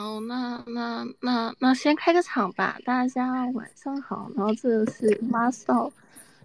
[0.00, 4.30] 好，那那那那先开个场吧，大家晚上好。
[4.36, 5.90] 然后这个是 Master，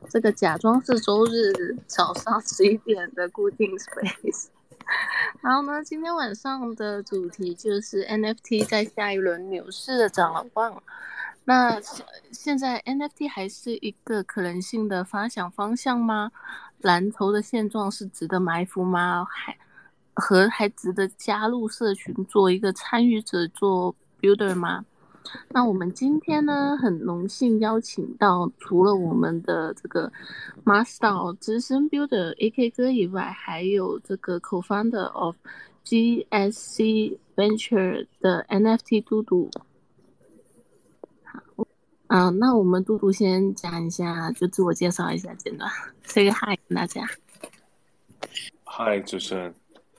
[0.09, 4.47] 这个假装是周日早上十一点的固定 space。
[5.41, 10.81] 然后呢，今天晚上的主题就是 NFT 在下一轮牛市的展望。
[11.45, 11.79] 那
[12.31, 16.31] 现在 NFT 还是一个可能性的发想方向吗？
[16.79, 19.27] 蓝筹的现状是值得埋伏吗？
[19.29, 19.55] 还
[20.15, 24.85] 和还值得加入社群做一个参与者做 builder 吗？
[25.49, 30.11] 那我们今天呢，很荣幸邀请到除了我们的这个
[30.65, 35.35] master 资深 builder AK 哥以外，还有这个 co-founder of
[35.85, 39.49] GSC Venture 的 NFT 嘟嘟。
[41.23, 41.65] 好，
[42.07, 45.71] 嗯，那我们嘟嘟先讲一下，就自我介绍一下简短
[46.03, 47.07] ，say 个 hi 大家。
[48.65, 49.53] 嗨，主持人。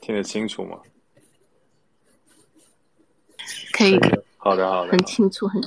[0.05, 0.83] 听得清楚吗？
[3.73, 3.99] 可以。
[4.37, 4.93] 好的，好的。
[4.93, 5.59] 很清楚，很。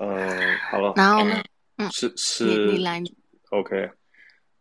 [0.00, 0.92] 嗯，好了。
[0.96, 1.40] 然后呢？
[1.76, 2.66] 嗯，是是。
[2.66, 3.00] 你来。
[3.50, 3.92] OK。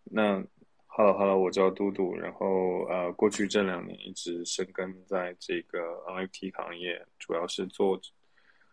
[0.03, 0.39] 那
[0.85, 2.15] 好了好了，我叫嘟嘟。
[2.17, 7.99] 然后呃，过去这两年一直深耕在这个 NFT 行业，主要是做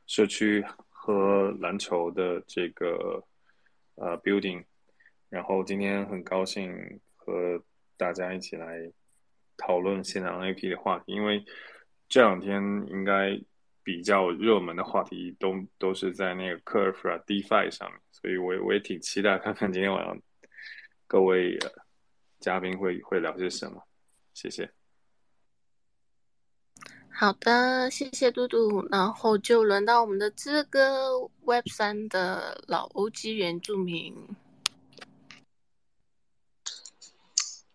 [0.07, 3.25] 社区和篮球的这个
[3.95, 4.63] 呃 building。
[5.31, 7.59] 然后今天很高兴和
[7.97, 8.93] 大家一起来。
[9.57, 11.45] 讨论现在 NFT 的话题，因为
[12.09, 13.39] 这两天应该
[13.83, 20.19] 比较热门的话题都都是在那个 Curve 啊、DeFi 上面，所以我我也挺期待看看今天晚上
[21.07, 21.59] 各位
[22.41, 23.83] 嘉宾会会聊些什么。
[24.33, 24.71] 谢谢。
[27.17, 34.17] 好的，谢谢嘟嘟，然后就轮到我们的这个 Web 三的老 OG 原住民。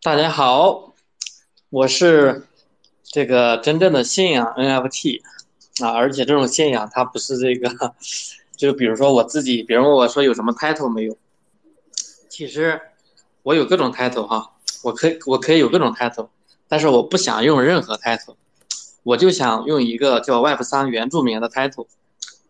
[0.01, 0.93] 大家好。
[1.71, 2.47] 我是
[3.03, 5.21] 这个真正的信仰 NFT
[5.83, 7.93] 啊，而且这种信仰它不是这个，
[8.57, 11.15] 就比如说我自己，别人问我说有什么 title 没有？
[12.27, 12.81] 其实
[13.43, 16.29] 我有各种 title 哈，我可以我可以有各种 title，
[16.67, 18.33] 但是我不想用任何 title，
[19.03, 21.85] 我就想用一个叫 Web 三原住民的 title。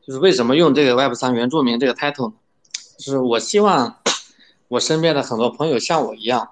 [0.07, 2.36] 就是为什么用这个 Web 三原住民这个 title 呢？
[2.97, 3.97] 就是我希望
[4.69, 6.51] 我身边的很多朋友像我一样，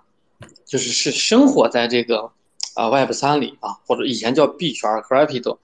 [0.66, 2.34] 就是是生活在这个。
[2.77, 5.57] 啊，Web 三里啊，或者以前叫币圈 Crypto，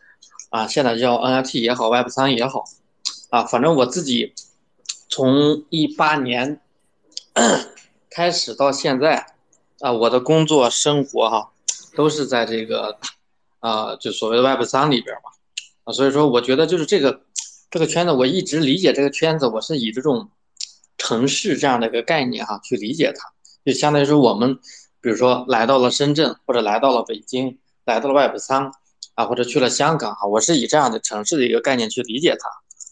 [0.50, 2.64] 啊，现在叫 NFT 也好，Web 三也好，
[3.30, 4.34] 啊，反正我自己
[5.10, 6.60] 从一八年
[8.10, 9.28] 开始到现在，
[9.80, 11.52] 啊，我的工作生活哈，
[11.96, 12.98] 都是在这个
[13.60, 15.30] 啊，就所谓的 Web 三里边嘛，
[15.84, 17.22] 啊，所以说我觉得就是这个
[17.70, 20.32] 这个圈子，我一直理解这个圈子，我是以这种
[20.98, 23.32] 城市这样的一个概念哈去理解它，
[23.64, 24.58] 就相当于说我们。
[25.04, 28.72] 比如说来到了深圳，或者来到了北京，来到了 Web 三，
[29.16, 32.50] 啊，或者去了香港啊，我是以这样的城市的一个概念去理解它，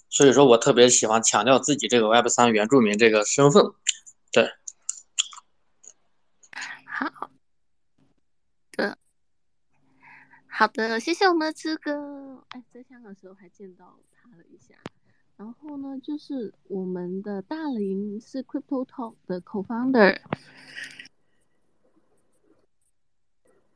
[0.09, 3.63] 所以说我特别喜欢强调自己这个 Web 三原住民这个身份，
[4.33, 4.45] 对。
[6.83, 7.07] 好
[8.75, 8.97] 的，
[10.49, 12.43] 好的，谢谢我们的志哥。
[12.49, 14.75] 哎，在香港时候还见到他了一下。
[15.37, 20.19] 然后呢，就是我们的大林是 Crypto Talk 的 Co-founder。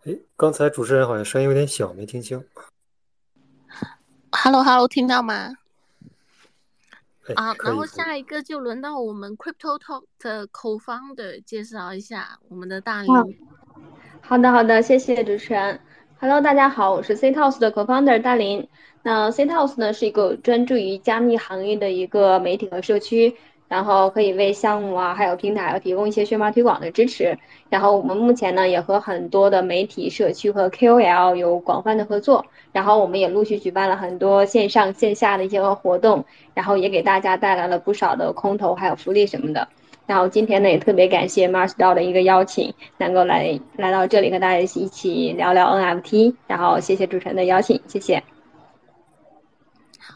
[0.06, 2.46] 哎，刚才主持人好像声音有点小，没听清。
[4.32, 5.56] Hello，Hello，听到吗？
[7.36, 13.12] 啊，然后下一个就轮到我们 Crypto Talk 的 Co-founder 介绍一下我们的大林。
[14.22, 15.80] 好的，好的，谢谢主持人。
[16.20, 18.70] Hello，大家好，我是 C Toss 的 Co-founder 大林。
[19.02, 23.36] 那 C Toss 呢是一个专注于加密行业的一个媒体和社区。
[23.68, 27.38] 然后可以为项目啊，还有平台提供一些宣发推广的支持。
[27.70, 32.46] 然后我们目前呢，也和很多的媒体社区和 KOL 有广泛的合作。
[32.72, 39.68] 然后我们也陆续举办了很多线上线下的一些活动，然后也给大家带来了不少的空投还有福利什么的。
[40.06, 46.36] 然后今天呢，也特别感谢 Mars DAO 的一个邀请，能够来来到这里和大家一起聊聊 NFT。
[46.46, 48.35] 然后谢谢主持人的邀请，谢谢。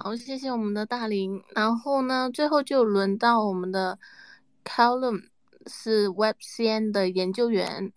[0.01, 1.43] 好，谢谢我们的大林。
[1.53, 3.99] 然后呢，最后就轮到我们的
[4.63, 5.23] Callum，
[5.67, 7.91] 是 WebCN 的研究员。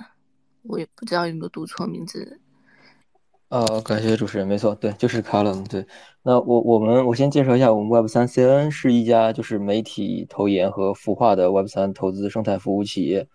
[0.65, 2.41] 我也不知道有没有读错名字。
[3.51, 5.65] 呃，感谢主持人，没错，对，就是 Callum。
[5.69, 5.87] 对，
[6.25, 13.29] 那我我们我先介绍一下，我们 Web3 CN 是一家就是媒体投研和孵化的 Web3 投资生态服务企业。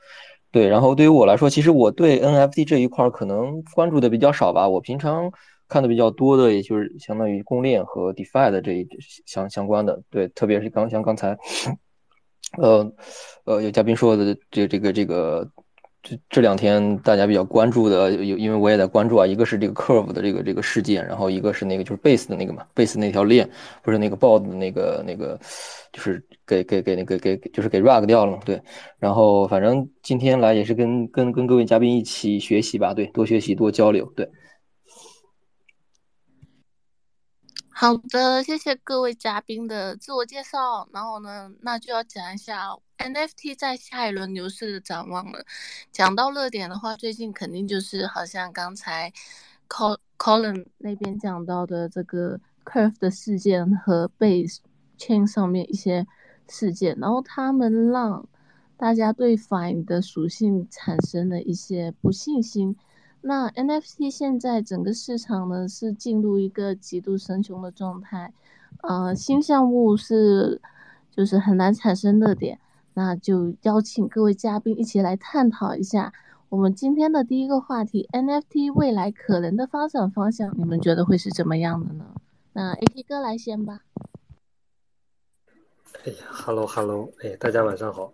[0.51, 4.67] 对，然后对于我来说，其实我对 NFT 这一块可能关注的比较少吧。
[4.67, 5.31] 我平常。
[5.67, 8.87] 看的比较多的，也就是相当于公链和 DeFi 的这一
[9.25, 11.37] 相相关的，对，特别是刚像刚才，
[12.57, 12.91] 呃，
[13.45, 15.51] 呃，有嘉宾说的这这个这个
[16.01, 23.49] 这这两天大家比较关注的，有因为我也在关注啊，一个是这个 Curve 的这个这个事件，然后一个是那个就是 Base 的那个嘛，Base 那条链
[23.83, 25.37] 不是那个 Bod 的那个那个，
[25.91, 28.61] 就是给给给那个给给就是给 Rug 掉了嘛，对。
[28.99, 34.29] 然后反正今天来也是跟跟跟各位嘉宾一起学习吧，对，多学习多交流，对。
[37.79, 40.89] 好的，谢谢各位嘉宾的自我介绍。
[40.91, 45.45] 然后呢，那就要讲一下 NFT 在下一轮牛市的展望了。
[45.91, 49.13] 讲到热点的话，最近肯定就是好像刚才
[50.17, 54.57] Colin 那边讲到的这个 Curve 的事件和 Base
[54.97, 56.07] Chain 上面一些
[56.49, 58.27] 事件，然后他们让
[58.75, 62.75] 大家对 Fine 的属性产生了一些不信心。
[63.27, 68.33] 那 NFT 现在整个市场呢是进入一个极度升熊的状态，
[68.83, 70.61] 呃，新项目是
[71.11, 72.57] 就是很难产生热点，
[72.93, 76.13] 那就邀请各位嘉宾一起来探讨一下
[76.47, 82.05] 我们今天的第一个话题 NFT 未来可能的发展方向，你们觉得会是怎么样的呢？
[82.53, 83.81] 那 AK 哥来先吧。
[86.05, 88.13] 哎呀，Hello Hello，哎，大家晚上好。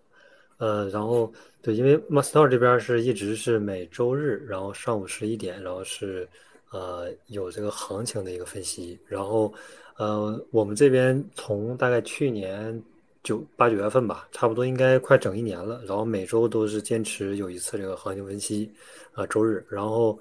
[0.57, 6.27] 呃，然后对，因为 Master 这边是一直是每周日，然后上午十一点，然后是
[6.71, 8.97] 呃有这个行情的一个分析。
[9.07, 9.53] 然后
[9.97, 12.81] 呃，我们这边从大概去年
[13.23, 15.81] 九八九月份吧，差不多应该快整一年了。
[15.85, 18.71] 然后每周都是坚持有一次这个行情分析
[19.13, 19.65] 啊，周日。
[19.69, 20.17] 然后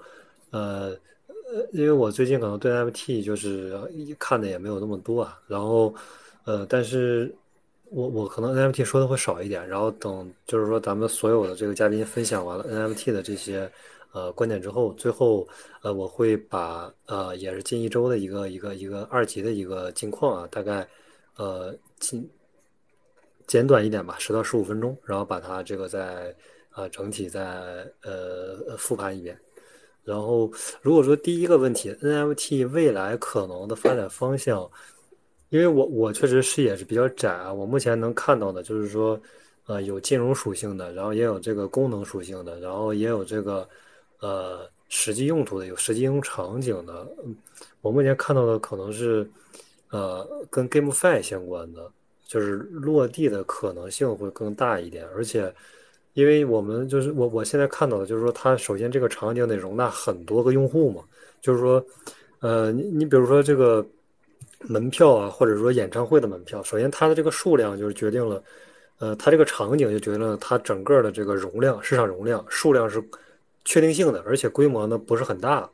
[0.51, 0.89] 呃
[1.53, 3.79] 呃，因为我最近可能对 MT 就是
[4.19, 5.39] 看的也没有那么多啊。
[5.47, 5.93] 然后
[6.43, 7.33] 呃，但是。
[7.93, 13.71] 我我可能 NFT 说的会少一点，然后等就是说咱们所有的这个嘉宾分享完了 NFT 的这些
[14.13, 15.47] 呃观点之后，最后
[15.83, 20.87] 呃我会把呃也是近一周的一个一个一个二级的一个近况啊，大概
[21.35, 22.27] 呃近
[23.45, 26.35] 简短一点吧，十到十五分钟，然后把它这个再
[26.71, 27.43] 啊整体再
[28.01, 29.37] 呃复盘一遍。
[30.03, 30.51] 然后
[30.81, 34.67] 如果说第一个问题 NFT 未来可能的发展方向。
[35.53, 39.19] 因为我我确实视野是比较窄啊，我目前能看到的就是说，
[39.67, 43.69] 呃，有金融属性的，然后也有这个功能属性的，然后也有这个，
[44.19, 47.07] 呃，实际用途的，有实际应用场景的。
[47.81, 49.29] 我目前看到的可能是，
[49.91, 51.87] 呃，跟 GameFi 相关的，
[52.25, 55.05] 就是落地的可能性会更大一点。
[55.15, 55.53] 而且，
[56.15, 61.03] 因为我们就是我我现在看到的就是说，它首先这个场景得容纳很多个用户嘛，
[61.41, 61.85] 就是说，
[62.39, 63.85] 呃，你你比如说这个。
[64.67, 68.43] 门票啊，或者说演唱会的门票，首先它的这个数量就是决定了，
[68.99, 73.03] 呃，它这个场景就决定了它整个的这个容量、市场容量、数量是
[73.65, 75.69] 确定性的，而且规模呢不是很大，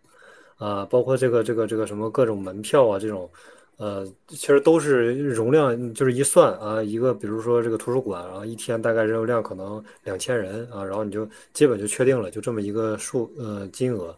[0.57, 3.29] 啊，包括这个这个这个什么各种门票啊这种，
[3.77, 14.15] 呃，其实都是容量，就是一算啊，一个比如说这个图书馆，然后一天大概人流量可能两千人啊，然后你就基本就确定了，就这么一个数，呃，金额。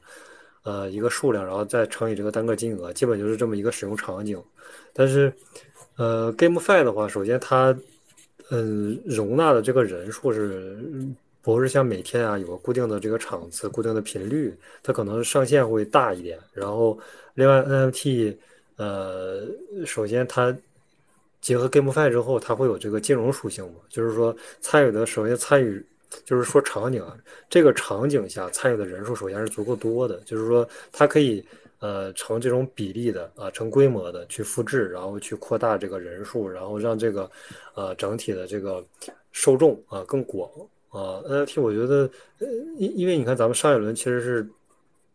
[0.64, 4.40] 呃，一个数量，然后再乘以这个单个金额，基本就是这么一个使用场景。
[4.94, 5.32] 但是，
[5.98, 7.76] 呃，GameFi 的话，首先它，
[8.50, 10.78] 嗯，容纳的这个人数是
[11.42, 14.54] 不是像每天啊有个固定的这个场次、固定的频率？
[14.84, 16.38] 它可能上限会大一点。
[16.54, 16.98] 然后，
[17.34, 18.36] 另外 NFT，
[18.78, 19.48] 呃，
[19.86, 20.56] 首先它
[21.40, 23.80] 结合 GameFi 之后，它会有这个金融属性嘛？
[23.90, 25.84] 就是说参与的，首先参与。
[26.26, 27.16] 就是说场景啊，
[27.50, 31.42] 这个场景下参与的人数首先是足够多的，就是说它可以
[31.82, 37.30] 呃成这种比例的啊，成规模的去复制，然后去扩大这个人数，然后让这个
[37.76, 38.82] 呃整体的这个
[39.34, 40.50] 受众啊更广
[40.88, 41.20] 啊。
[41.28, 42.10] NFT 我觉得，
[42.78, 44.48] 因因为你看咱们上一轮其实是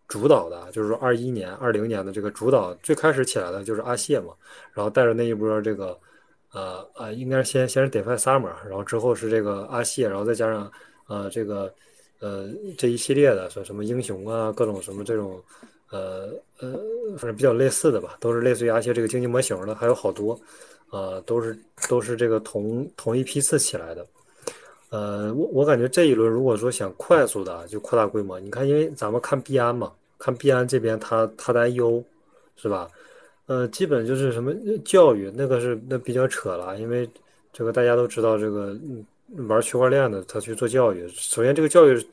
[0.07, 4.35] 主导的，就是说二一年、二零年的这个主导最开始起来的就是阿谢嘛，
[4.75, 5.99] 然后带着那一波这个。
[6.53, 10.73] 呃呃，应该是先先是 DeFi Summer，然后之后是这个阿谢，然后再加上
[11.07, 11.71] 呃这个
[12.21, 12.49] 呃
[12.79, 15.43] 这一系列的说什么英雄啊，各种什么这种
[15.91, 16.29] 呃
[16.59, 16.73] 呃，
[17.17, 20.39] 反正比较类似的吧，都是类似于阿谢这个经济模型的，还有好多，
[20.91, 21.57] 呃都是
[21.89, 24.07] 都是这个同同一批次起来的。
[24.91, 32.03] 呃，我我感觉这一轮如果说想快速的就扩大规模，你看，因为咱们看币安嘛，看币安这边它它的 IU
[32.57, 32.89] 是吧？
[33.47, 34.53] 呃，基本就是什么
[34.85, 37.09] 教育，那个是那比较扯了，因为
[37.53, 38.77] 这个大家都知道，这个
[39.49, 42.07] 玩区块链的他去做教育，首先这个教育，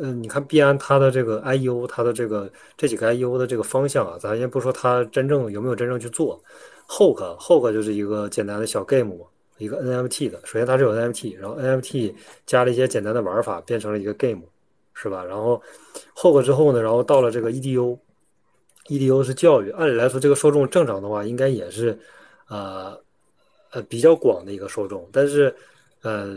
[0.00, 6.42] 嗯，你看币安它的这个 IU，它的这个这几个 IU 的这个方向啊，咱先不说它真正有没有真正去做
[6.88, 9.16] ，Hook，Hook 就是一个简单的小 game，
[9.58, 12.14] 一个 NFT 的，首先它是有 NFT，然后 NFT
[12.44, 14.42] 加了一些简单的玩法，变成了一个 game，
[14.94, 15.24] 是吧？
[15.24, 15.62] 然后
[16.16, 17.98] Hook 之后呢，然后到了这个 EDU。
[18.88, 21.98] EDU 是教育，按理来说，这个受众正常的话，应该也是，
[22.48, 22.96] 呃，
[23.72, 25.04] 呃，比较广的一个受众。
[25.10, 25.52] 但是，
[26.02, 26.36] 呃，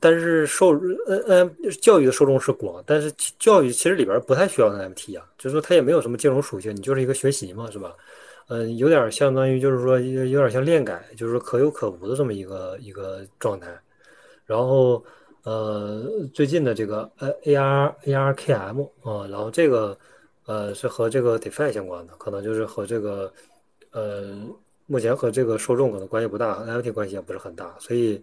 [0.00, 0.72] 但是受
[1.06, 7.94] N N 教育的受众是广，但是教育其实里边不太需要 NFT 啊，就是说它也没有什么金融属性，你就是一个学习嘛，是吧？
[8.48, 13.68] 嗯，有点相当于就是说有点像链改，就是说可有可无的这么一个一个状态。
[14.44, 15.04] 然后
[15.44, 19.96] 呃，最近的这个呃 A R A R K M 啊，然后这个
[20.46, 23.32] 呃是和这个 DeFi 相关的，可能就是和这个
[23.92, 24.34] 呃
[24.86, 28.20] 目前和这个受众可能关系不大，NFT 关系也不是很大，所以。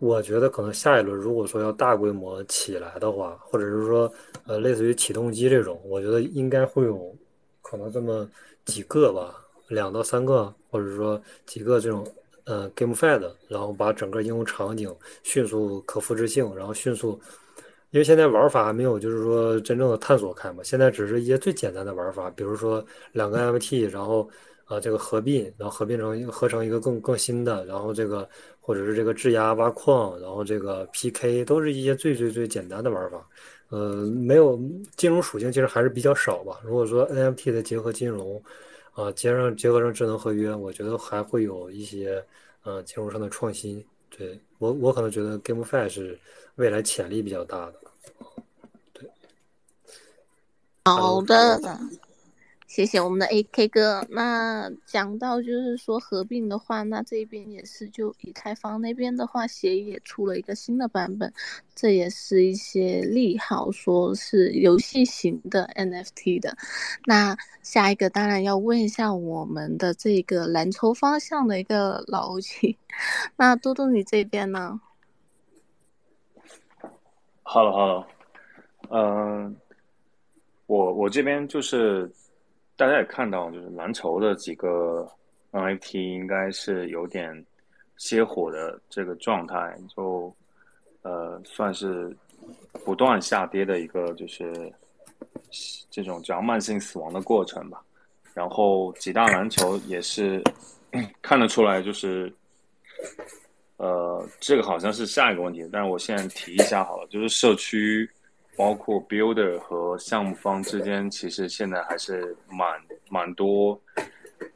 [0.00, 4.10] 我觉得可能下一轮如果说要大规模起来的话，或者是说，
[4.46, 7.14] 呃，类似于启动机这种，我觉得应该会有
[7.60, 8.26] 可能这么
[8.64, 9.34] 几个吧，
[9.68, 12.02] 两到三个，或者说几个这种
[12.44, 14.90] 呃 GameFi 的，然后把整个应用场景
[15.22, 17.20] 迅速可复制性，然后迅速，
[17.90, 24.26] 因为现在玩法还没有就是说真正的探索开嘛，现在只是一些最简单的玩法，比如说两个 MT，然后
[24.64, 28.26] 啊这个合并，然后合并成合成一个更更新的，然后这个。
[28.70, 33.28] 或者是这个质押挖矿，然后这个 PK 都是一些最最最简单的玩法，
[33.70, 34.56] 呃，没有
[34.96, 36.60] 金融属性，其实还是比较少吧。
[36.62, 38.40] 如果说 NFT 的结合金融，
[38.92, 42.24] 啊，结上结合上智能合约，我觉得还会有一些
[42.62, 43.84] 呃金融上的创新。
[44.08, 46.16] 对我我可能觉得 GameFi 是
[46.54, 47.74] 未来潜力比较大的。
[48.92, 49.10] 对，
[50.84, 51.60] 好的。
[52.70, 54.06] 谢谢我们的 AK 哥。
[54.10, 61.32] 那讲到就是说合并的话，那这边也是就以太坊那边的话，协议也出了一个新的版本，
[61.74, 66.56] 这也是一些利好，说是游戏型的 NFT 的。
[67.06, 72.78] 那下一个当然要问一下我们的这个蓝筹方向的一个老欧气，
[73.34, 74.80] 那多多你这边呢
[77.42, 78.06] ？Hello，Hello，
[78.90, 79.56] 嗯，
[80.66, 82.08] 我我这边就是。
[82.80, 85.06] 大家也看到，就是蓝筹的几个
[85.52, 87.44] NFT 应该是有点
[87.98, 90.34] 歇火的这个状态，就
[91.02, 92.16] 呃算是
[92.82, 94.72] 不断下跌的一个，就是
[95.90, 97.82] 这种叫慢性死亡的过程吧。
[98.32, 100.42] 然后几大蓝筹也是
[101.20, 102.32] 看得出来，就是
[103.76, 108.08] 呃这个好像是下一个问题，但是我现在提一下好了，就是社区。
[108.60, 113.80] 包括 builder 和项目方之间，其实现在还是蛮蛮多，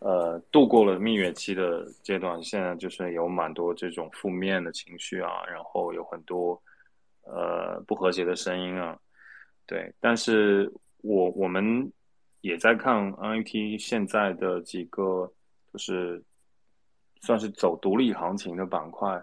[0.00, 6.62] 呃，度过了蜜月期的阶段，现在就是有蛮多这种负面的情绪啊，然后有很多
[7.22, 8.94] 呃不和谐的声音啊，
[9.64, 9.90] 对。
[10.00, 11.90] 但是我我们
[12.42, 15.32] 也在看 NFT 现在的几个，
[15.72, 16.22] 就是
[17.22, 19.14] 算是走独立行情的板块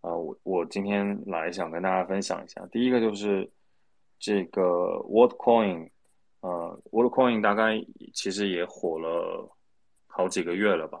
[0.00, 3.48] 啊，我我今天来想跟大家分享一下，第一个就是。
[4.18, 4.62] 这个
[5.08, 5.90] WorldCoin，
[6.40, 9.48] 呃，WorldCoin 大概其实也火了
[10.06, 10.98] 好几个月了吧。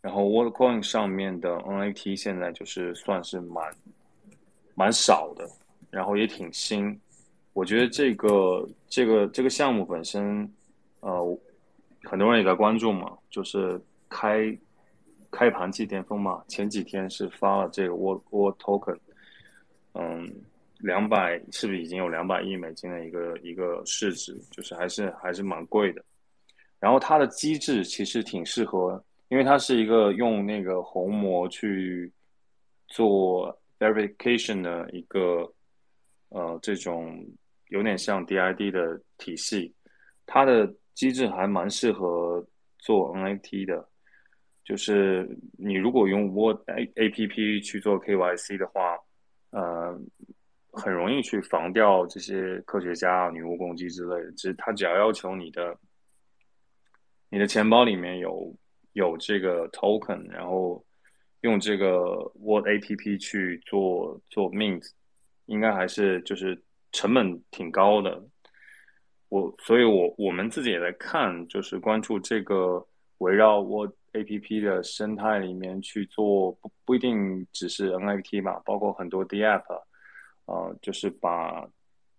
[0.00, 3.74] 然后 WorldCoin 上面的 NFT 现在就是算是蛮
[4.74, 5.48] 蛮少的，
[5.90, 6.98] 然后也挺新。
[7.52, 10.50] 我觉得这个这个这个项目本身，
[11.00, 11.38] 呃，
[12.04, 14.56] 很多人也在关注嘛，就是开
[15.30, 16.44] 开盘即巅峰嘛。
[16.46, 18.98] 前几天是发了这个 World World Token，
[19.94, 20.44] 嗯。
[20.82, 24.34] 两百是不是已经有两百亿美金的一个一个市值？
[24.50, 26.02] 就是还是还是蛮贵的。
[26.78, 32.10] 然后它的机制其实挺适合，因为它是一个用那个虹膜去
[32.88, 35.52] 做 verification 的一个
[36.30, 37.22] 呃这种
[37.68, 39.74] 有点像 DID 的体系。
[40.24, 42.42] 它的机制还蛮适合
[42.78, 43.86] 做 NFT 的。
[44.64, 48.96] 就是你如果用 Word A A P P 去做 K Y C 的话，
[49.50, 50.00] 呃。
[50.72, 54.32] 很容易去防掉这些科学家啊、女巫攻击之类的。
[54.32, 55.76] 只他只要要求你的
[57.28, 58.54] 你的钱包里面有
[58.92, 60.84] 有这个 token，然后
[61.40, 64.84] 用这个 Word A P P 去做做 mint，
[65.46, 66.60] 应该还是就是
[66.92, 68.22] 成本挺高的。
[69.28, 72.84] 我所以，我我们自己也在看，就是关注这个
[73.18, 79.64] 围绕 Word A P P 的生态里面去做，不不一定只是 N F T 吧，包括很多 D App。
[80.50, 81.64] 呃，就是把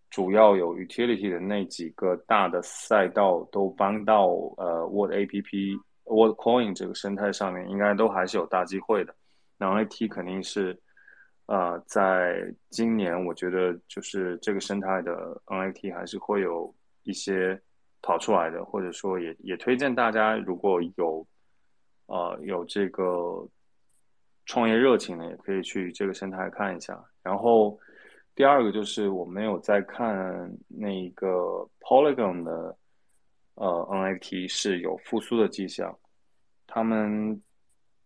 [0.10, 9.14] 主要有 utility 的那几个大的赛道都搬到呃 Word A P P Word Coin 这个生态上面，应该都还是有大机会的。
[9.58, 10.80] 那 N F T 肯定是
[11.48, 15.12] 呃，在今年我觉得就是这个生态的
[15.48, 16.74] N F T 还是会有
[17.04, 17.62] 一些
[18.02, 21.28] 跑出来的，或者说也也推荐大家如果有
[22.06, 23.46] 呃有这个
[24.46, 27.78] 创业热情的，也可以去这个生态看一下，然后。
[28.36, 32.78] 第二个就是我没有在看那个 Polygon 的
[33.56, 35.96] 呃 NFT 是有复苏的迹象，
[36.66, 37.42] 他们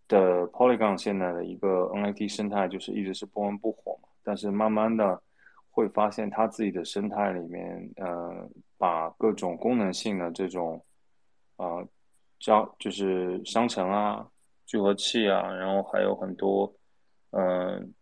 [0.07, 5.21] 的 Polygon 现在的一个 NFT 生态就是一直是不温不火嘛，但是慢慢的
[5.69, 10.83] 会发现它自己的生态里面，呃，把各种功能性的这种，
[11.57, 11.87] 呃，
[12.39, 14.27] 交就是商城啊、
[14.65, 16.73] 聚合器啊，然后还有很多，
[17.31, 17.93] 嗯，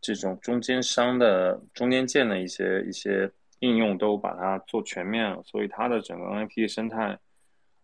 [0.00, 7.18] 这种中间商的中间件的一些一些应用都把它做全面了，所以它的整个 NFT 生态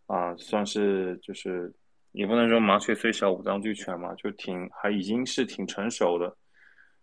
[0.06, 1.73] 啊，算是就是
[2.12, 6.37] 也不能说麻雀虽小五脏俱全嘛，就挺还已经是挺成熟的。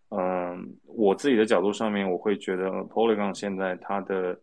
[0.10, 4.40] 嗯，我自己的角度上面，我会觉得 Polygon 现在它的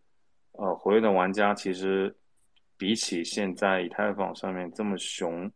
[0.53, 2.15] 呃活跃的玩家其实
[2.77, 5.51] 比起现在以太坊上面这么熊，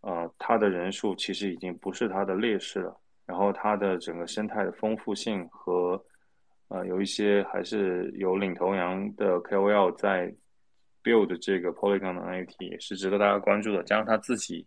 [0.00, 3.00] 呃，它的人数其实已经不是它的劣势了。
[3.26, 6.02] 然后它的整个生态的丰富性和
[6.68, 10.32] 呃有一些还是有领头羊的 KOL 在
[11.02, 13.82] build 这个 Polygon 的 NFT 也是值得大家关注的。
[13.82, 14.66] 加上它自己。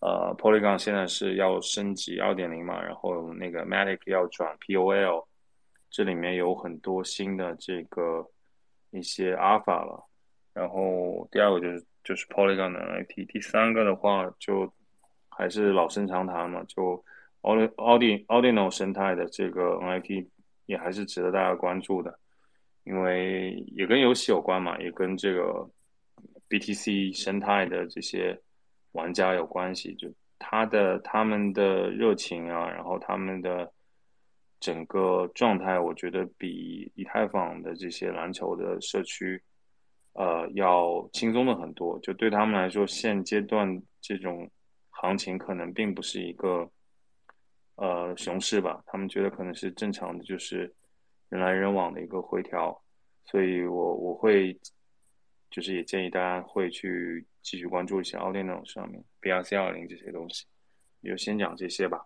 [0.00, 5.26] 呃，Polygon 现在是要升级二点零嘛，然后那个 Matic 要转 POL，
[5.90, 8.24] 这里面有很多新的这个
[8.92, 10.00] 一些 Alpha 了。
[10.54, 14.72] 然后第二个就是就是 Polygon 的 NFT，第三个的话就
[15.30, 17.04] 还是老生常谈嘛，就
[17.42, 20.28] Audi Audino 生态的这个 NFT
[20.66, 22.18] 也还是值得大家关注的，
[22.84, 25.68] 因为也跟游戏有关嘛，也跟这个
[26.48, 28.40] BTC 生态的这些。
[28.92, 33.70] 玩家有关系，就他的他们的热情啊，然后他们的
[34.58, 39.40] 整个状态，我觉得比以太坊的这些篮球的社区，
[40.14, 41.98] 呃，要轻松的很多。
[42.00, 44.50] 就对他们来说，现阶段这种
[44.88, 46.68] 行情可能并不是一个
[47.78, 50.72] 呃熊市吧，他们觉得可能是正常的，就是
[51.30, 52.80] 人来人往的一个回调。
[53.24, 54.56] 所以我我会
[55.50, 57.26] 就是也建议大家会去。
[57.40, 60.44] 继续关注一下奥电脑上面 BRC 二零这些东西，
[61.02, 62.04] 就先讲这些吧。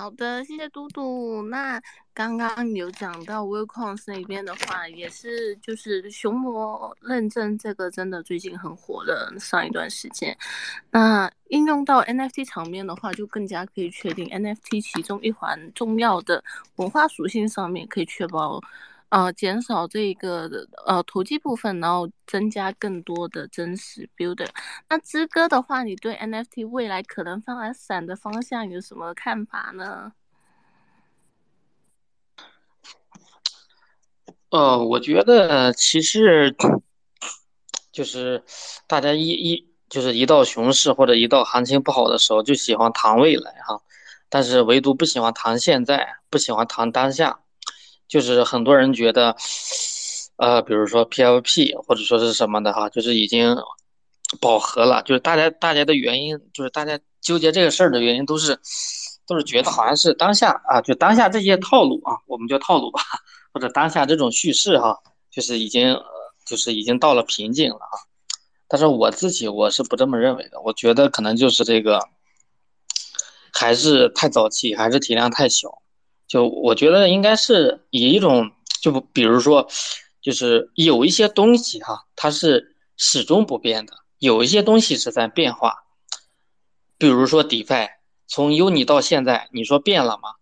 [0.00, 1.42] 好的，谢谢嘟嘟。
[1.50, 1.78] 那
[2.14, 10.34] 刚刚有讲到 w i l c o n s 那边的话，也是就是熊魔认证这个真的最近很火的上一段时间。
[10.90, 16.42] 那应用到 NFT 场面的话，就更加可以确定 NFT 其中一环重要的
[16.76, 18.58] 文化属性上面可以确保。
[19.10, 20.48] 呃，减少这个
[20.86, 24.48] 呃投机部分，然后增加更多的真实 builder。
[24.88, 30.12] 那之哥的话，你对 NFT 未来可能发展的方向有什么看法呢？
[34.50, 36.54] 呃，我觉得其实
[37.92, 38.44] 就是
[38.86, 43.82] 大家一一就是一到熊市或者一到行情不好的时候，就喜欢谈未来哈，
[44.28, 47.40] 但是唯独不喜欢谈现在，不喜欢谈当下。
[48.10, 49.36] 就是很多人觉得，
[50.36, 53.56] 呃，比如说 PFP 或者说是什么的哈，就是已经
[54.40, 55.00] 饱和了。
[55.04, 58.58] 就是大家大家的原因，就是大家纠结这个事儿的原因，都是
[59.28, 63.00] 都是觉得好像是当下啊，就当下这些套路啊，我们叫套路吧，
[63.54, 64.98] 或者当下这种叙事哈，
[65.30, 65.96] 就是已经
[66.44, 67.94] 就是已经到了瓶颈了啊。
[68.66, 72.00] 但是我自己我是不这么认为的，我觉得可能就是这个
[73.52, 75.80] 还是太早期，还是体量太小。
[76.30, 79.66] 就我觉得应该是以一种，就比如说，
[80.22, 85.74] 就是有一些东西哈，它是始终不变的，有一些东西是在变化。
[86.96, 87.88] 比如说 DeFi，
[88.28, 90.34] 从 Uni 到现在，你说变了吗？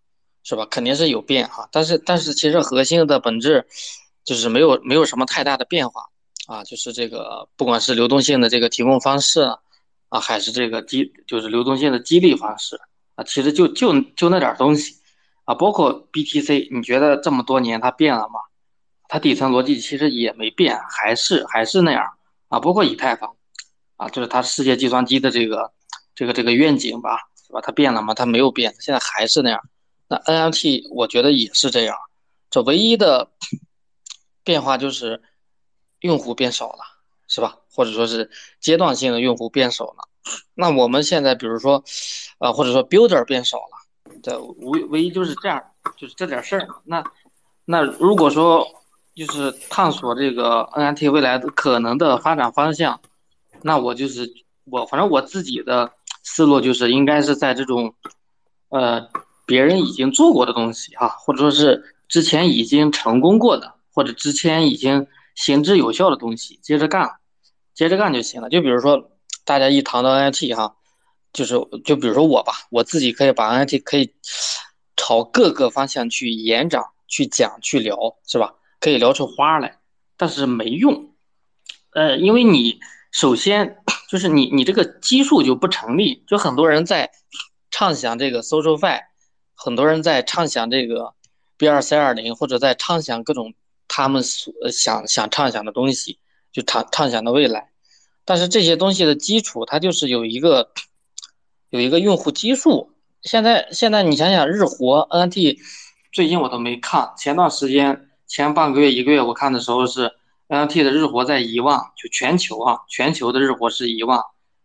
[0.45, 0.67] 是吧？
[0.67, 3.67] 肯定是有变哈，但是但是其实核心的本质
[4.25, 6.03] 就是没有没有什么太大的变化
[6.49, 9.41] 啊，就是这个不管是流动性的这个提供方式
[10.11, 12.79] 啊，还是这个激就是流动性的激励方式
[13.15, 14.98] 啊，其实就就就那点东西。
[15.49, 18.39] 啊，包括 BTC，你觉得这么多年它变了吗？
[19.09, 22.05] 它底层逻辑其实也没变，还是还是那样
[22.49, 22.61] 啊。
[22.61, 23.35] 包括以太坊，
[23.97, 25.73] 啊，就是它世界计算机的这个
[26.15, 27.63] 这个这个愿景吧，是吧？
[27.63, 28.13] 它变了吗？
[28.13, 29.59] 它没有变，现在还是那样。
[30.07, 31.97] 那 NFT 我觉得也是这样，
[32.51, 33.31] 这唯一的
[34.45, 35.23] 变化就是
[36.01, 36.85] 用户变少了，
[37.27, 37.57] 是吧？
[37.73, 38.31] 或者说是
[38.61, 40.07] 阶段性的用户变少了。
[40.53, 41.83] 那我们现在比如说，
[42.39, 43.88] 呃，或者说 Builder 变少了。
[44.23, 45.63] 这唯唯一就是这样，
[45.97, 46.69] 就是这点事儿。
[46.85, 47.03] 那
[47.65, 48.67] 那如果说
[49.15, 53.01] 就是探索这个 NFT 未来的可能的发展方向，
[53.63, 54.33] 那我就是
[54.65, 57.95] 我反正我自己的思路就是应该是在这种
[58.69, 59.09] 呃
[59.47, 67.11] 别人已经做过的东西哈，或者说是之前已经成功过的，或者之前已经行之有效的东西，接着干，
[67.75, 68.49] 接着干就行了。
[68.49, 69.11] 就比如说
[69.45, 70.75] 大家一谈到 NFT 哈。
[71.39, 74.13] 就是就比如说我吧，我自己可以把 NFT 可以
[74.97, 77.97] 朝各个方向去延展、去讲、去聊，
[78.27, 78.55] 是吧？
[78.81, 79.79] 可以聊出花来，
[80.17, 81.13] 但是没用。
[81.93, 82.81] 呃，因为你
[83.13, 83.77] 首先
[84.09, 87.09] 就是你你这个基数就不成立，就很多人在
[87.71, 89.01] 畅想这个 SocialFi，
[89.55, 91.15] 很多人在畅想这个
[91.57, 93.55] B 二 C 二零，或者在畅想各种
[93.87, 96.19] 他们所想想畅想的东西，
[96.51, 97.71] 就畅畅想的未来。
[98.25, 100.73] 但是这些东西的基础，它就是有一个
[101.71, 102.93] 有一个用户基数。
[103.23, 105.59] 现在现在你想想，日活 NFT
[106.13, 110.13] 最近我都没看，前段时间前半个月一个月我看的时候是
[110.47, 114.21] NFT 的日活在一万，就全球啊，全球的日活是一万。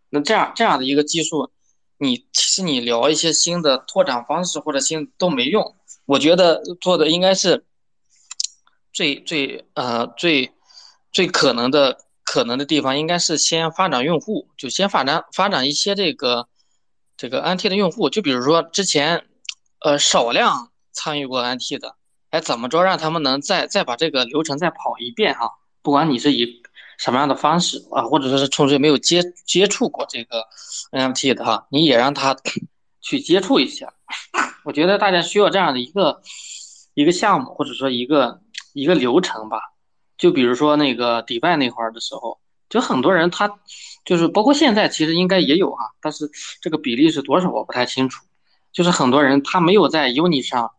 [0.09, 1.49] 那这样这样的一个技术，
[1.97, 5.75] 你其实你聊一些新的拓展方式或者新都没用。
[6.05, 7.65] 我觉得做的应该是
[8.93, 10.51] 最最呃最
[11.11, 16.47] 最可能的可能的地方，应该是先发展用户，就先发展发展一些这个。
[17.23, 19.23] 这个 NFT 的用户，就比如说之前，
[19.79, 21.95] 呃，少量参与过 NFT 的，
[22.31, 25.49] 哎，怎么着让他们能再再把这个流程再跑一遍哈？
[25.81, 26.62] 不管你是以
[26.97, 30.45] 什么样的方式啊，或者说是纯粹没有接接触过这个
[30.91, 32.36] NFT 的哈，你也让他
[32.99, 33.93] 去接触一下。
[34.65, 36.21] 我觉得大家需要这样的一个
[36.93, 38.41] 一个项目，或者说一个
[38.73, 39.62] 一个流程吧。
[40.17, 42.42] 就比如说那个迪拜那块儿的时候。
[42.73, 43.59] 就很多人他
[44.03, 46.27] 就是包括现在其实应该也有哈，但是
[46.59, 48.25] 这个比例是多少我不太清楚。
[48.71, 50.71] 就是很多人他没有在 Uni 上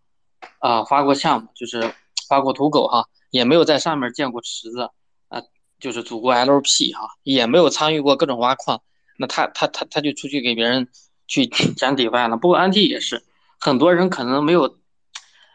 [0.58, 1.94] 啊发过项目，就是
[2.28, 4.90] 发过土狗哈，也没有在上面建过池子
[5.28, 5.40] 啊，
[5.78, 8.82] 就是组过 LP 哈，也没有参与过各种挖矿。
[9.16, 10.88] 那他他他他就出去给别人
[11.28, 12.36] 去讲 DeFi 了。
[12.36, 13.22] 不过 NT 也是，
[13.60, 14.78] 很多人可能没有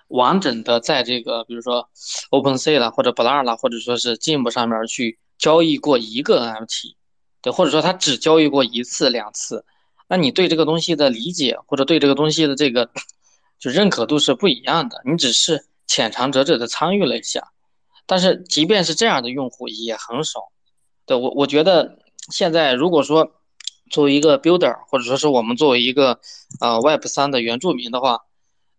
[0.07, 1.89] 完整的在这个比如说
[2.31, 5.19] OpenSea 了或者 Blur 了，或者说是 Gem 上面去。
[5.39, 6.95] 交易过一个 NFT，
[7.41, 9.65] 对，或者说他只交易过一次两次，
[10.09, 12.89] 那你对这个东西的理解或者对这个东西的这个
[13.57, 15.01] 就认可度是不一样的。
[15.05, 17.51] 你只是浅尝辄止的参与了一下，
[18.05, 20.51] 但是即便是这样的用户也很少。
[21.05, 21.99] 对我，我觉得
[22.29, 23.31] 现在如果说
[23.89, 26.19] 作为一个 builder，或者说是我们作为一个
[26.59, 28.19] 呃 Web 三的原住民的话，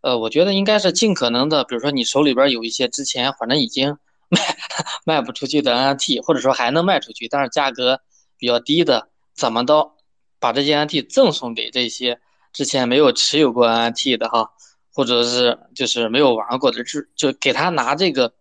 [0.02, 3.96] 呃，我觉得应该是尽可能的，比如说你手里边有一些之前反正已经。
[4.30, 4.56] 卖
[5.04, 8.00] 卖不出去的 NFT，或者说还能卖出去，但是价格
[8.38, 9.92] 比较低的，怎么都
[10.38, 12.20] 把这些 NFT 赠送给这些
[12.52, 14.50] 之前没有持有过 NFT 的哈，
[14.94, 18.32] 或者是就是没有玩过的，就就给他拿这个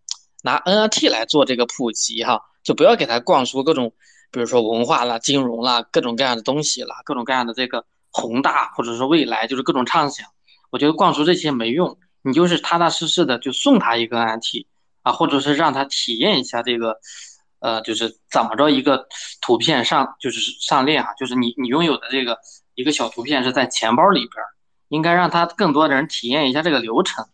[0.44, 3.92] 拿 NFT 来做这个普及哈，就不要给他灌输各种，
[4.32, 10.28] 比如说文化啦、金融啦、各种各样的东西啦，各种各样的这个宏大或者说未来，就是各种畅想。
[10.72, 14.68] 我觉得灌输这些没用，你就是踏踏实实的就送他一个 NFT。
[15.12, 16.98] 或者是让他体验一下这个，
[17.60, 19.08] 呃，就是怎么着一个
[19.42, 22.38] 图片上就是上链哈，就是你你拥有的这个
[22.76, 24.44] 一个小图片是在钱包里边，
[24.88, 27.26] 应该让他更多的人体验一下这个流程。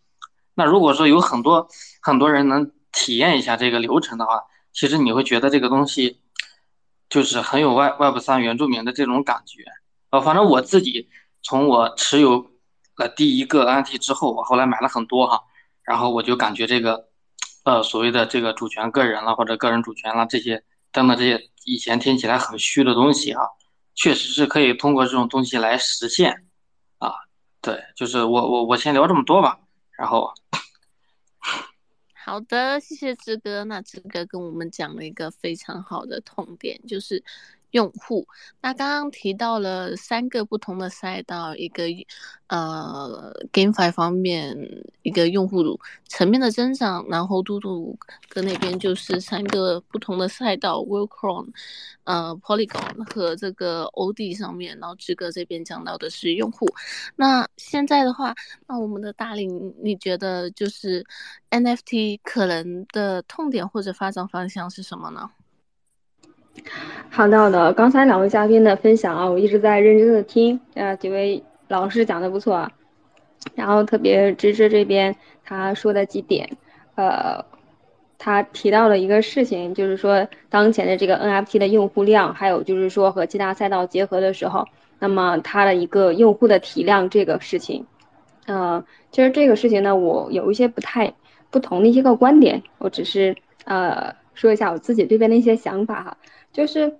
[0.54, 1.68] 那如果说有很多
[2.00, 6.20] 很多人能体验一下这个流程的话，其实你会觉得这个东西
[7.08, 9.64] 就是很有 Web Web 三原住民的这种感觉。
[10.10, 11.08] 呃，反正我自己
[11.42, 12.50] 从我持有
[12.96, 15.40] 了第一个 NFT 之后，我后来买了很多哈，
[15.82, 17.08] 然后我就感觉这个。
[17.66, 23.42] 呃，所谓的这个主权个人了，或者个人主权了，这些等等这些以前听起来很虚的东西啊，
[23.96, 26.46] 确实是可以通过这种东西来实现
[26.98, 27.12] 啊。
[27.60, 29.58] 对，就是我我我先聊这么多吧，
[29.98, 30.32] 然后，
[32.24, 33.64] 好的，谢谢志哥。
[33.64, 37.24] 那志哥跟我们讲了一个非常好的痛点，就是。
[37.76, 38.26] 用户，
[38.62, 41.84] 那刚刚提到了三个不同的赛道，一个
[42.46, 44.56] 呃，GameFi 方面
[45.02, 47.94] 一个用户层面的增长，然后嘟嘟
[48.30, 51.48] 哥那边就是三个不同的赛道，Worldcoin，
[52.04, 56.66] 呃，Polygon 和这个 OD 上面，然后志哥这边讲到的是用户。
[57.16, 58.34] 那现在的话，
[58.66, 61.04] 那我们的大林，你觉得就是
[61.50, 65.30] NFT 可能的痛点或者发展方向是什么呢？
[67.10, 72.72] 好的好的，刚才两位嘉宾的分享啊，我一直在认真的听，呃，几位老师讲的不错啊，
[73.54, 76.56] 然后特别芝芝这边他说的几点，
[76.94, 77.44] 呃，
[78.18, 84.66] 他提到了一个事情，就是说当前的这个 NFT 的用户量，还有就是说和其他赛道结合的时候，
[84.98, 87.86] 那么它的一个用户的体量这个事情，
[88.46, 91.14] 呃，其实这个事情呢，我有一些不太
[91.50, 96.16] 不同的一些个观点，我只是呃说一下我自己这边的一些想法哈。
[96.56, 96.96] 就是，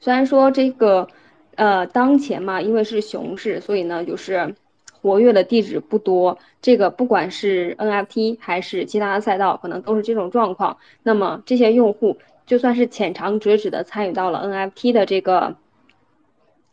[0.00, 1.08] 虽然说这个，
[1.54, 4.54] 呃，当前嘛，因为是熊市，所以呢，就是
[5.00, 6.36] 活跃的地址不多。
[6.60, 10.76] 这个不管是 NFT 还是其他的赛道，可能都是这种状况。
[11.02, 15.56] 那么这些用户就算是浅尝辄止的参与到了 NFT 的这个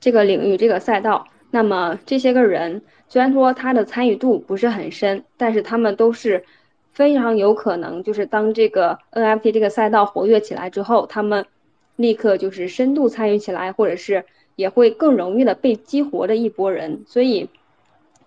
[0.02, 6.44] 这个领域、这个赛道，那么这些个人虽然说他的参与度不是很深，但是他们都是
[6.92, 11.46] 非常有可能，就是当这个 NFT 这个赛道活跃起来之后，他们。
[11.98, 14.24] 立刻就是深度参与起来，或者是
[14.56, 17.04] 也会更容易的被激活的一波人。
[17.06, 17.50] 所以，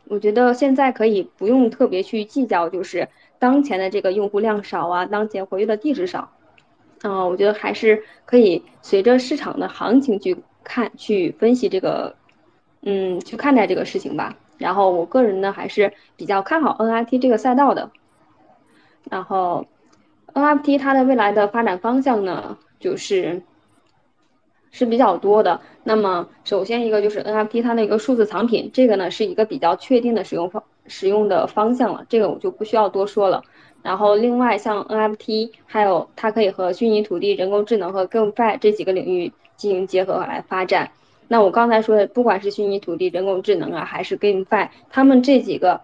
[0.09, 6.30] 我觉得现在可以不用特别去计较，就是当前的这个用户量少啊，当前活跃的地址少，
[7.02, 12.16] 啊，我觉得还是可以随着市场的行情去看、去分析这个，
[12.83, 14.37] 嗯，去看待这个事情吧。
[14.59, 17.90] 然后，我个人呢还是比较看好 NFT 这个赛道的。
[19.09, 19.66] 然后
[20.35, 23.42] ，NFT 它的未来的发展方向呢，就是
[24.70, 25.61] 是比较多的。
[25.85, 33.42] 那么，首先一个就是 NFT 它的一个数字藏品，这个呢是一个比较确定的使用方使用的方向了，这个我就不需要多说了。
[33.83, 40.90] 然后，另外像 NFT，还有它可以和虚拟土地、人工智能和 GameFi 这几个领域进行结合来发展。
[41.28, 45.80] 那我刚才说的，不管是虚拟土地、人工智能啊，还是 GameFi，他们这几个。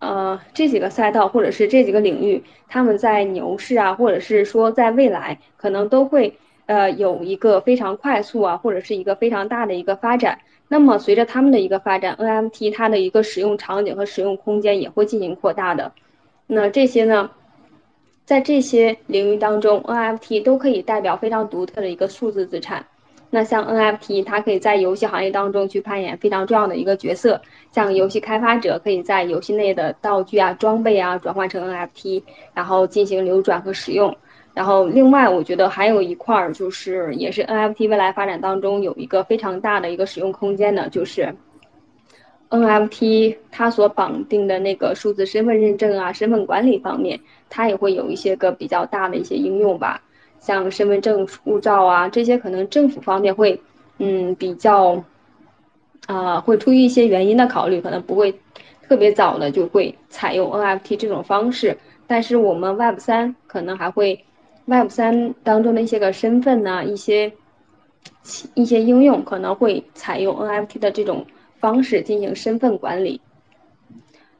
[0.00, 6.36] 呃，这几个赛道或者是这几个领域，他们在牛市啊，或者是说在未来，可能都会
[6.66, 10.38] 呃有一个非常快速啊，或者是一个非常大的一个发展。
[10.68, 15.92] 那么随着他们的一个发展，NFT 它的一个使用场景和使用空间也会进行扩大的。
[16.46, 17.30] 那这些呢，
[18.24, 22.86] 在这些领域当中，NFT 都可以代表非常独特的一个数字资产。
[23.30, 27.42] 那像 NFT，它可以在游戏行业当中去扮演非常重要的一个角色。
[27.72, 32.22] 像游戏开发者可以在游戏内的道具啊、装备啊转换成 NFT，
[32.54, 34.16] 然后进行流转和使用。
[34.54, 41.34] 然后另外，我觉得还有一块儿就是，也是 NFT 未来发展当中有一个非常大的一个使用空间的，就是
[42.50, 47.18] NFT 它所绑定的那个数字身份认证啊、身份管理方面，
[47.50, 50.00] 它也会有一些个比较大的一些应用吧。
[50.38, 53.60] 像身份证、护照啊这些，可能政府方面会，
[53.98, 55.02] 嗯，比较，
[56.06, 58.38] 啊，会出于一些原因的考虑，可能不会
[58.82, 61.76] 特别早的就会采用 NFT 这种方式。
[62.06, 64.22] 但是我们 Web 三可能还会
[64.66, 67.32] ，Web 三当中的一些个身份呢，一些
[68.54, 71.26] 一些应用可能会采用 NFT 的这种
[71.58, 73.20] 方式进行身份管理。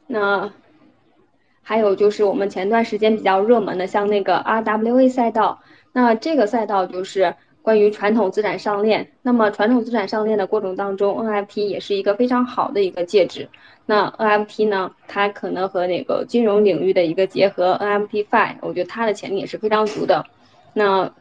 [0.07, 0.53] 那
[1.63, 5.63] 还有就是我们前段时间比较热门的，像那个 RWA 赛道。
[5.93, 9.13] 那这个赛道就是关于传统资产上链。
[9.23, 13.49] 那么传统资产上链的过程当中，NFT 也是一个非常好的一个介质。
[13.87, 20.25] 那 NFT 呢，它可能和那个金融领域的一个结合，NFTFi，我觉得它的潜力也是非常足的。
[20.73, 21.13] 那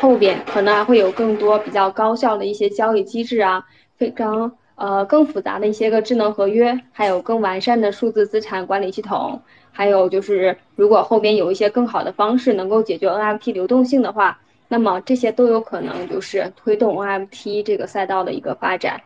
[0.00, 9.42] 后边可能还会有更多比较高效的一些交易机制啊，非常呃更复杂的一些个智能合约，还有更完善的数字资产管理系统。
[9.70, 19.02] 还有就是，如果后边有一些更好的方式能够解决 NFT 流动性的话，那么这些都有可能就是推动 NFT 这个赛道的一个发展。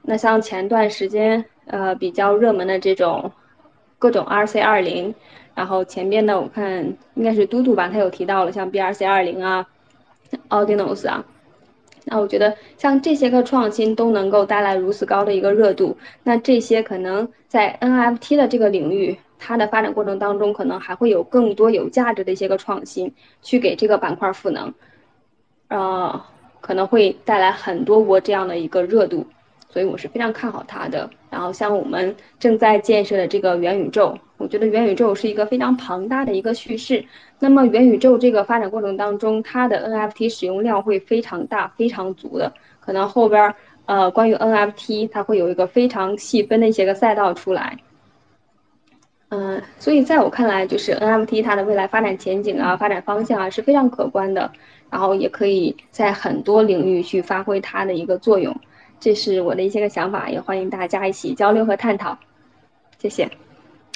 [0.00, 3.32] 那像前段时间呃比较热门的这种
[3.98, 5.12] 各种 RC 二零，
[5.56, 9.66] 然后前边的我看应该是嘟嘟吧，他有提到了像 BRC 二零啊
[10.48, 11.24] ，Audinos 啊。
[12.04, 19.18] 那我觉得像这些个创新都能够带来如此高的一个热度，那这些可能在 NFT 的这个领域。
[19.44, 24.72] 它的发展过程当中，可能还会有更多有价值的一些个创新，去给这个板块赋能，
[25.66, 26.22] 呃，
[26.60, 29.26] 可能会带来很多波这样的一个热度，
[29.72, 31.08] 所以我是非常看好它的。
[31.30, 37.04] 然后像我们正在建设的这个元宇宙，我觉得元宇宙是一个非常庞大的一个叙事。
[37.38, 43.54] 那么元宇宙这个发展过程当中，它的 NFT 使用量会非常大、非常足的，可能后边
[43.86, 47.78] 呃关于 NFT 它会有一个非常细分的一些个赛道出来。
[49.30, 54.52] 嗯，所以在我看来，就是 NFT 它的未来发展前景啊，发展方向啊是非常可观的，
[54.90, 58.54] 然后也可以在很多领域去发挥它的一个作用，
[59.02, 62.16] 这是我的一些个想法，也欢迎大家一起交流和探讨，
[63.00, 63.28] 谢谢。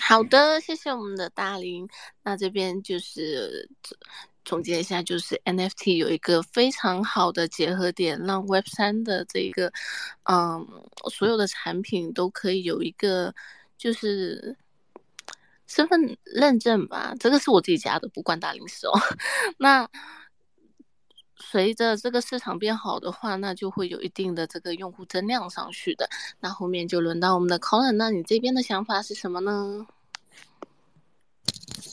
[0.00, 1.88] 好的，谢谢我们的大林。
[2.24, 3.70] 那这边就是
[4.44, 9.72] 总结一下，就是 NFT 有一个非常好的结合点，让 Web 三的这个，
[10.24, 10.66] 嗯，
[11.08, 13.32] 所有的产品都可以有一个，
[13.78, 14.56] 就是。
[15.68, 18.92] 身份认证吧，这个是我自己加的，不关大林事哦。
[19.58, 19.84] 那
[21.38, 26.08] 随着这个市场变好的话，那就会有一定的这个用户增量上去的。
[26.40, 29.86] 那后面就轮到我们的 Colin，那你这边的想法是什么呢？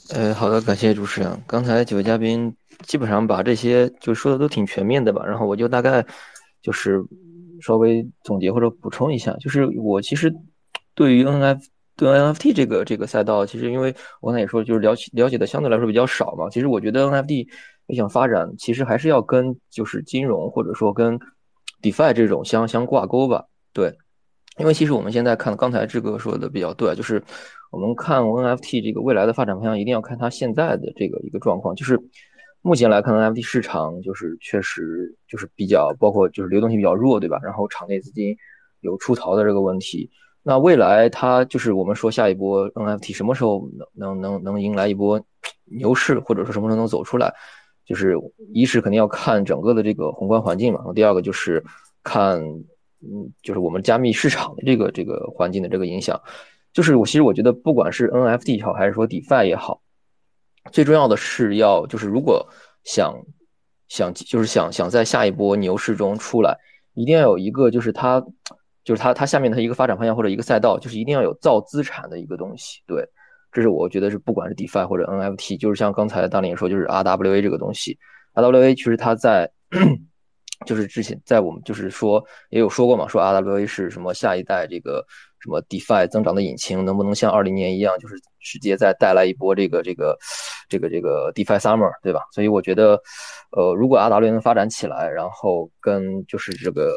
[0.09, 1.41] 呃，好的，感谢主持人。
[1.45, 6.05] 刚才几位嘉宾基本上把这些就说的都挺全面的吧，然后我就大概
[6.61, 7.03] 就是
[7.61, 10.33] 稍微总结或者补充一下，就是我其实
[10.95, 11.65] 对于 NF。
[11.95, 16.49] 对 NFT 这个这个赛道，其实因为我刚才也说，就是了解了解的相对来说比较少嘛。
[16.49, 17.47] 其实我觉得 NFT
[17.87, 21.19] 要想发展，其实还是要跟就是金融或者说跟
[21.81, 23.45] DeFi 这种相相挂钩吧。
[23.73, 23.93] 对，
[24.57, 27.21] 因为其实我们现在看刚才志哥说的比较对，就是
[27.71, 31.75] 我们看 NFT 这个未来的发展方向，一定要看它现在的这个一个状况。
[31.75, 31.99] 就是
[32.61, 37.39] 目前来看，NFT 市场就是确实就是比较，包括就是流动性比较弱，对吧？
[37.43, 38.35] 然后场内资金
[38.79, 40.09] 有出逃的这个问题。
[40.43, 45.21] 那未来它就是我们说下一波 NFT 什么时候能能能能迎来一波
[45.65, 47.33] 牛市，或者说什么时候能走出来？
[47.85, 48.15] 就是
[48.53, 51.63] 一是肯定要看整个的这个宏观环境嘛，然后第二个就是
[52.03, 52.39] 看
[53.01, 56.19] 嗯，就是我们加密市场的这个这个环境的这个影响。
[56.71, 59.81] 就是我其实我觉得不管是 NFT 也好，还是说 DeFi 也好，
[60.71, 62.47] 最重要的是要就是如果
[62.83, 63.15] 想
[63.87, 66.57] 想就是想想在下一波牛市中出来，
[66.93, 68.25] 一定要有一个就是它。
[68.85, 72.81] 就是它，它下面的一个发展方向或者一个赛道，就是一定要有造资产的一个东西。
[72.85, 73.01] 对，
[73.53, 77.97] 这是我觉得是不管是 DeFi 或者 NFT，就是像刚才大林说，就是 RWA 这个东西
[78.33, 79.49] ，RWA 其实它在，
[80.65, 85.05] 就是之前在我们就是说也有说过嘛，说 RWA 是什么下一代这个
[85.39, 90.17] 什么 DeFi 增长的引擎，能不能像二零年一样，就是直接再带来一波这个这个
[90.67, 92.21] 这个这个 DeFi Summer，对吧？
[92.33, 92.99] 所以我觉得，
[93.51, 96.91] 呃，如果 RWA 能发展起来，然后跟就是这个。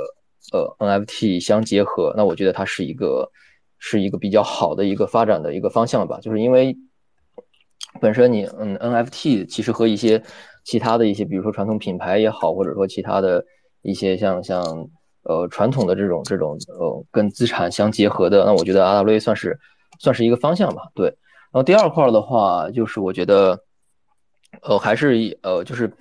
[0.52, 3.28] 呃，NFT 相结合，那我觉得它是一个
[3.78, 6.18] 是一个比较好的一个发展的一个方向吧。
[6.20, 6.76] 就是因为
[8.00, 10.22] 本身你嗯，NFT 其实和一些
[10.64, 13.44] 其他的一些，比如说传统品牌也好，或者说其他的
[13.82, 14.62] 一些像像
[15.22, 19.58] 呃传统的这种这种呃跟资产相结合的，那我觉得 RWA 算是
[19.98, 20.82] 算是一个方向吧。
[20.94, 23.58] 对，然后第二块的话，就是我觉得
[24.62, 25.92] 呃还是呃就是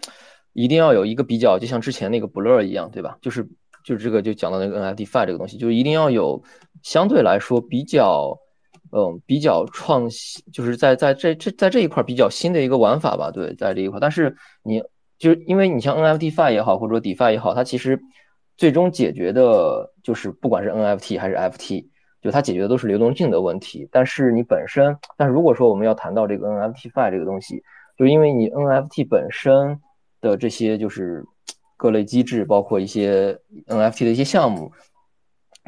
[0.54, 3.18] 一定要有一个比较，就像之前那个 Blur 一样，对吧？
[3.22, 3.48] 就是。
[3.86, 6.42] 就这个，就讲到那个 NFT Fi 这个东西，就一定要有
[6.82, 8.36] 相对来说比较，
[8.92, 13.30] 嗯，比较创新，就是在在这这在这一块比较新的一个玩法吧。
[13.30, 14.82] 对，在这一块，但是你
[15.20, 18.00] 就是因为你像 NFT Fi 也好，或者说 DeFi 也好，它其实
[18.58, 21.86] 最终解决的就是不管是 NFT 还是 FT，
[22.24, 23.88] 就它解决的都是流动性的问题。
[23.92, 27.62] 但是你本身，但是如果说我们要谈到这个 NFT Fi 这个东西，
[28.00, 29.80] 就因为你 NFT 本身
[30.22, 31.24] 的这些就是。
[31.78, 34.72] 各类机制，包括一些 NFT 的一些项目，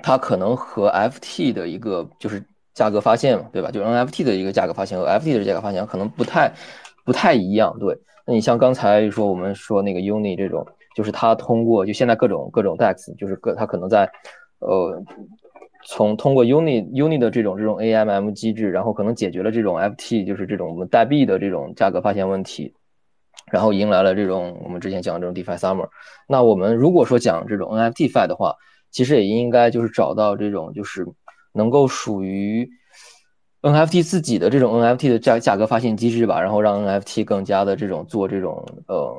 [0.04, 2.44] 它可能和 FT 的一个就是
[2.74, 3.72] 价格发现嘛，对吧？
[3.72, 6.54] 就 NFT 的一个价格发现和 FT 的价格发现可能不太
[7.04, 7.78] 不太一样。
[7.80, 10.66] 对，那你像刚才说我们说那个 Uni 这种，
[10.96, 14.10] 就是它通过就现在各种各种 DEX，就是各它可能在
[14.60, 15.04] 呃
[15.86, 22.74] 从通过 Uni Uni 的这种这种 AMM 机制，然后可能解决了这种 FT 就是这种我们代币的这种价格发现问题。
[23.52, 25.88] 然后迎来了这种我们之前讲的这种 DeFi Summer。
[26.28, 28.54] 那我们如果说讲这种 NFT Fi 的话，
[28.92, 31.06] 其实也应该就是找到这种就是
[31.54, 32.70] 能够属于
[33.62, 39.16] NFT 自己的这种 NFT 的价价格发现机制吧，然后让 NFT 更加的这种做这种呃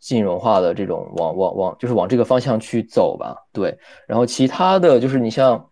[0.00, 3.36] 金融化的这种往往往就是往这个方向去走吧。
[3.52, 3.76] 对，
[4.06, 5.68] 然后其他的就是你像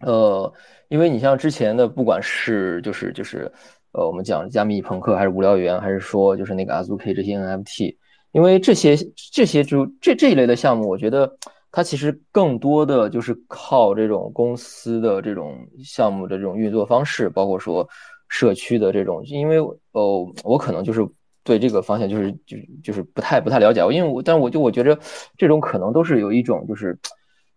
[0.00, 0.52] 呃，
[0.88, 3.50] 因为你像之前的不管是就是就是。
[3.98, 7.96] 呃，我们讲加密朋克还是无聊猿，还是说就是那个 Azuki 这些 NFT，
[8.30, 8.96] 因为这些
[9.32, 11.36] 这些就这这一类的项目，我觉得
[11.72, 17.84] 它其实更多的就是靠这种公司的这种项目的这种运作方式，包括说
[18.28, 19.58] 社区的这种，因为
[19.90, 21.04] 呃，我可能就是
[21.42, 24.96] 对这个方向就是就就是不太不太了解，因为我但是我就我觉得
[25.36, 26.96] 这种可能都是有一种就是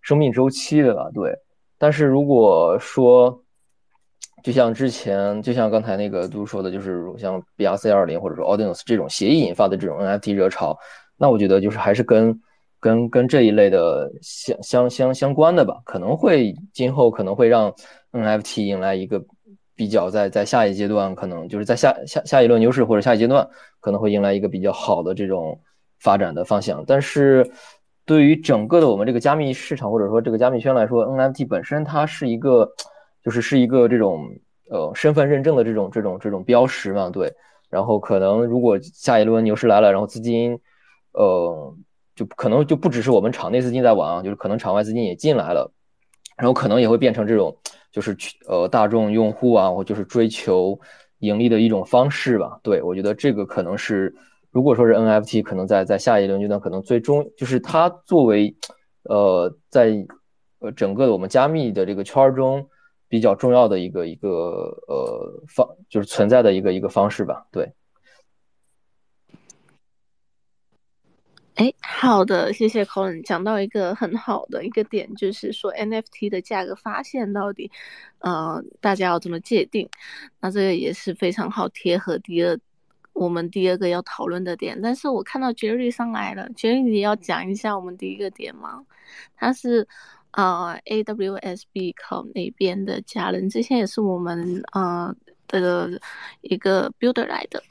[0.02, 1.38] 生命周期的吧，对，
[1.78, 3.44] 但是如果说。
[4.44, 10.76] 就像之前，就像刚才那个都说的，就是像 BRC 二零或者说 Audience 这种协议引发的这种 NFT 热潮，
[11.16, 12.42] 那我觉得就是还是跟
[12.80, 17.72] 跟跟这一类的相相相相关的吧，可能会今后可能会让
[18.12, 19.24] NFT 迎来一个
[19.76, 23.48] 比较在在下一阶段，可能就是在下下下一轮牛市或者下一阶段
[23.80, 25.60] 可能会迎来一个比较好的这种
[26.00, 26.84] 发展的方向。
[26.88, 27.48] 但是
[28.06, 32.68] 对于整个的我们这个加密市场或者说这个加密圈来说，NFT 本身它是一个。
[33.24, 34.30] 就是是一个这种
[34.70, 37.34] 呃身份认证的这种这种这种标识嘛，对。
[37.70, 40.60] 然后可能如果下一轮牛市来了，然后资金
[41.14, 41.74] 呃
[42.18, 45.72] 就可能就不只是我们场内资金在玩，就是可能场外资金也进来了，
[46.36, 47.56] 然后可能也会变成这种
[47.90, 48.14] 就是
[48.46, 50.78] 呃大众用户啊，或就是追求
[51.20, 52.60] 盈利的一种方式吧。
[52.62, 54.14] 对我觉得这个可能是
[54.52, 58.54] 如果说是 NFT，可能在在下一轮阶段可能最终就是它作为
[59.04, 60.06] 呃在
[60.60, 62.68] 呃整个的我们加密的这个圈中。
[63.12, 64.30] 比较重要的一个一个
[64.88, 67.74] 呃方就是存在的一个一个方式吧，对。
[71.56, 77.70] 哎，好的，谢谢 Colin 讲到一个很好的一个点，就是说 NFT 的价格发现到底，
[78.20, 79.90] 呃，大家要怎么界定？
[80.40, 82.58] 那这个也是非常好贴合第二
[83.12, 84.80] 我们第二个要讨论的点。
[84.82, 88.86] 但是我看到 Jerry 上来了，Jerry 你要讲一下我们第一个点吗？
[89.36, 89.86] 他是。
[90.32, 95.16] 啊，A W S B 考那边的家人，之前也是我们呃
[95.48, 96.00] 的
[96.42, 97.64] 一个 builder 来的。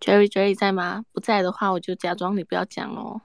[0.00, 1.04] Jerry，Jerry 在吗？
[1.12, 3.22] 不在的话，我就假装你不要讲喽。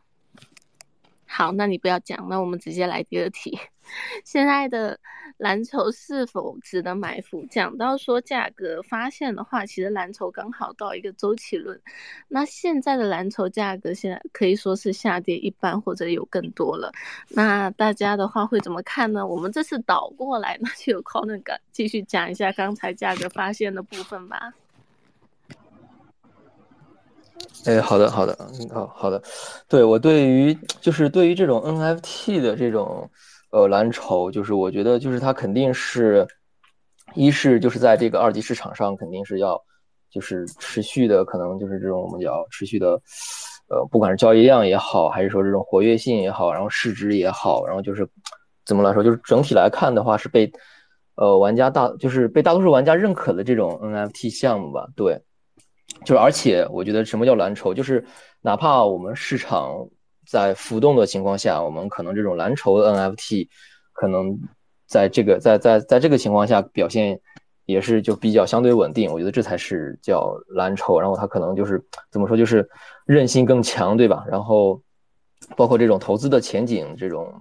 [1.26, 3.60] 好，那你不要讲，那我们直接来第二题。
[4.26, 5.00] 现在的
[5.38, 7.46] 蓝筹是否值得埋伏？
[7.50, 11.80] 讲到说价格发现的话，其实蓝筹刚好到一个周期论。
[12.28, 16.92] 那现在的蓝筹价格现在可以说是下跌一半或者有更多了。
[17.30, 19.26] 那大家的话会怎么看呢？
[19.26, 24.54] 我们这次倒过来，那就有 Conan 继续讲一下刚才价格发现的部分吧。
[27.66, 29.22] 哎，好的，好的，嗯，好，好的，
[29.68, 33.10] 对我对于就是对于这种 NFT 的这种
[33.52, 36.28] 呃蓝筹，就是我觉得就是它肯定是，
[37.16, 39.62] 一是就是在这个二级市场上肯定是要
[40.10, 42.92] 就是持续的，可能就是这种我们叫持续的，
[43.70, 48.08] 呃，不管是交易量也好，还是说这种活跃性也好，然后市值也好，然后就是
[48.66, 50.52] 怎么来说，就是整体来看的话是被
[51.16, 55.20] 呃玩家大就是被大多数玩家认可的这种 NFT 项目吧，对。
[56.06, 58.06] 就是，而且我觉得什么叫蓝筹，就是
[58.42, 59.86] 哪怕我们市场
[60.30, 63.48] 在浮动的情况下，我们可能这种蓝筹的 NFT
[63.94, 64.38] 可能
[64.86, 67.20] 在这个在在在这个情况下表现
[67.66, 69.12] 也是就比较相对稳定。
[69.12, 71.00] 我觉得这才是叫蓝筹。
[71.00, 72.70] 然后它可能就是怎么说，就是
[73.06, 74.24] 韧性更强，对吧？
[74.30, 74.80] 然后
[75.56, 77.34] 包括这种投资的前景，这种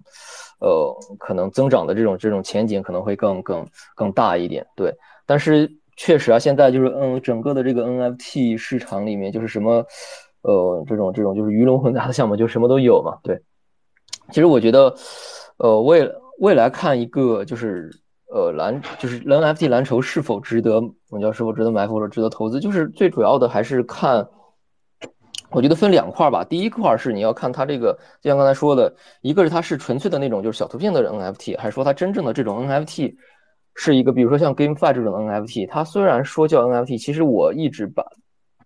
[0.61, 4.95] 呃可能增长的这种这种前景可能会更更更大一点，对。
[5.27, 5.71] 但是。
[6.01, 9.85] 确实啊，现在就是嗯，整个的这个 NFT 市场里面就是什么，
[10.43, 13.19] 呃，这种这种就是鱼龙混杂的项目，就什么都有嘛。
[13.23, 13.41] 对，
[14.31, 14.95] 其实我觉得，
[15.59, 16.11] 呃，未
[16.41, 17.91] 未来看一个就是
[18.33, 20.81] 呃蓝就是 NFT 蓝筹是否值得，
[21.11, 24.29] 我们叫是否值得埋伏或者值得投资，就是最主要的还是看，
[25.51, 26.45] 我觉得分两块吧。
[26.45, 33.15] 第一块是你要看它这个，就像刚才说的，一个是它是纯粹的那种就是小图片的 NFT，还是说它真正的这种 NFT。
[33.81, 38.05] 是一个，比如说像 GameFi 这种 NFT，它虽然说叫 NFT，其实我一直把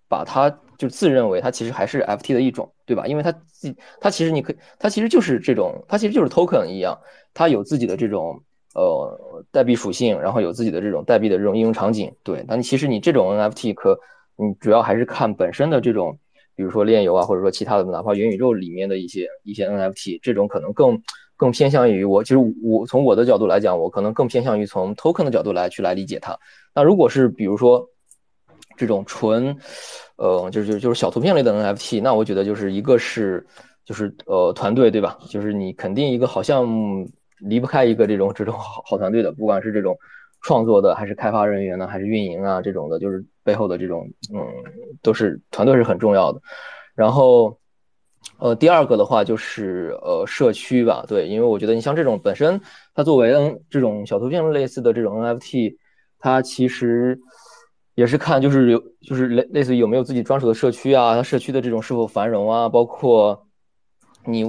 [0.08, 0.48] 把它
[0.82, 3.06] 就自认为它其实还是 FT 的一种，对吧？
[3.06, 6.98] 因为它自它其实你可以，它其实就是这种，它其实就是 token 一样，
[7.32, 8.42] 它有自己的这种
[8.74, 12.44] 呃代币属性，然后有自己的这种代币的这种应用场景，对。
[12.48, 13.96] 但其实你这种 NFT 可，
[14.34, 16.18] 你主要还是看本身的这种，
[16.56, 21.00] 比如说炼油啊，或者说其他的，哪怕元宇宙里面的一些一些 NFT，这种可能更。
[21.34, 26.38] 更偏向于我，其实我从我的角度来讲，我可能更偏向于从 token 的角度来去来理解它。
[26.72, 27.84] 那如果是比如说
[28.76, 29.56] 这种纯，
[30.22, 33.44] 呃，就是就是小图片类的 NFT，那我觉得就是一个是
[33.84, 35.18] 就是呃团队对吧？
[35.28, 36.64] 就是你肯定一个好像
[37.38, 39.98] 离不开一个这种这种好好团队的，不管是这种
[40.40, 44.40] 创作的，还是开发人员呢，还是运营啊这种的，就是背后的这种嗯，
[45.02, 46.40] 都是团队是很重要的。
[46.94, 47.58] 然后。
[48.38, 52.60] 呃，第二个的话就是呃社区吧，对，因为我觉得你像这种本身
[52.94, 55.76] 它作为 N 这种小图片类似的这种 NFT，
[56.20, 57.18] 它其实
[57.94, 63.46] 也是看就是有就是类类似于有没有自己专属的社区啊，它社区的这种是否繁荣啊，包括
[64.24, 64.42] 你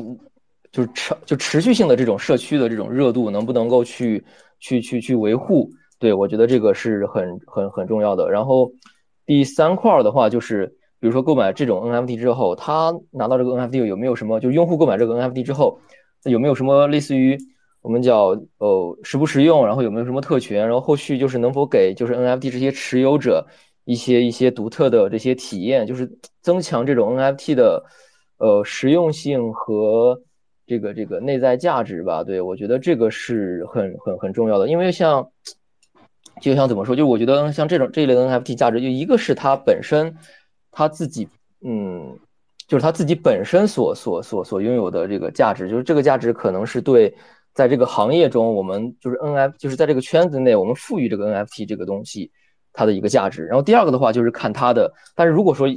[0.71, 4.23] 就是持就持续性的这种社区的这种热度能不能够去
[4.59, 5.69] 去去去维护，
[5.99, 8.29] 对我觉得这个是很很很重要的。
[8.29, 8.71] 然后
[9.25, 10.75] 第三块的话就是。
[10.99, 14.39] 比如说购买这种 NFT 之后，他拿到这个 NFT 有没有什么？
[14.39, 15.77] 就用户购买这个 NFT 之后，
[16.23, 17.37] 有没有什么类似于
[17.84, 19.63] 我们叫呃实不实用？
[19.63, 20.65] 然后有没有什么特权？
[20.65, 23.45] 然后后续就是能否给就是 NFT 这些持有者
[23.86, 26.11] 一些一些独特的这些体验，就是
[26.41, 27.84] 增强这种 NFT 的
[28.38, 30.19] 呃实用性和
[30.65, 32.23] 这个这个内在价值吧？
[32.23, 35.29] 对我觉得这个是很很很重要的，因为像
[36.41, 36.95] 就像怎么说？
[36.95, 40.15] 就我觉得像这种这一类的 NFT 价值，就一个是它本身。
[40.75, 41.29] 他自己，
[41.63, 42.17] 嗯，
[42.67, 47.13] 就是他自己本身所所所所拥有的这个价值，就是这个价值可能是对，
[47.53, 52.31] 在这个行业中，我们就是 NFT，就是在这个圈子内，我们赋予这个 N F T 这个东西
[52.73, 53.45] 它的一个价值。
[53.45, 55.67] 然后第二个的话，就是看它的，但是如果说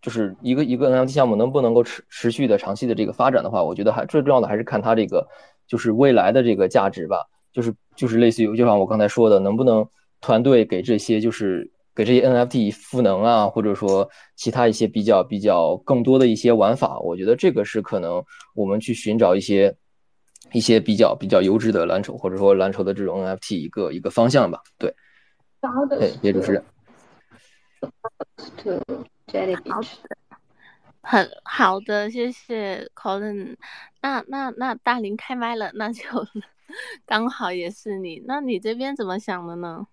[0.00, 5.26] 就是一个一个 N F T 项目能不能够持持续的长期的这个发展的话，我觉得还最重要的还是看它这个
[5.66, 7.18] 就是未来的这个价值吧，
[7.52, 9.86] 就是就是类似于就像我刚才说的，能不能
[10.20, 11.70] 团队给这些就是。
[11.94, 19.76] 给这些 NFT 赋能啊，或者说其他一些比较比较更多的一些玩法，我觉得这个是可能我们去寻找一些
[20.52, 24.62] 一些比较比较优质的蓝筹，或者说蓝筹的这种 NFT 一个一个方向吧。
[24.78, 24.94] 对，
[25.88, 26.64] 对，谢谢主持人。
[27.80, 27.88] 好
[28.62, 28.80] 的，
[31.02, 33.56] 很好的，谢谢 Colin。
[34.00, 36.02] 那那那大林开麦了，那就
[37.06, 38.22] 刚好也是你。
[38.26, 39.86] 那你这边怎么想的呢？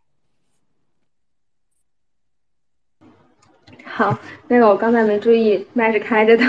[3.85, 6.43] 好，那个我刚才没注意麦是开着的，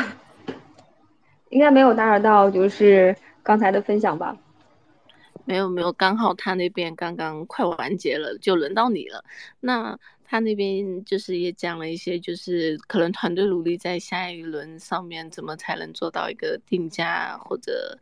[1.50, 4.36] 应该没有打扰到，就是刚才的分享吧？
[5.44, 9.24] 没有没有，刚好他那边刚刚快完结了，就轮到你了。
[9.58, 17.98] 那他那边就是也讲了一些，就是可能团队努力在下一轮上面怎么才能做到一个定价或者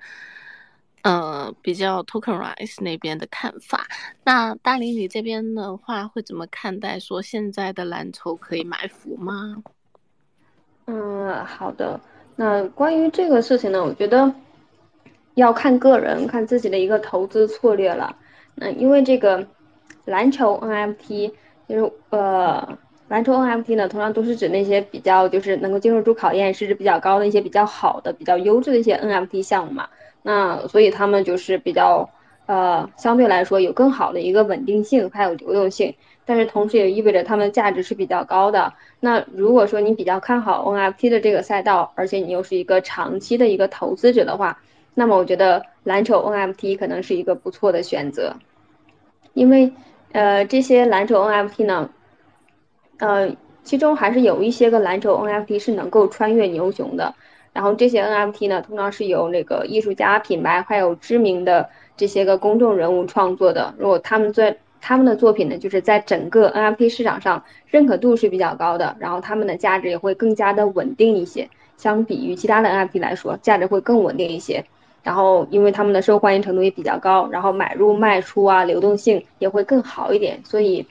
[1.02, 3.86] 呃比较 tokenize 那边的看法。
[4.24, 9.62] 那大林你这边的话会怎么看待说现在的蓝筹可以埋伏吗？
[10.86, 11.98] 嗯，好的。
[12.36, 14.30] 那关于这个事情呢，我觉得
[15.38, 18.16] 要看个人，看自己的一个投资策略了。
[18.54, 19.46] 那因为这个
[20.04, 21.32] 蓝筹 NFT。
[21.68, 22.78] 就是呃，
[23.08, 29.90] 蓝筹 NFT 呢，通常都是指那些比较就是能够经受住考验、市值比较高的一些比较好的、比较优质的一些 NFT 项目嘛。
[30.22, 32.08] 那所以他们就是比较
[32.46, 35.94] 呃，相对来说有更好的一个稳定性，还有流动性。
[36.24, 38.72] 但是同时也意味着它们价值是比较高的。
[39.00, 44.62] 那如果说你比较看好 NFT 的这个赛道，而且你又是一个长期的一个投资者的话，
[44.98, 48.34] 那么我觉得蓝筹 NFT 可能是一个不错的选择，
[49.32, 49.72] 因为。
[50.10, 51.90] 呃，这些蓝筹 NFT 呢，
[52.96, 57.14] 呃，其中还是有一些个蓝筹 NFT 是能够穿越牛熊的。
[57.52, 63.74] 然后这些 NFT 呢，通常是由那个艺术家、品牌还有知名的这些个公众人物创作的。
[63.76, 71.50] 如果他们在他们的作品呢，就是在整个 NFT 市场上认可度是比较高的，然后他们的价值也会更加的稳定一些。
[71.76, 74.64] 相比于其他的 NFT 来说，价值会更稳定一些。
[75.02, 80.86] 然后，因为他们的受欢迎程度也比较高，然后买入卖出啊，流动性也会更好一点，所以，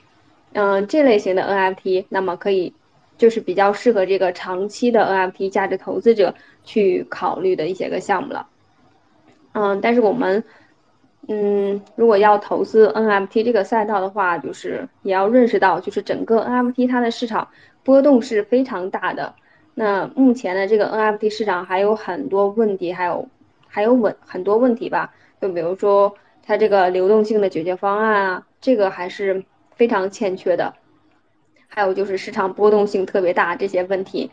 [0.54, 2.74] 嗯，这类型的 NFT，那么可以，
[3.16, 6.34] 就是比较适合这个长期的 NFT 价值投资者
[6.64, 8.48] 去考虑的一些个项目了。
[9.52, 10.42] 嗯，但是我们，
[11.28, 17.46] 嗯，如果要投资 NFT 这个赛道的话，就是也要认识到，就是整个 NFT 它的市场
[17.84, 19.34] 波动是非常大的。
[19.74, 23.28] 那目前的这个 NFT 市场还有很多问题，还有。
[23.68, 29.44] 还有问很多问题吧，就比如说它这个流动性的解决方案啊，这个还是
[29.76, 30.74] 非常欠缺的。
[31.68, 34.30] 还有就是市场波动性特别大，这些问题，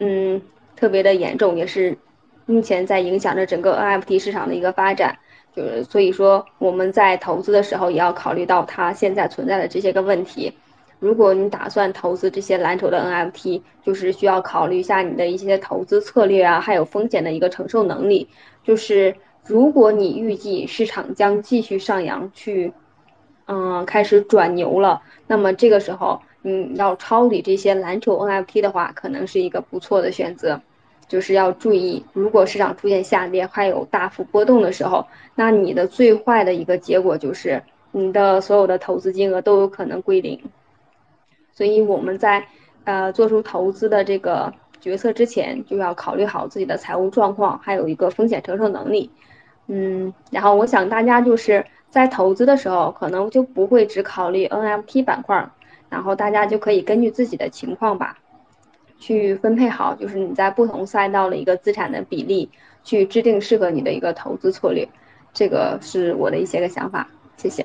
[0.00, 0.42] 嗯，
[0.76, 1.96] 特别的严重，也是
[2.44, 5.18] 目前在影响着整个 NFT 市场的一个发展。
[5.54, 10.52] 就是所以说我们在投资的时候也要考虑到它现在存在的这些个问题。
[10.98, 18.28] 如果你打算投资这些蓝筹的 NFT，就是需要考虑一下你的一些投资策略啊，还有风险的一个承受能力。
[18.64, 22.72] 就是如果你预计市场将继续上扬，去，
[23.46, 30.60] 嗯，开始转牛了，那么这个时候你要抄底这些蓝筹 NFT 的话，可能是一个不错的选择。
[31.08, 40.40] 就是要注意，如果市场出现下跌，还有大幅波动的时候，那你的最坏的一个结果就是你的所有的投资金额都有可能归零。
[41.52, 42.46] 所以我们在
[42.84, 44.54] 呃做出投资的这个。
[44.82, 49.10] 决策之前就要考虑好自己的财务状况，还有一个风险承受能力。
[49.68, 55.48] 嗯，然后我想大家就是在投资的时候，可能就不会只考虑 NFT 板块，
[55.88, 58.18] 然后大家就可以根据自己的情况吧，
[58.98, 62.50] 去分配好，就是你在不同赛道的一个资产的比例，
[62.82, 64.88] 去制定适合你的一个投资策略。
[65.32, 67.64] 这个是我的一些个想法，谢谢。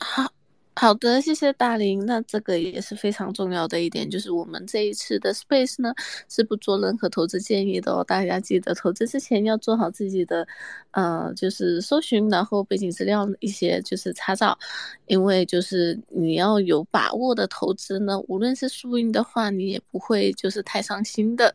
[0.00, 0.33] 好
[0.76, 2.04] 好的，谢谢大林。
[2.04, 5.94] 那这个也是非常重要的一点，就是我们这一次的 Space 呢
[6.28, 8.02] 是不做任何投资建议的哦。
[8.02, 10.46] 大家记得投资之前要做好自己的，
[10.90, 14.58] 呃，就是搜寻，然后背景资料一些就是查找，
[15.06, 21.54] 因为就是你要有把握的投资呢，无论是输赢的话，你也不会就是太伤心的。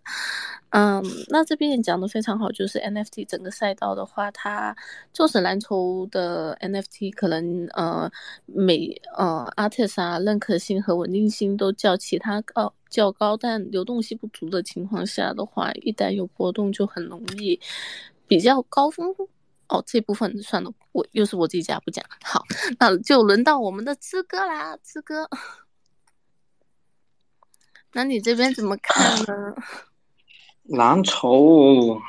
[0.71, 4.75] 嗯，那这边也讲的非常好，就是 NFT 整个赛道的话，它
[5.11, 8.09] 就是蓝筹的 NFT 可能呃
[8.45, 17.59] 每呃 artist 啊认可性和稳定性都较其他高较高，但流动性不足的情况下的话，一旦有波动就很容易
[18.27, 19.13] 比较高峰
[19.67, 19.83] 哦。
[19.85, 22.03] 这部分算了，我又是我自己家不讲。
[22.23, 22.43] 好，
[22.79, 25.29] 那就轮到我们的志哥啦，志哥，
[27.93, 29.55] 那你这边怎么看呢？
[30.69, 31.99] 蓝筹，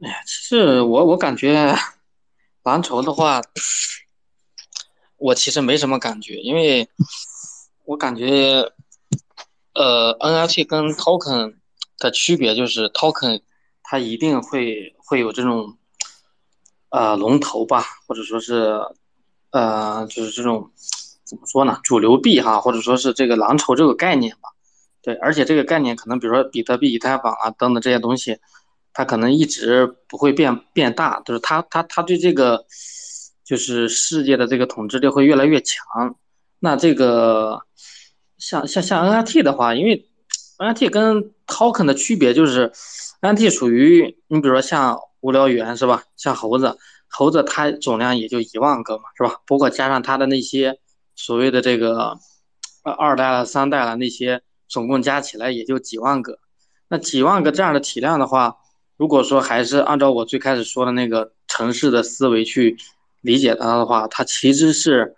[0.00, 1.74] 哎呀，其实我我感觉
[2.62, 3.40] 蓝筹的话，
[5.18, 6.88] 我其实没什么感觉，因为
[7.84, 8.72] 我感觉，
[9.74, 11.56] 呃，NFT 跟 Token
[11.98, 13.42] 的区别就是 Token
[13.82, 15.76] 它一定会会有这种，
[16.90, 18.80] 呃，龙头吧，或者说是，
[19.50, 20.70] 呃，就是这种
[21.24, 24.50] 怎么说呢，主流币哈，或者说是这个蓝筹这个概念吧。
[25.02, 28.38] 对，而且这个概念可能，比如说比特币、以太坊啊等等这些东西，
[28.92, 32.66] 它可能一直不会变变大，就是它它它对这个
[33.48, 36.16] 就是世界的这个统治力会越来越强。
[36.58, 37.62] 那这个
[38.36, 40.06] 像像像 NFT 的话，因为
[40.58, 42.70] NFT 跟 Token 的区别就是
[43.22, 46.02] ，NFT 属于你比如说像无聊猿是吧？
[46.16, 46.76] 像猴子，
[47.08, 49.40] 猴子它总量也就一万个嘛，是吧？
[49.46, 50.78] 包括加上它的那些
[51.16, 52.18] 所谓的这个
[52.82, 56.38] 二二代了、三代了那些，总共加起来也就几万个。
[56.88, 58.56] 那几万个这样的体量的话，
[58.96, 62.76] 如果说还是按照我最开始说的那个城市的思维去
[63.20, 65.16] 理解它的话，它其实是，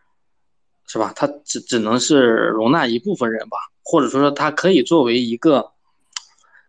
[0.86, 1.12] 是吧？
[1.14, 5.72] 它只只能是容纳一部分人吧，或者说它可以作为一个，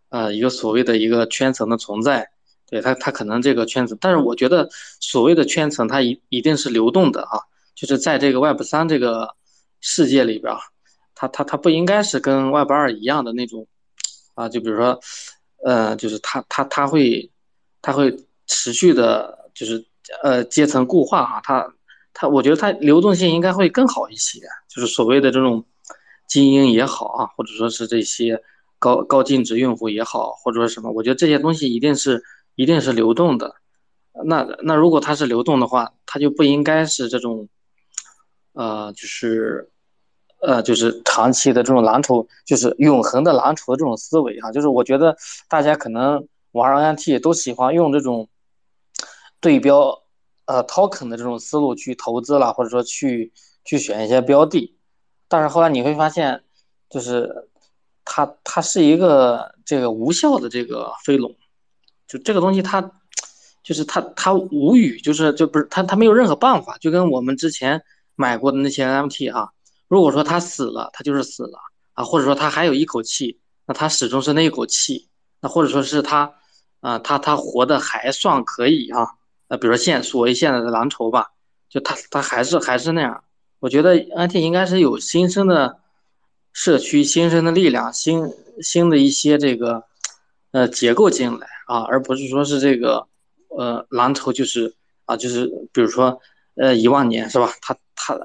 [0.09, 2.29] 呃，一个所谓的一个圈层的存在。
[2.69, 4.69] 对它，它可能这个圈层，但是我觉得
[5.01, 7.39] 所谓的圈层，它一一定是流动的啊，
[7.75, 9.35] 就是在这个 Web 三这个
[9.81, 10.55] 世界里边，
[11.13, 13.67] 它它它不应该是跟 Web 二一样的那种
[14.35, 14.97] 啊，就比如说，
[15.65, 17.29] 呃，就是它它它会
[17.81, 18.15] 它会
[18.47, 19.85] 持续的，就是
[20.23, 21.73] 呃阶层固化啊，它
[22.13, 25.65] 它我觉得它流动性应该会更好一些，就是所谓的这种
[26.27, 28.41] 精英也好啊，或者说是这些
[28.79, 32.23] 高高净值用户也好，或者说什么，我觉得这些东西一定是。
[32.55, 33.55] 一定是流动的，
[34.25, 37.47] 那那如果它是流动的话，它就不应该是这种，
[38.51, 39.71] 呃，就是，
[40.41, 44.51] 呃，就是长期的这种蓝筹，就是永恒的蓝筹的这种思维啊。
[44.51, 45.15] 就是我觉得
[45.47, 48.27] 大家可能玩 NFT 都喜欢用这种
[49.41, 50.03] 对标，
[50.45, 53.33] 呃，token 的这种思路去投资了，或者说去
[53.65, 54.77] 去选一些标的，
[55.27, 56.43] 但是后来你会发现，
[56.89, 57.49] 就是
[58.05, 61.35] 它它是一个这个无效的这个飞龙。
[62.07, 62.81] 就这个东西，它
[63.63, 67.81] 就是它，它无语，就是就不是它，它没有任何办法，就跟我们之前
[68.15, 69.49] 买过的那些 NFT 啊，
[69.87, 71.57] 如果说它死了，它就是死了
[71.93, 75.07] 啊，或者说它还有一口气，那它始终是那一口气，
[75.39, 76.35] 那或者说是它
[76.81, 79.07] 啊，它它活的还算可以啊，
[79.51, 81.33] 那比如说现所谓现在的蓝筹吧，
[81.67, 83.21] 就它它还是还是那样，
[83.59, 85.79] 我觉得 NFT 应该是有新生的
[86.53, 88.31] 社区、新生的力量、新
[88.61, 89.83] 新的一些这个
[90.51, 91.47] 呃结构进来。
[91.67, 93.07] 啊，而不是说是这个，
[93.47, 94.75] 呃，蓝筹就是
[95.05, 96.19] 啊，就是比如说，
[96.55, 97.49] 呃，一万年是吧？
[97.61, 98.19] 它它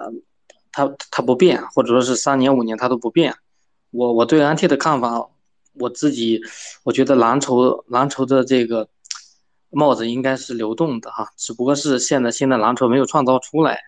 [0.72, 3.36] 它它不变，或者说是三年五年它都不变。
[3.92, 5.28] 我我对 NT 的看法，
[5.74, 6.40] 我自己
[6.82, 8.88] 我觉得蓝筹蓝筹的这个
[9.70, 13.80] 帽子应该是流动的哈，只不过是现在新的蓝筹没有创造出来。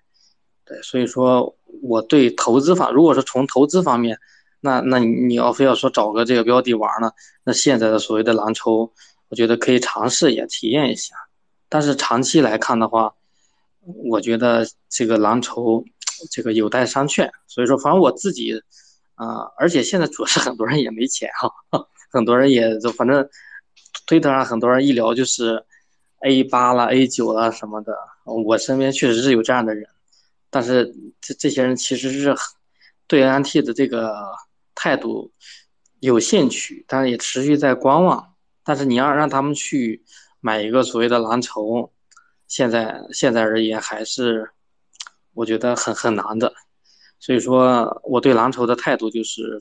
[0.64, 4.18] 对，所以说我对投资方，如果说从投资方面，
[4.60, 7.10] 那那你要非要说找个这个标的玩呢，
[7.44, 8.92] 那现在的所谓的蓝筹。
[9.30, 11.14] 我觉得可以尝试也体验一下，
[11.68, 13.12] 但是长期来看的话，
[14.08, 15.84] 我觉得这个蓝筹
[16.32, 17.30] 这个有待商榷。
[17.46, 18.58] 所以说，反正我自己
[19.16, 21.52] 啊，而且现在主要是很多人也没钱哈，
[22.10, 23.28] 很多人也就反正
[24.06, 25.62] 推特上很多人一聊就是
[26.20, 27.96] A 八了、A 九了什么的。
[28.24, 29.88] 我身边确实是有这样的人，
[30.50, 32.36] 但是这这些人其实是
[33.06, 34.32] 对 NT 的这个
[34.74, 35.32] 态度
[36.00, 38.34] 有兴趣，但是也持续在观望。
[38.62, 40.04] 但是你要让他们去
[40.40, 41.90] 买一个所谓的蓝筹，
[42.46, 44.50] 现在现在而言还是
[45.32, 46.52] 我觉得很很难的，
[47.18, 49.58] 所以说我对蓝筹的态度就是，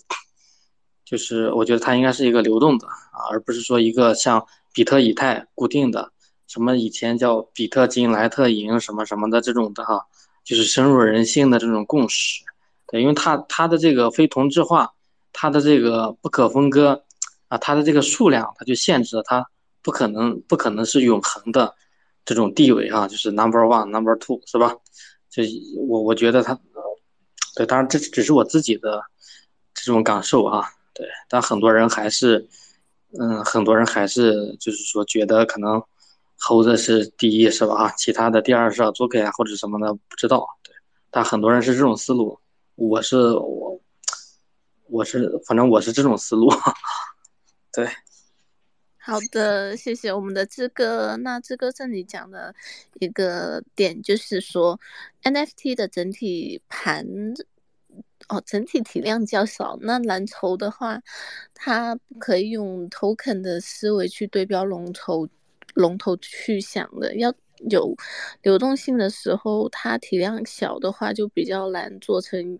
[1.05, 6.12] 就是我觉得它应该是一个流动的啊，而不是说一个像比特、以太固定的，
[6.47, 10.05] 什么以前叫比特金、莱特银什么什么的这种的哈，
[10.43, 12.43] 就是深入人心的这种共识，
[12.87, 14.93] 对，因为它它的这个非同质化，
[15.31, 17.03] 它的这个不可分割。
[17.49, 19.49] 啊，它的这个数量，它就限制了它
[19.81, 21.73] 不可能不可能是永恒的
[22.25, 24.75] 这种地位啊，就是 number one number two 是吧？
[25.29, 25.41] 就
[25.87, 26.59] 我我觉得它，
[27.55, 29.01] 对，当然这只是我自己的
[29.73, 32.45] 这种感受啊，对，但很多人还是，
[33.17, 35.81] 嗯，很多人还是就是说觉得可能
[36.39, 37.75] 猴子是第一是吧？
[37.75, 40.73] 啊，其他的第二是 Azuki 啊或者什么的不知道，对，
[41.09, 42.39] 但很多人是这种思路，
[42.75, 43.81] 我是我
[44.88, 46.49] 我是反正我是这种思路。
[47.73, 47.88] 对，
[48.97, 51.17] 好的，谢谢我们的志哥。
[51.17, 52.53] 那志哥这里讲的
[52.99, 54.79] 一个点就是说
[55.23, 57.05] ，NFT 的整体盘
[58.29, 59.77] 哦，整体体量较小。
[59.81, 61.01] 那蓝筹的话，
[61.53, 65.27] 它不可以用 token 的思维去对标龙头，
[65.78, 67.15] 龙头去想的。
[67.15, 67.34] 要
[67.69, 67.95] 有
[68.41, 72.59] 流动性的时候，它体量小的话，就比较难做成。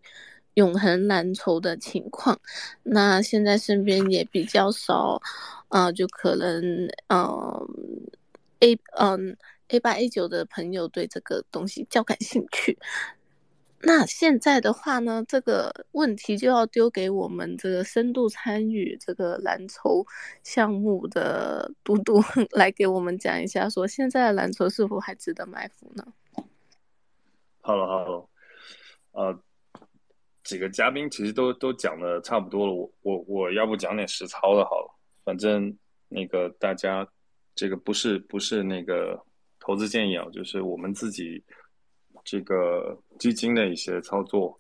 [0.58, 2.42] 永恒蓝筹的情况，
[2.82, 5.22] 那现在身边也比较少，
[5.68, 7.68] 啊，就可能，嗯
[8.62, 9.38] ，A，嗯
[9.68, 12.76] ，A 八 A 九的朋友对这个东西较感兴趣。
[13.82, 20.06] 那现在的话呢，这个问题就要丢给我们这个深度参与这个蓝筹
[20.44, 22.20] 项目的嘟嘟
[22.52, 26.06] 来给我们讲一下，说现在的蓝筹是否还值得埋伏呢
[27.62, 28.30] ？Hello，Hello，
[29.12, 29.40] 呃。
[30.44, 37.06] 几个嘉宾其实都都讲的差不多了，我我我要不讲点实操的好了，反正那个大家
[37.54, 39.22] 这个不是不是那个
[39.60, 41.44] 投资建议啊，就是我们自己
[42.28, 44.60] 这个基金的一些操作。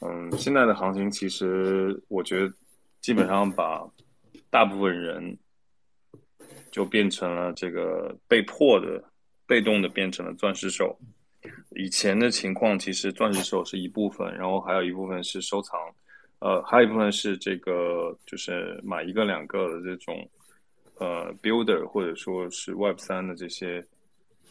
[0.00, 2.50] 嗯，现在的行情其实我觉得
[3.02, 3.86] 基本上把
[4.48, 5.38] 大部分人
[6.70, 9.04] 就变成了这个被迫的、
[9.46, 10.98] 被动的变成了钻石手。
[11.76, 15.78] 以前的情况其实钻石手是一部分，然后还有一部分是收藏，
[16.38, 20.28] 呃，还有一部分是这个就是买一个两个的这种
[20.98, 23.84] 呃 builder 或者说是 Web 三的这些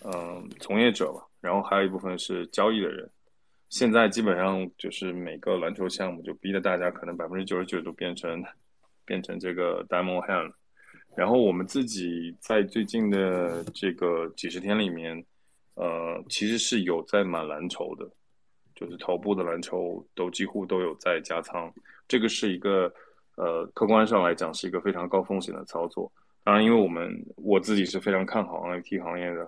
[0.03, 3.09] 嗯从业者吧，然后还有一部分是交易的人。
[3.69, 8.43] 现在基本上就是每个篮球项目就逼得大家可能百分之九十九都变成
[9.05, 10.51] 变成这个 diamond hand，
[11.15, 15.25] 然后我们自己在最近的这个几十天里面，
[15.75, 18.05] 呃，其实是有在买蓝筹的，
[18.75, 21.73] 就是头部的蓝筹都几乎都有在加仓，
[22.09, 22.93] 这个是一个
[23.37, 26.11] 呃客观上来讲是一个非常高风险的操作。
[26.43, 29.47] 当然，因为我们我自己是非常看好 NFT 行业的，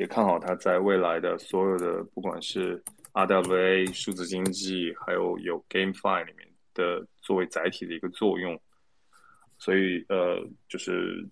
[0.00, 2.82] 也看好它在未来的所有的不管是
[3.12, 8.58] RWA 数字经济，还有有 GameFi 里面的作为载体的一个作用，
[9.58, 11.22] 所以呃，就是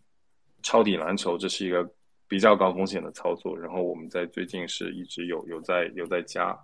[0.62, 1.90] 抄底蓝筹，这是一个
[2.28, 3.58] 比较高风险的操作。
[3.58, 6.54] 然后我们在最近是一直有有在有在加，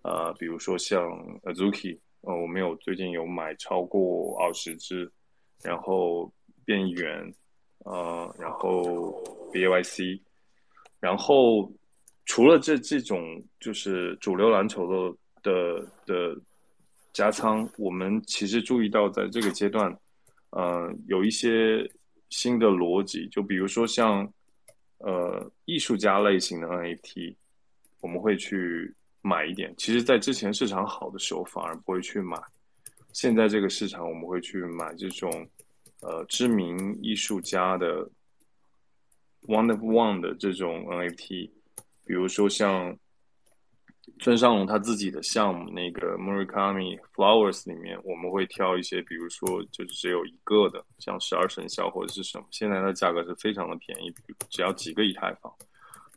[0.00, 1.02] 呃，比如说像
[1.42, 5.12] Azuki，呃，我们有最近有买超过二十只，
[5.62, 6.32] 然后
[6.64, 7.34] 变远，
[7.80, 9.22] 呃，然后
[9.52, 10.18] BAYC，
[11.02, 11.70] 然后。
[12.24, 16.40] 除了这这种就是主流蓝筹的的的
[17.12, 19.92] 加仓，我们其实注意到在这个阶段，
[20.50, 21.84] 呃，有一些
[22.30, 24.32] 新的逻辑，就比如说像
[24.98, 27.34] 呃艺术家类型的 NFT，
[28.00, 29.74] 我们会去买一点。
[29.76, 32.40] 其实，在之前市场好的时候，反而不会去买。
[33.12, 35.28] 现在这个市场，我们会去买这种
[36.02, 38.08] 呃知名艺术家的
[39.46, 41.50] one of one 的这种 NFT。
[42.04, 42.96] 比如说像
[44.18, 54.12] 村上隆他自己的项目那个 Murakami Flowers 里面，我们会挑一些，比如说就是只有一个的，像十二生肖或者是什么，现在的价格是非常的便宜，
[54.50, 55.52] 只要几个以太坊。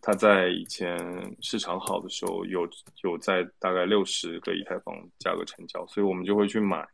[0.01, 0.97] 它在以前
[1.41, 2.67] 市场好的时候，有
[3.03, 6.85] 有在大概六十个以太坊价格成交，所以我们就会去买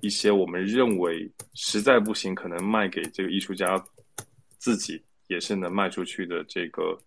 [0.00, 3.82] 一些我们认为实在不行，可能卖给这个艺术家
[4.58, 6.98] 自己也是能卖出去的这个。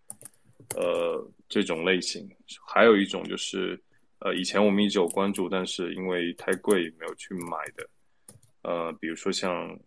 [0.77, 2.29] 呃，这种类型，
[2.65, 3.77] 还有一种就是，
[4.19, 7.89] 呃，以前我们一直有关注，但是因为太贵没有去买的，
[8.61, 9.77] 呃，比如说像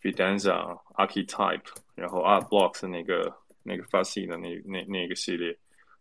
[0.00, 3.30] Fidanza、Archetype，然后 Art Blocks 那个
[3.62, 5.54] 那个 Fussy 的那那那个系列，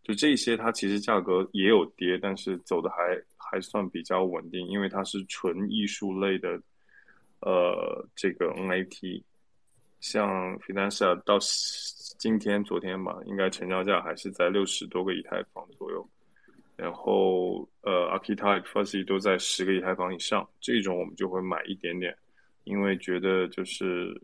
[0.04, 6.62] 就这些它其实价格也有跌，但是走的还还算比较稳定，因为它是纯艺术类的，
[7.42, 9.22] 呃，这个 NFT，
[10.04, 11.40] 像 Fidanza 到。
[12.20, 16.08] 今天、昨天吧，应该成交价还是在六十多个以太坊左右，
[16.78, 22.16] 然后呃，Archetype、Fuzzy 都在十个以太坊以上，这种我们就会买一点点，
[22.64, 24.22] 因为觉得就是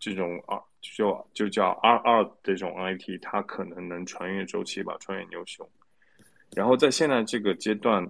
[0.00, 5.68] 这种啊，就就叫 R 二这种 IT，它可能能穿越周期吧，穿越牛熊。
[6.56, 8.04] 然后在现在这个阶段，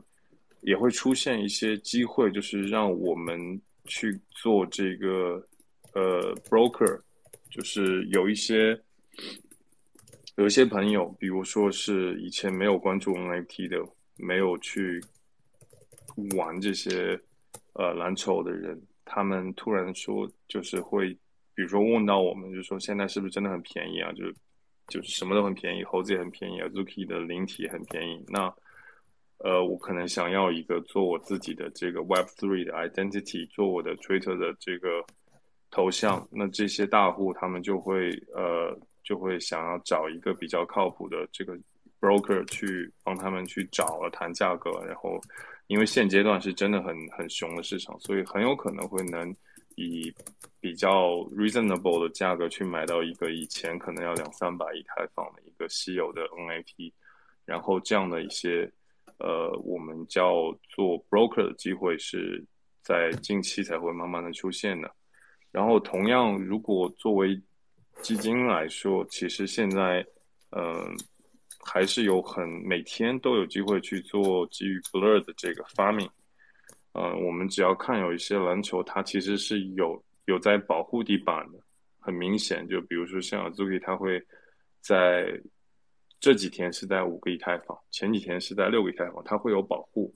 [0.63, 5.47] 也会出现一些机会，就是让我们去做这个
[5.97, 7.01] 呃 broker。
[7.49, 8.79] 就是有一些
[10.37, 13.79] 有一些朋友，比如说是以前没有关注 NFT 的，
[14.17, 15.03] 没有去
[16.37, 17.19] 玩这些
[17.73, 21.09] 呃蓝筹的人，他们突然说，就是会，
[21.55, 24.13] 比如说问到我们，就说现在是不是真的很便宜啊？
[24.13, 24.35] 就是
[24.89, 28.23] 就是什么都很便宜，猴子也很便宜啊，Zuki 的灵体很便宜。
[28.29, 28.53] 那
[29.39, 35.03] 呃，我可能想要一个做我自己的这个 Web Three 的 identity，做我的 Twitter 的这个。
[35.77, 38.75] 头像，那这些大户他们就会呃
[39.05, 41.55] 就会想要找一个比较靠谱的这个
[42.01, 45.21] broker 去帮他们去找谈价格，然后
[45.67, 49.37] 因为现阶段是真的很很熊的市场，所以很有可能会能
[49.75, 50.11] 以
[50.61, 56.91] 比较 reasonable 的价格去买到一个以前可能要两三百以太坊的一个稀有的 NFT，
[57.45, 58.73] 然后这样的一些
[59.19, 62.43] 呃我们叫做 broker 的机会是
[62.81, 64.91] 在近期才会慢慢的出现的。
[65.57, 67.41] 然后，同样，如果作为
[68.03, 70.07] 基金来说，其实现在，
[70.51, 70.95] 嗯，
[71.65, 76.07] 还是有很每天都有机会去做基于 Blur 的这个发明。
[76.93, 81.59] 嗯，我们只要看有一些篮球，它其实是有有在保护地板的，
[82.01, 82.69] 很明显。
[82.69, 84.23] 就比如说像 Zuki，它会
[84.83, 85.41] 在
[86.21, 90.15] 这几天是在五个以太坊，前几天是在六个以太坊，它会有保护。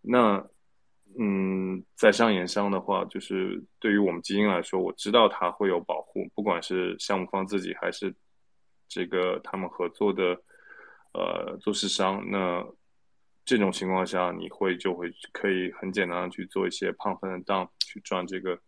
[0.00, 0.42] 那
[1.16, 8.14] 嗯，在商言商的话，就是对于我们基金来说，我知道它会有保护，不管是项目方自己还是
[8.88, 10.40] 这个他们合作的
[11.14, 12.64] 呃做市商，那
[13.44, 18.60] 这种情况下，你会就会可以很简单的去做一些胖分的 dump 去赚这个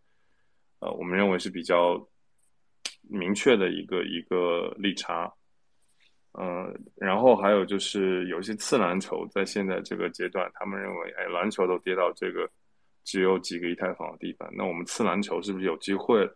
[0.81, 2.09] 呃我们认为是比较
[3.03, 5.33] 明确的一个一个利差。
[6.39, 12.49] 嗯，然后还有就是有一些次蓝筹，在现在这个阶段，他们认为，哎，蓝筹都跌到这个
[13.03, 16.31] 只有几个以太坊的地方，那我们次蓝筹是不是有机会？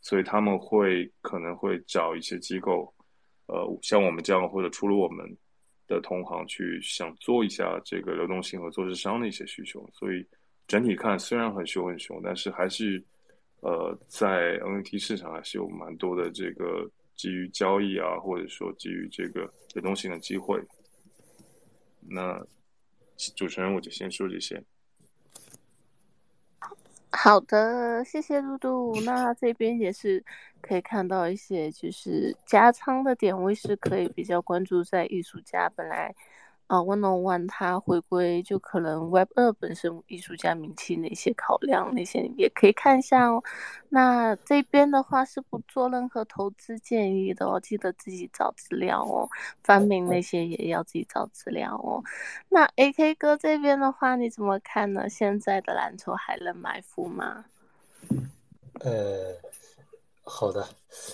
[0.00, 2.92] 所以他们会可能会找一些机构，
[3.46, 5.24] 呃，像我们这样或者除了我们
[5.86, 9.88] 的同行去想做一下这个流动性和做市商的一些需求。
[9.92, 10.26] 所以
[10.66, 13.00] 整体看虽然很熊很熊，但是还是
[13.60, 16.90] 呃在 NFT 市场还是有蛮多的这个。
[17.16, 20.62] 基于交易啊，或者说基于这个流动性的机会，
[22.00, 22.46] 那
[23.34, 24.62] 主持人我就先说这些。
[27.10, 29.00] 好的，谢谢嘟嘟。
[29.00, 30.22] 那这边也是
[30.60, 36.14] 可以看到一些，就是加仓的点位是可以比较关注在艺术家本来。
[36.66, 43.40] 啊，One on One 它回归就可能 Web 二本身艺术家名气那些考量那些也可以看一下哦。
[43.88, 49.28] 那这边的话是不做任何投资建议的哦，记得自己找资料哦。
[49.62, 52.02] 翻名那些也要自己找资料哦。
[52.48, 55.08] 那 AK 哥这边的话你怎么看呢？
[55.08, 57.44] 现在的蓝筹还能埋伏吗？
[58.80, 59.36] 呃，
[60.24, 60.66] 好的。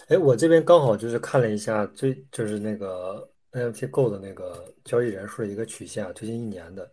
[0.08, 3.28] 哎，我这边刚好就是看了一下最就是那个。
[3.52, 6.90] NFT Go 的那个交易人数的一个曲线，最近一年的，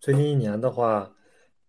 [0.00, 1.08] 最近一年的话，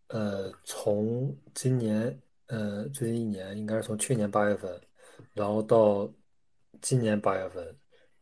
[0.07, 4.81] 呃，从今年，呃，最近一年应该是从去年八月份，
[5.33, 6.11] 然后到
[6.81, 7.77] 今年八月份，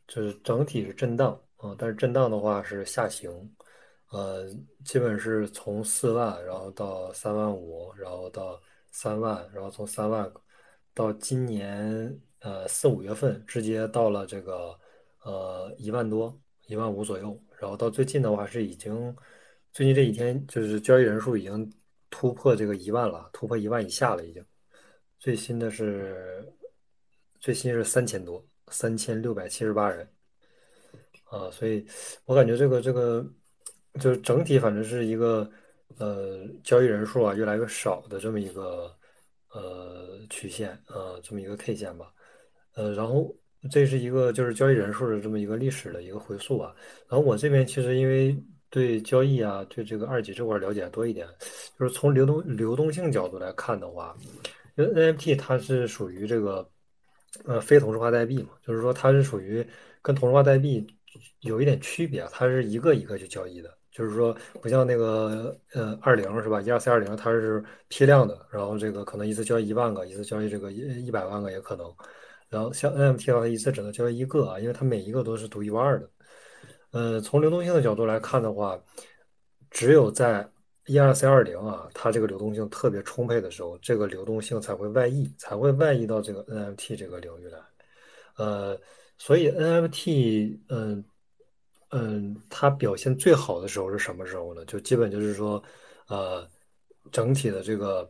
[0.07, 3.31] 就是整体是震荡啊，但是震荡的话是下行，
[4.11, 4.45] 呃，
[4.83, 8.61] 基本是从四万，然后到三万五，然后到
[8.91, 10.29] 三万，然后从三万
[10.93, 14.77] 到今年呃四五月份，直接到了这个。
[15.23, 19.13] 呃，一万多，一万五左右，然后到最近的话是已经，
[19.73, 21.69] 最近这几天就是交易人数已经
[22.09, 24.43] 突破这个一万了，突破一万以下了已经。
[25.19, 26.49] 最新的是，
[27.37, 30.09] 最新是三千多，三千六百七十八人。
[31.25, 31.85] 啊，所以
[32.23, 33.25] 我感觉这个这个
[33.99, 35.51] 就是整体反正是一个
[35.97, 38.95] 呃交易人数啊越来越少的这么一个
[39.49, 42.13] 呃曲线啊，这么一个 K 线吧。
[42.73, 43.35] 呃，然后。
[43.69, 46.73] 这是一个就是交易人数的这么一个历史的一个回溯啊。
[47.09, 48.37] 然后我这边其实因为
[48.69, 51.27] 对交易啊，对这个二级这块了解多一点，
[51.77, 54.15] 就是从流动流动性角度来看的话，
[54.77, 56.69] 因为 NFT 它是属于这个
[57.45, 59.65] 呃非同质化代币嘛，就是说它是属于
[60.01, 60.87] 跟同质化代币
[61.41, 71.93] 有一点区别，它是一个一个去交易的，就是说不像那个呃二零是吧，一二三二零它是批量的，然后这个可能一次交易一万个，一次交易这个一一百万个也可能。
[72.49, 76.09] 然后像 NFT 的话，一次只能交易一个啊，因为它每一个都是独一无二的。
[76.91, 78.79] 呃，从流动性的角度来看的话，
[79.69, 80.49] 只有在
[80.85, 87.59] ERC 二零啊，它这个流动性特别充沛的时候，这个流动性才会外溢，才会外溢到这个 NFT 这个领域来。
[88.37, 88.79] 呃，
[89.19, 91.03] 所以 NFT，嗯
[91.91, 94.65] 嗯，它表现最好的时候是什么时候呢？
[94.65, 95.61] 就基本就是说，
[96.07, 96.47] 呃，
[97.11, 98.09] 整体的这个。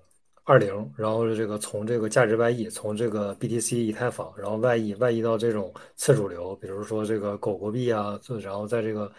[0.49, 9.11] 二零，然后这个从这个价值外溢，从这个 BTC 以太坊，然后外溢外溢到这种次主流，比如说这个狗狗币啊，然后在这个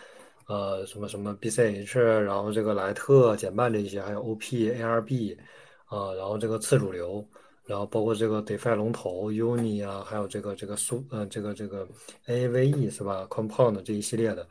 [0.49, 5.39] 呃什么什么 BCH，然后这个莱特、减半这一些，还有 OP、ARB
[5.85, 7.24] 啊，然后这个次主流，
[7.64, 11.87] 然后包括这个 DeFi 龙头 Uni 啊，还有这个这个苏呃这个这个
[12.26, 14.49] AVE 是吧？Compound 这一系列的，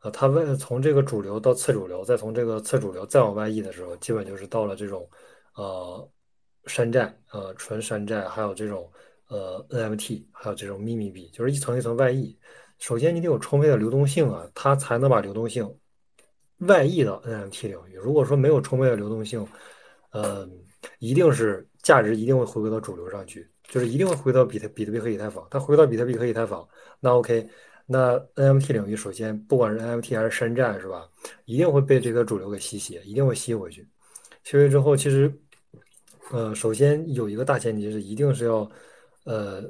[0.00, 5.06] 呃，它外从这个主流到次主流，再从这个次主流再往外溢的时候，基本就是到了这种
[5.56, 6.08] 呃。
[6.66, 8.90] 山寨，呃，纯山寨，还有这种，
[9.28, 12.36] 呃，NFT，还有这种秘密币，就是一层一层外溢。
[12.78, 15.72] 首先，你得有充沛的流动性啊，它才能把流动性
[16.58, 17.96] 外溢到 NFT 领域。
[17.96, 19.46] 如果说没有充沛的流动性，
[20.10, 20.48] 呃，
[20.98, 25.46] 一定是价值一定会回归到主流上去，就是一定会回到比特比特币和以太坊。
[25.50, 26.66] 它回到比特币和以太坊，
[27.00, 27.46] 那 OK，
[27.86, 31.08] 那 NFT 领域首先不管是 NFT 还是山寨，是吧？
[31.44, 33.86] 一定会被这个主流给吸血，一定会吸回去。
[34.42, 35.32] 吸回去之后，其实。
[36.32, 38.68] 呃，首先有一个大前提是，一定是要，
[39.24, 39.62] 呃，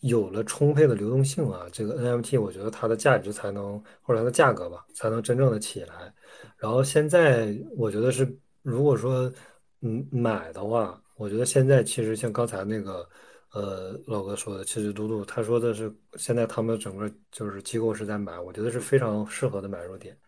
[0.00, 6.12] 有了充沛的流动性啊，这个 NFT 我觉得它的价值才能，或者它的价格吧，才能真正的起来。
[6.58, 9.32] 然后现在我觉得是，如果说
[9.80, 13.08] 嗯买的话，我觉得现在其实像刚才那个
[13.52, 20.18] 呃老哥说的，其实嘟嘟他说的是，现在他们整个就是机构是在买，我觉得是非常适合的买入点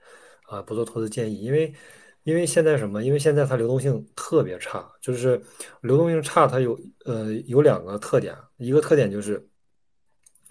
[0.49, 1.75] 啊，不做投资建议，因为。
[2.27, 3.05] 因为现在什么？
[3.05, 5.41] 因为现在它流动性特别差，就是
[5.81, 9.41] 流动性差，它有呃有两个特点，一个特点就是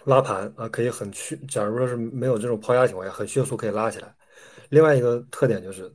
[0.04, 4.16] 拉盘啊，可以很迅，假如说是没有这种抛压情况下，很迅速可以拉起来。
[4.70, 5.94] 另外一个特点就是，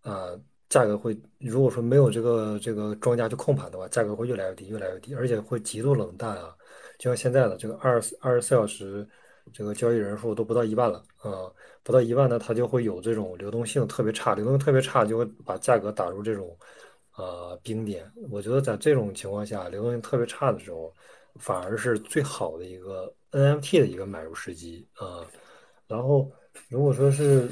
[0.00, 0.30] 啊，
[0.68, 6.52] 价格会如果说没有这个这个庄家去控盘的话，价格会越来越低，越来越低，而且会极度冷淡啊。
[6.98, 9.08] 就像现在的这个二二十四小时，
[9.52, 11.46] 这个交易人数都不到一万了啊，
[11.82, 16.56] 不到一万呢，它就会有这种流动性特别差，流动性特别差就会把价格打入这种
[17.16, 18.10] 呃冰点。
[18.30, 20.92] 我觉得在这种情况下，流动性特别差的时候。
[21.38, 25.24] 反而是最好的一个 NFT 的一个买入时机啊。
[25.86, 26.28] 然后，
[26.68, 27.48] 如果说是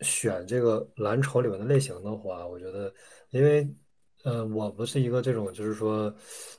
[0.00, 2.92] 选这个蓝筹里面的类型的话，我觉得，
[3.30, 3.66] 因为，
[4.24, 6.14] 呃，我不是一个这种就是说，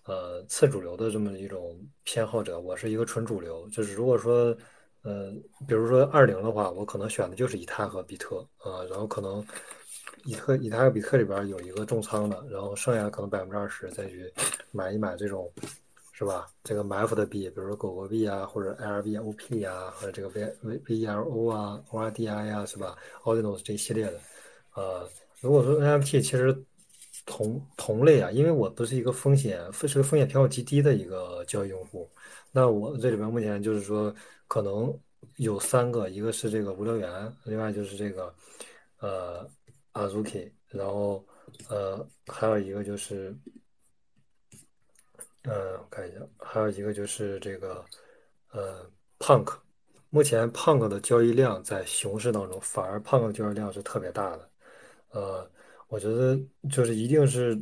[0.06, 3.70] 呃，次主流的这么一种偏好者，我是一个纯主流。
[3.70, 4.58] 就是如果说，
[5.04, 5.32] 呃，
[5.68, 8.84] 比如说二零的话，我可能选的就是以太和比特啊。
[8.90, 9.46] 然后可能
[10.26, 14.32] 以特、以太和比特里边有一个重仓的，然后剩下可能百分之二十再去
[14.72, 15.52] 买一买这种。
[16.16, 16.48] 是吧？
[16.64, 24.20] 这个埋伏的币，比如说狗狗币啊，或者 LBOP 啊，或者这个 V V VLO 啊，ORDI 啊，是吧？Ordinals 这一系列的，
[24.76, 25.10] 呃，
[25.42, 26.56] 如果说 NFT 其实
[27.26, 32.08] 同同类啊，因为我不是一个风险是个风险偏好极低的一个交易用户，
[32.52, 34.14] 那我这里边目前就是说
[34.54, 34.96] 可能
[35.38, 38.32] 有三个，一个是这个无聊猿，另外就是这个
[39.00, 39.50] 呃
[39.94, 41.26] Azuki，然后
[41.70, 43.36] 呃还有一个就是。
[45.46, 47.84] 呃，我看一下，还有一个就是这个，
[48.52, 48.88] 呃
[49.18, 49.58] ，Punk，
[50.12, 54.50] 目前 Punk 的交易量在熊市当中，反而 Punk 的交易量是特别大的。
[55.10, 55.52] 呃，
[55.88, 56.40] 我觉得
[56.70, 57.60] 就是一定是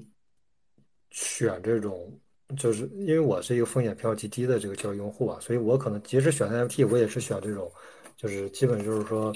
[1.09, 2.19] 选这种，
[2.57, 7.71] 就是因为我是一个风险偏好极低的这个交易用户啊，所以我可能即使选 NFT，我也是选这种，
[8.17, 9.33] 就是基本就是说，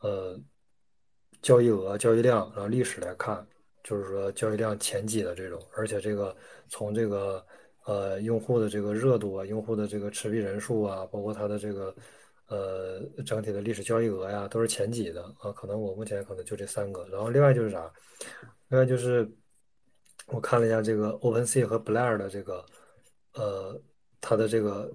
[0.00, 0.38] 呃，
[1.42, 3.46] 交易额、交易量，然后历史来看，
[3.82, 6.36] 就是说交易量前几的这种，而且这个
[6.68, 7.44] 从这个。
[7.86, 11.94] 呃，用户的这个热度啊，用户的这个持币人数啊，包括它的这个
[12.48, 15.52] 呃整体的历史交易额呀，都是前几的啊。
[15.52, 17.06] 可能我目前可能就这三个。
[17.12, 17.88] 然后另外就是啥？
[18.70, 19.24] 另外就是
[20.26, 22.64] 我看了一下这个 OpenSea 和 Blair 的这个
[23.34, 23.80] 呃
[24.20, 24.92] 它的这个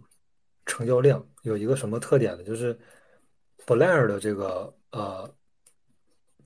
[0.66, 2.44] 成交量有一个什么特点呢？
[2.44, 2.78] 就是
[3.66, 5.30] Blair 的这个呃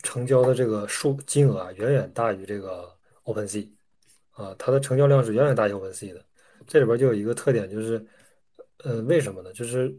[0.03, 3.67] 成交的这个数金额啊，远远大于这个 OpenSea
[4.31, 6.23] 啊，它的成交量是远远大于 OpenSea 的。
[6.67, 8.03] 这里边就有一个特点，就是，
[8.83, 9.53] 呃，为什么呢？
[9.53, 9.95] 就是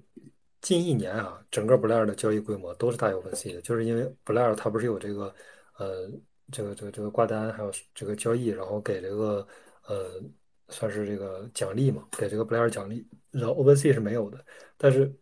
[0.60, 5.34] 近一年啊，整个 Blair 的交易规模都是大于 OpenSea 的，就是因为 Blair 它不是有这个，
[5.78, 6.10] 呃，
[6.50, 9.46] 这个这个这个挂单，还有这个交易，然后给这个，
[9.86, 10.20] 呃，
[10.68, 14.44] 算是这个奖励嘛，给这个 Blair 奖励，然后 OpenSea 是没有的，
[14.76, 15.12] 但是，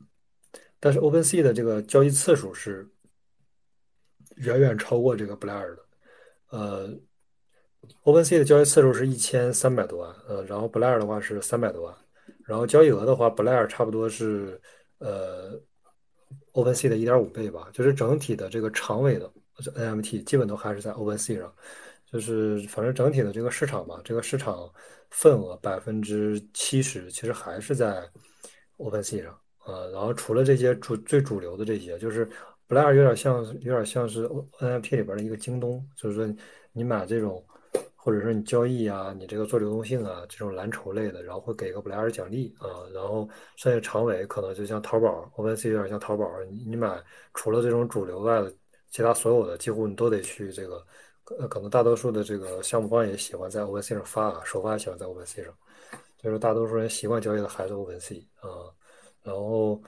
[0.80, 2.88] 但是 OpenSea 的这个交易次数是
[4.36, 5.86] 远远超过这个 Blair 的，
[6.50, 6.94] 呃。
[8.04, 11.94] OpenSea 的交易次数是一千三百多万，呃，然后 Blair 的话是三百多万，
[12.46, 14.58] 然后交易额的话，Blair 差不多是
[15.00, 15.52] 呃
[16.54, 21.54] OpenSea 的一点五倍吧，就是整体的这个长尾的 NMT 基本都还是在 OpenSea 上，
[22.10, 24.70] 就是反正整体的这个市场吧，这个市场
[25.10, 28.08] 份额百分之七十其实还是在
[28.78, 32.28] OpenSea 上，呃，然后除了这些主最主流的这些，就是
[32.68, 34.26] Blair 有点像有点像是
[34.60, 36.34] NFT 里边的一个京东，就是说
[36.72, 37.44] 你买这种。
[37.96, 43.26] 或者说你交易啊，你这个做流动性啊，这种蓝筹类的，然后会给个 Blair 奖励啊，然后
[43.56, 47.02] 剩下长尾可能就像淘宝，OpenSea 有点像淘宝，你你买
[47.32, 48.54] 除了这种主流外的，
[48.94, 50.86] 其他所有的几乎你都得去这个，
[51.40, 55.52] 呃，可能大多数的这个项目方也喜欢在 OCS 上发，啊，首发喜欢在 OpenSea 上，
[56.16, 58.70] 就是大多数人习惯交易的还是 OCS 啊，
[59.24, 59.82] 然后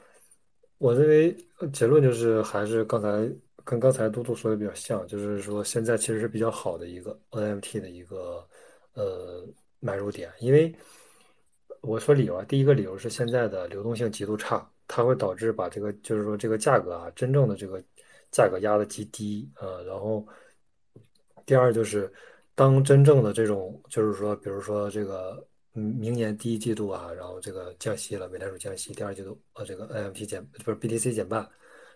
[0.78, 1.36] 我认为
[1.72, 3.32] 结论就是还是刚才。
[3.68, 8.46] 跟刚才嘟嘟说的比较像，就是说现在其实是比较好的一个 NFT 的一个
[8.92, 9.44] 呃
[9.80, 10.72] 买入点，因为
[11.80, 17.82] 我说理由啊，第一个理由是现在的流动性极度差，它会导致把这个就是说这个价格啊真正的这个
[18.36, 20.26] 价格压的极低啊，然后
[21.46, 22.12] 第二就是
[22.54, 31.48] 当真正的这种就是说比如说这个明年第一季度啊，然后这个降息了，美联储降息，第二季度呃这个 NFT 减不是 BTC 减半。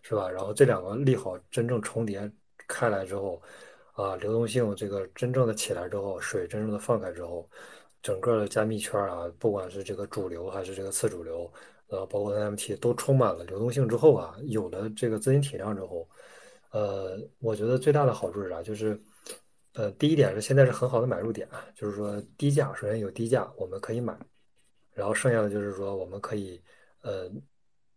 [0.03, 0.31] 是吧？
[0.31, 2.19] 然后这两个利好真正重叠
[2.67, 3.39] 开来之后，
[3.93, 7.47] 啊，流动性这个真正的起来之后，水真正的放开之后，
[8.03, 11.53] 整个的加密圈啊，不管是这个主流还是这个次主流，
[11.89, 16.09] 呃，包括 NFT 都充满了流动性之后啊，有了这个资金体量之后，
[16.71, 18.63] 呃，我觉得最大的好处是啥？
[18.63, 19.01] 就是，
[19.75, 24.19] 呃，第一点是现在是很好的买入点啊，就是说低价，首先有低价我们可以买，
[24.93, 26.61] 然后剩下的就是说我们可以，
[27.03, 27.31] 呃。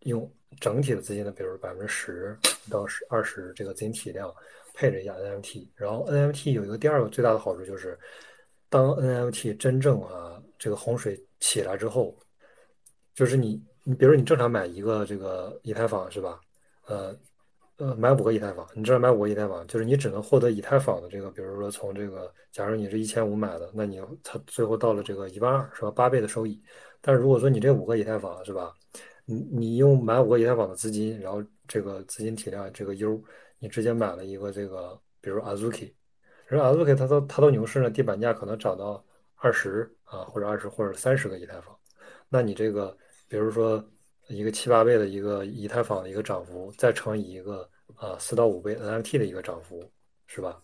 [0.05, 2.37] 用整体的资金的，比如百分之十
[2.69, 4.29] 到十二十这个资金体量
[4.73, 7.97] 配置一下 NFT，然后 NFT 有一个第二个最大的好处就是，
[8.67, 12.13] 当 NFT 真正啊这个洪水起来之后，
[13.15, 16.41] 就是你你比如你正常买一个这个以太坊是吧？
[16.87, 17.17] 呃
[17.83, 25.91] 呃，买五个以太坊，你知道买五个以太坊，就是你只能获得以太坊的这个，比如说从这个，假如你是一千五买的，那你它最后到了这个一万二是吧？
[25.91, 26.63] 八倍的收益。
[27.01, 28.73] 但是如果说你这五个以太坊是吧？
[29.25, 33.21] 你你用买五个以太坊的资金，然后这个资金体量这个 U，
[33.59, 35.91] 你直接买了一个这个，比如 Azuki，
[36.47, 39.03] 然后 Azuki 它到它到牛市呢，地板价可能涨到
[39.35, 41.75] 二十啊，或者二十或者三十个以太坊，
[42.29, 42.95] 那你这个
[43.27, 43.83] 比如说。
[44.29, 47.69] 一个七八倍的一个以太坊的一个涨幅，再乘以一个
[48.03, 49.81] 啊四到五倍 NFT 的一个涨幅，
[50.27, 50.61] 是吧？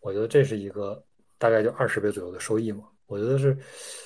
[0.00, 1.02] 我觉得这是一个
[1.38, 2.84] 大概就二十倍左右的收益嘛。
[3.06, 3.56] 我觉得是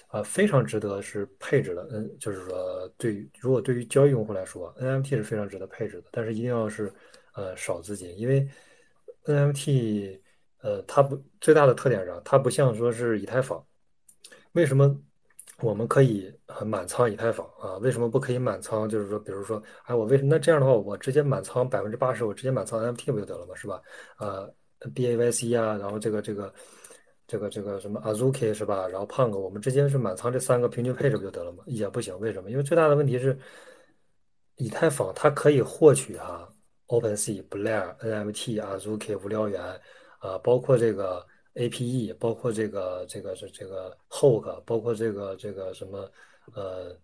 [0.07, 1.89] 啊非常值得是配置的。
[1.91, 6.93] 嗯，就是说对于如果对于交易用户来说，NFT 是非常值得配置的，但是一定要是
[7.35, 8.49] 呃少资金，因为
[9.25, 10.21] NFT
[10.61, 13.65] 呃它不最大的特点上，它不像说是以太坊，
[14.53, 14.97] 为什么？
[15.63, 16.31] 我们可以
[16.67, 17.79] 满仓以太坊啊？
[17.79, 18.87] 为什么不可以满仓？
[18.87, 23.55] 就是说，比如说，哎，我为什么那这样的话，我直接满仓百分之八十，我直接满仓 NFT 不就得了吗？
[23.55, 23.81] 是吧？
[24.19, 24.53] 呃
[24.95, 26.53] ，BAYC 啊，然后这个这个
[27.27, 28.87] 这个这个什么 Azuki 是吧？
[28.87, 31.65] 然后 Punk，我们直接是满仓这三个平均配置不就得了吗？
[31.67, 32.51] 也不行，为什么？
[32.51, 33.39] 因为最大的问题是，
[34.57, 36.47] 以太坊它可以获取哈
[36.89, 39.63] OpenSea、Blur、NFT、Azuki 无聊猿
[40.19, 41.27] 啊，包括这个。
[41.57, 46.11] APE 包括这个这个是这个 Hoke，包括这个这个什么
[46.55, 46.97] 呃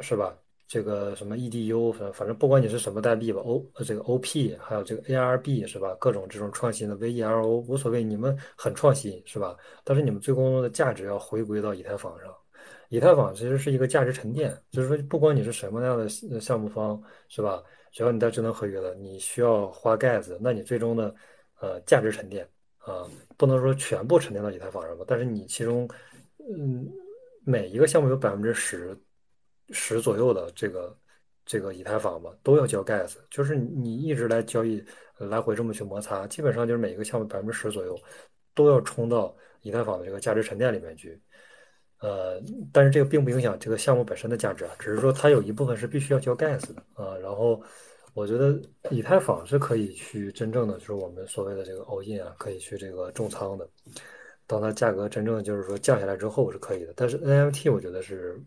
[0.00, 0.36] 是吧？
[0.68, 5.96] 这个什么 EDU，反反正不管你是什么代币吧，O 这个 OP 还有这个 ARB 是吧？
[5.98, 9.56] 各种这种创新的 VERO 无所谓，你们很创新是吧？
[9.82, 12.32] 但是你们最终的价值要回归到以太坊上。
[12.88, 16.08] 以太坊其实是一个价值沉淀，就是说不管你是什么样的
[16.40, 17.60] 项目方是吧？
[17.90, 21.12] 只要你在智能合约了，你需要花盖子，那你最终的
[21.60, 22.48] 呃价值沉淀。
[22.90, 25.88] 啊，不能说全部沉淀到以太坊上吧，但是你其中，
[26.38, 26.90] 嗯，
[27.44, 28.96] 每一个项目有百分之十
[29.70, 30.98] 十左右的这个
[31.46, 34.84] 这个以太坊吧，都要交 gas，就是你一直来交易，
[35.18, 37.98] 来回这么去摩擦，基本上就是每一个项目百分之十左右
[38.54, 41.20] 都要冲到以太坊的这个价值沉淀里面去。
[42.00, 47.62] 呃，但是这个并不影响这个项目本身的价值啊，只是说它有一部分是必须要交 gas 的啊，然后。
[48.12, 53.68] 我觉得以太坊是可以去真正的，就是我们所谓的这个 all in 啊，可以去这个重仓的。
[54.46, 56.92] 当它价格真正就是说降下来之后是可以的。
[56.96, 58.40] 但是 NFT 我觉得是，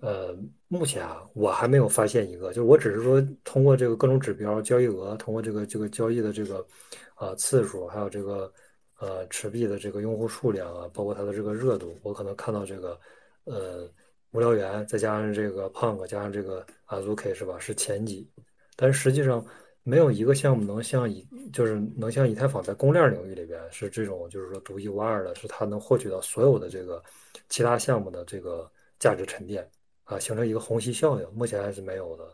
[0.00, 6.66] 呃，目前啊，我还没有发现一个，就是我只是说通过这个各种指标、交易额，通过这个这个交易的这个
[7.14, 8.52] 啊次数，还有这个
[8.98, 12.98] 呃持币的这个用户数量啊，包括它的这个热度，我可能看到这个
[13.44, 13.88] 呃。
[14.32, 17.58] 无聊猿再加上这个 Punk 加上这个 Azuki 是吧？
[17.58, 18.30] 是前几，
[18.76, 19.44] 但是实际上
[19.82, 27.02] 没有一个项目能像以就是能像以太坊在公链领域里边是这种就是说独一无二的，是它能获取到所有的这个
[27.48, 29.66] 其他项目的这个价值沉淀
[30.04, 32.24] 啊，形成一个虹吸效应，目前还是没有的。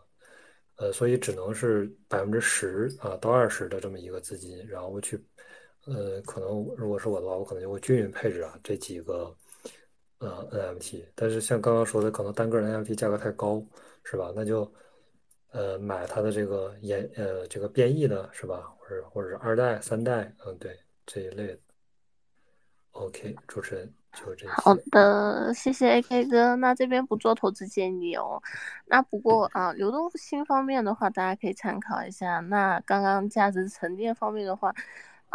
[0.76, 5.16] 呃，所以只能是百分之十啊到二十的这么一个资金，然后去
[5.86, 9.32] 呃，可能如果是我的话，我可能就会均匀配置啊这几个。
[10.24, 13.62] 呃，NFT，但是像刚刚说的，可能单个 NFT 价格太高，
[14.02, 14.32] 是吧？
[14.34, 14.72] 那就
[15.52, 18.72] 呃买它的这个演呃这个变异的，是吧？
[18.78, 21.58] 或者或者是二代、三代，嗯，对这一类的。
[22.92, 24.52] OK，主持人就这些。
[24.52, 26.56] 好的，谢谢 AK 哥。
[26.56, 28.42] 那这边不做投资建议哦。
[28.86, 32.40] 那不过啊，流动性方面的话，大家可以参考一下。
[32.40, 34.74] 那刚刚价值沉淀方面的话。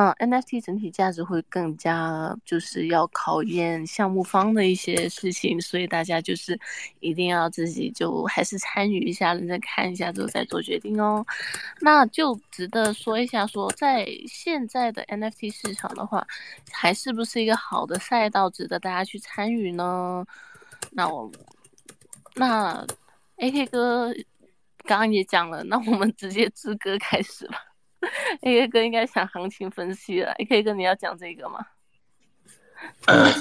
[0.02, 6.58] 嗯，NFT 整体价值会更加就是要考验项目方的一些事情，所以大家就是
[7.02, 11.26] 一定要自己就还是参与一下，认真看一下之后再做决定哦。
[11.82, 16.26] 那就值得说一下，说在现在的 NFT 市场的话，
[16.72, 20.26] 还是不是一个好的赛道，值得大家去参与呢？
[20.92, 21.30] 那我
[22.36, 22.88] 那
[23.36, 24.14] AK 哥
[24.86, 27.69] 刚刚也讲了，那我们直接支歌开始吧。
[28.42, 31.66] A K 哥应该想行情分析了，A K 哥你要讲这个吗？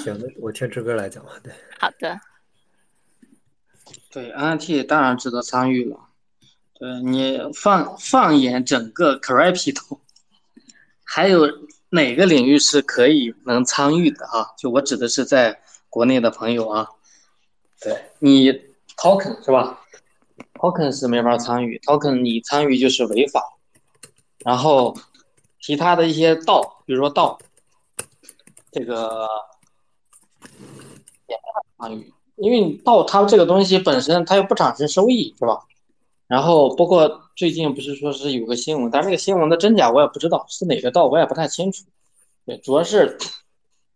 [0.03, 1.31] 行，那我听志哥来讲吧。
[1.41, 2.19] 对，好的。
[4.11, 5.97] 对 N T 当然值得参与了。
[6.73, 9.99] 对你放放眼整个 Crypto，
[11.03, 11.47] 还有
[11.89, 14.47] 哪个领域是可以能参与的啊？
[14.57, 16.87] 就我指的是在国内的朋友啊。
[17.81, 18.51] 对你
[18.97, 19.81] Token 是吧
[20.55, 23.41] ？Token 是没法参与，Token 你参与就是违法。
[24.45, 24.95] 然后，
[25.61, 27.37] 其他的一些道，比如说道，
[28.71, 29.27] 这个
[31.27, 35.65] 也没法参与，因为道它这个东西本身它又不产生收益，是吧？
[36.27, 41.85] 然后包括最近不是说是有个新闻，但这个新闻的真假我也不知道，是哪个道我也不太清楚。
[42.45, 43.17] 对，主要是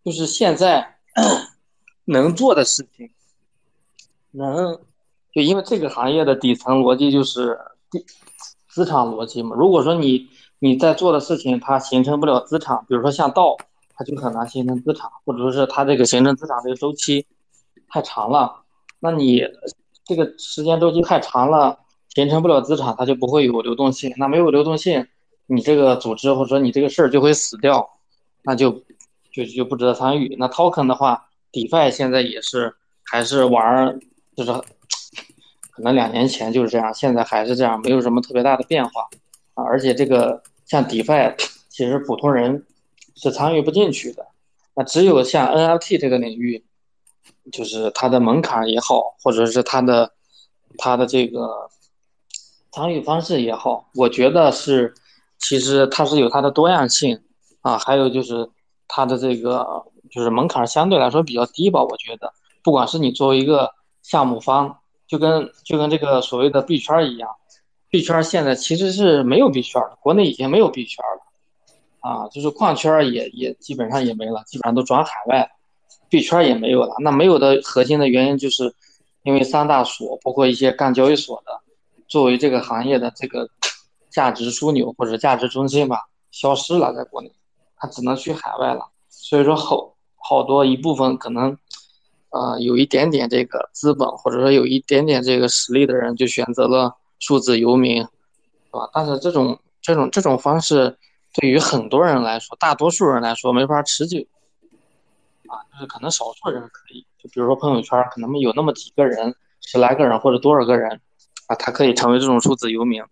[0.04, 0.98] 就是现在
[2.06, 3.12] 能做的事情，
[4.32, 4.80] 能
[5.32, 7.58] 就因为这个行业的底层逻辑就是
[8.74, 9.56] 资产逻辑嘛。
[9.56, 10.28] 如果说你
[10.60, 13.56] 你在做的事情它形成不了资产，比如说像道，
[13.96, 17.26] 它就很难形成资产，或者说是它这个形成资产这个周期
[17.88, 18.64] 太长了，
[19.00, 19.44] 那你
[20.06, 21.78] 这个时间周期太长了，
[22.10, 24.12] 形成不了资产，它就不会有流动性。
[24.18, 25.06] 那没有流动性，
[25.46, 27.88] 你这个组织或者说你这个事儿就会死掉，
[28.44, 28.72] 那就
[29.32, 30.36] 就就不值得参与。
[30.40, 32.74] 那 token 的话，DeFi 现在也是
[33.04, 34.00] 还是玩，
[34.36, 34.52] 就是
[35.76, 39.10] 可能两年前就是这样，现在还是这样，没有什么特别大的变化
[39.56, 39.64] 啊。
[39.64, 41.36] 而且这个像 DeFi，
[41.70, 42.66] 其实普通人
[43.16, 44.28] 是参与不进去的。
[44.76, 46.64] 那只有像 NFT 这个领域，
[47.52, 50.12] 就是它的门槛也好，或者是它的
[50.78, 51.70] 它的这个
[52.72, 54.94] 参与方式也好，我觉得是
[55.40, 57.22] 其实它是有它的多样性
[57.62, 58.50] 啊，还有就是
[58.88, 61.84] 它的这个就是门槛相对来说比较低吧。
[61.84, 62.32] 我觉得，
[62.64, 63.72] 不管是你作为一个
[64.02, 64.80] 项目方，
[65.14, 67.30] 就跟就跟这个所谓的币圈一样，
[67.88, 75.48] 币圈现在其实是没有币圈的，国内已经没有币圈了，啊，就是矿圈也也基本上也没了，基本上都转海外，
[76.10, 76.96] 币圈也没有了。
[77.00, 78.74] 那没有的核心的原因就是，
[79.22, 81.62] 因为三大所包括一些干交易所的，
[82.08, 83.48] 作为这个行业的这个
[84.10, 87.32] 价值枢纽或者价值中心吧，消失了，在国内，
[87.78, 88.88] 它只能去海外了。
[89.10, 91.56] 所以说好好多一部分可能。
[92.34, 98.90] 呃，有一点点这个资本，或者说有一点点这个实力的人，就选择了数字游民，是吧？
[98.92, 100.98] 但是这种这种这种方式，
[101.36, 104.18] 对于很多人来说，大多数人来说没法持久，
[105.46, 111.00] 啊，就是可能少数人可以，就比如说朋友圈，可能有那么几个人，十来个人或者多少个人，
[111.46, 113.04] 啊，他可以成为这种数字游民，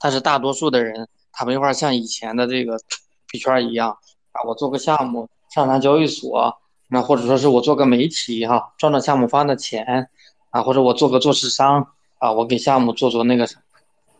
[0.00, 2.78] 但是大多数的人，他没法像以前的这个
[3.30, 3.90] 币圈一样，
[4.32, 6.58] 啊，我做个项目上上交易所。
[6.92, 10.10] 那或者说是我做个媒体哈，赚赚项目方的钱，
[10.50, 13.62] 啊，或者我做个做市商啊，我给项目做做那个什么，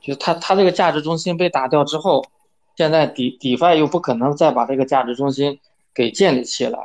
[0.01, 2.25] 就是他他这个价值中心被打掉之后，
[2.75, 5.61] 现在底底 i 又不可能再把这个价值中心
[5.95, 6.79] 给建立起来，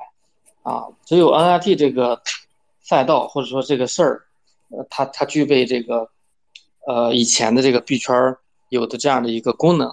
[0.62, 2.22] 啊，只有 NFT 这个
[2.82, 4.26] 赛道或者说这个事儿，
[4.72, 6.10] 呃，它它具备这个，
[6.86, 8.36] 呃，以前的这个币圈
[8.68, 9.88] 有的这样的一个功能，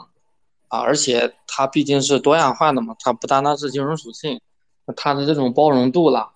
[0.66, 4.40] 啊，而且它毕竟是多样化的嘛，它不单单是金融属性。
[4.97, 6.31] 它的这种包容度啦，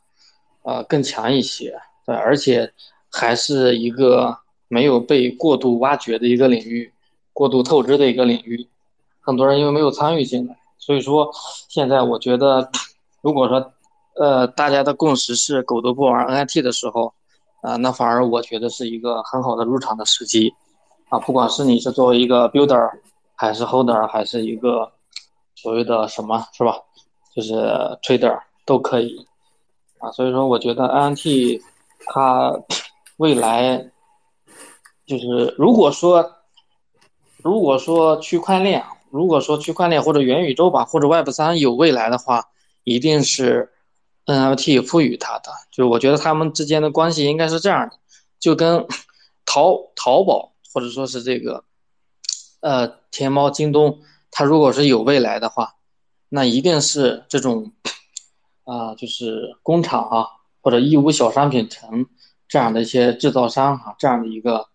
[0.63, 2.73] 呃，更强一些，对，而且
[3.11, 4.37] 还是一个
[4.69, 6.93] 没有被过度挖掘的一个领域，
[7.33, 8.67] 过度透支的一个领域，
[9.21, 11.31] 很多人因为没有参与进来，所以说
[11.69, 12.71] 现在我觉得，
[13.21, 13.73] 如果说，
[14.17, 17.13] 呃，大家的共识是狗都不玩 NFT 的时候，
[17.61, 20.53] 啊，那反而我觉得是一个很好的入场的时机，
[21.09, 22.91] 啊，不管是你是作为一个 builder，
[23.35, 24.91] 还是 holder，还是一个
[25.55, 26.75] 所谓的什么，是吧？
[27.39, 27.55] 就是
[28.03, 28.37] trader
[28.67, 29.25] 都可以
[29.99, 31.63] 啊，所以说我觉得 INT
[32.07, 32.53] 它
[33.19, 33.93] 未来
[35.07, 36.33] 就是如果说
[37.37, 42.49] 如果说区块链，如果说区块链或者元宇宙吧，或者 Web 三有未来的话，
[42.83, 43.71] 一定是
[44.27, 45.53] NFT 赋予它的。
[45.71, 47.97] 就是我觉得他们之间的关系应该是这样的，
[48.41, 48.85] 就跟
[49.47, 51.63] 淘淘宝或者说是这个
[52.59, 54.01] 呃天猫、京东，
[54.33, 55.77] 它如果是有未来的话。
[56.29, 57.73] 那一定是这种，
[58.65, 60.27] 啊，就是工厂啊，
[60.61, 62.07] 或者义乌小商品城
[62.47, 64.69] 这样的一些制造商啊，这样的一个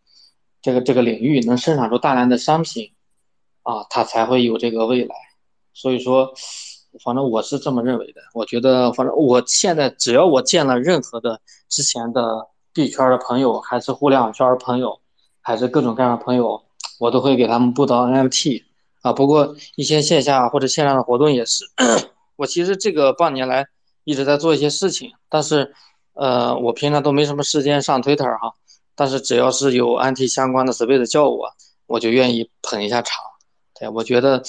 [0.61, 2.91] 这个这个领域能生产出大量的商品，
[3.61, 5.15] 啊，它才会有这个未来。
[5.73, 6.34] 所以说，
[7.03, 8.21] 反正我是这么认为的。
[8.34, 14.99] 我觉得，反正我现在只要我见了任何的之前的币圈的朋友，还是互联网圈的朋友，
[15.41, 16.63] 还是各种各样的朋友，
[16.99, 18.63] 我都会给他们布到 NFT。
[19.03, 21.65] 啊，不过一些线下或者线上的活动也是，
[22.38, 23.67] 我其实这个半年来
[24.05, 25.75] 一直在做一些事情，但是，
[26.13, 28.53] 呃，我平常都没什么时间上 Twitter 哈，
[28.95, 31.49] 但是只要是有 NT 相关的 space 叫我，
[31.85, 33.21] 我就愿意捧一下场。
[33.77, 34.39] 对，我觉得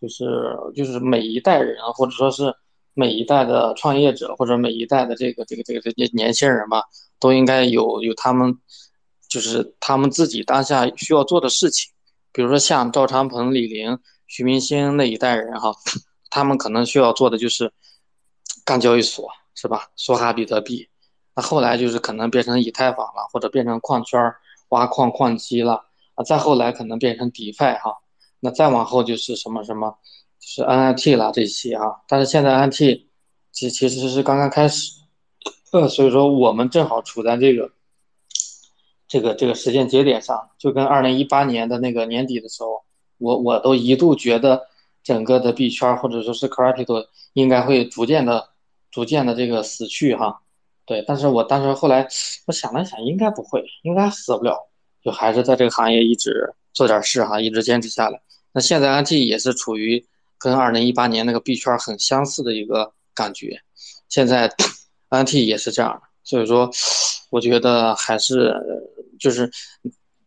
[0.00, 2.54] 就是就是每一代人啊或者说是
[2.94, 6.82] 每一代的创业者或者每一代的这个这个这个这些年轻人吧，
[7.20, 8.56] 都应该有有他们
[9.28, 11.92] 就是他们自己当下需要做的事情。
[12.38, 13.98] 比如说像赵长鹏、李玲、
[14.28, 15.74] 徐明星那一代人哈，
[16.30, 17.72] 他们可能需要做的就是
[18.64, 19.88] 干交易所，是吧？
[19.98, 20.88] 梭哈比特币。
[21.34, 24.32] 那后来就是可能变成以太坊了，或者变成矿圈
[24.68, 25.84] 挖矿矿机了
[26.14, 26.22] 啊。
[26.22, 27.92] 再后来可能变成 DeFi 哈。
[28.38, 29.98] 那再往后就是什么什么，
[30.38, 31.86] 是 NFT 了这些啊。
[32.06, 33.06] 但是现在 NFT
[33.50, 34.92] 其其实是刚刚开始，
[35.72, 37.68] 呃，所以说我们正好处在这个。
[39.08, 42.84] 这个这个时间节点上，就跟二零一八年的那个年底的时候，
[43.16, 44.68] 我我都一度觉得
[45.02, 48.50] 整个的币圈或者说是 crypto 应该会逐渐的、
[48.90, 50.42] 逐渐的这个死去哈。
[50.84, 52.06] 对，但是我当时后来
[52.46, 54.68] 我想了想，应该不会，应该死不了，
[55.02, 58.20] 就还是在这个行业一直做点事哈，一直坚持下来。
[58.52, 60.06] 那现在 NT 也是处于
[60.38, 63.60] 跟二零一八年那个币圈很相似的一个感觉，
[64.08, 64.50] 现在
[65.10, 66.70] NT 也是这样的，所以说
[67.30, 68.54] 我觉得还是
[69.18, 69.50] 就是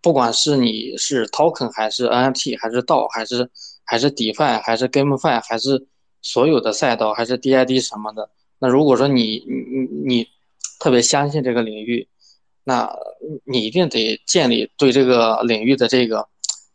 [0.01, 3.47] 不管是你是 Token 还是 NFT 还是 DAO 还是
[3.83, 5.85] 还是 DeFi 还是 GameFi 还是
[6.23, 10.27] 所有的赛道还是 DID 什么的，那如果说你你你
[10.79, 12.07] 特别相信这个领域，
[12.63, 12.91] 那
[13.43, 16.27] 你一定得建立对这个领域的这个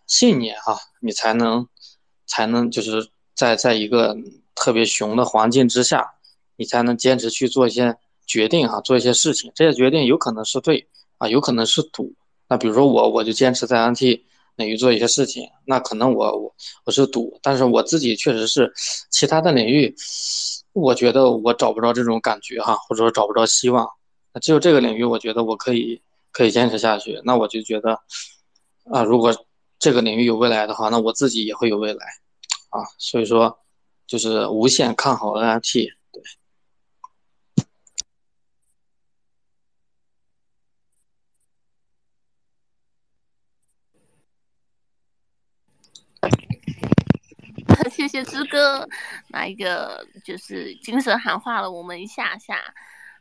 [0.06, 1.66] 信念哈，你才能
[2.26, 4.16] 才能就是在在一个
[4.54, 6.14] 特别熊的环境之下，
[6.54, 7.96] 你才能坚持去做一些
[8.26, 9.50] 决定哈，做一些事情。
[9.54, 10.86] 这些决定有可能是对
[11.18, 12.12] 啊，有可能是赌。
[12.48, 14.20] 那比如说我，我就坚持在 NFT
[14.56, 16.54] 领域做一些事情，那可能我我
[16.84, 18.72] 我是赌，但是我自己确实是
[19.10, 19.94] 其他的领域。
[20.72, 23.88] 我觉得我找不着这种感觉哈，或者说找不着希望。
[24.32, 26.00] 那只有这个领域，我觉得我可以
[26.32, 27.20] 可以坚持下去。
[27.24, 27.98] 那我就觉得，
[28.92, 29.34] 啊，如果
[29.78, 32.04] 这个领域有未来的话，那我自己也会有未来，
[32.70, 33.58] 啊，所以说
[34.06, 35.88] 就是无限看好 NFT。
[36.12, 36.22] 对。
[48.16, 48.88] 谢之歌，
[49.28, 52.58] 那一个就是精神喊话了我们一下下。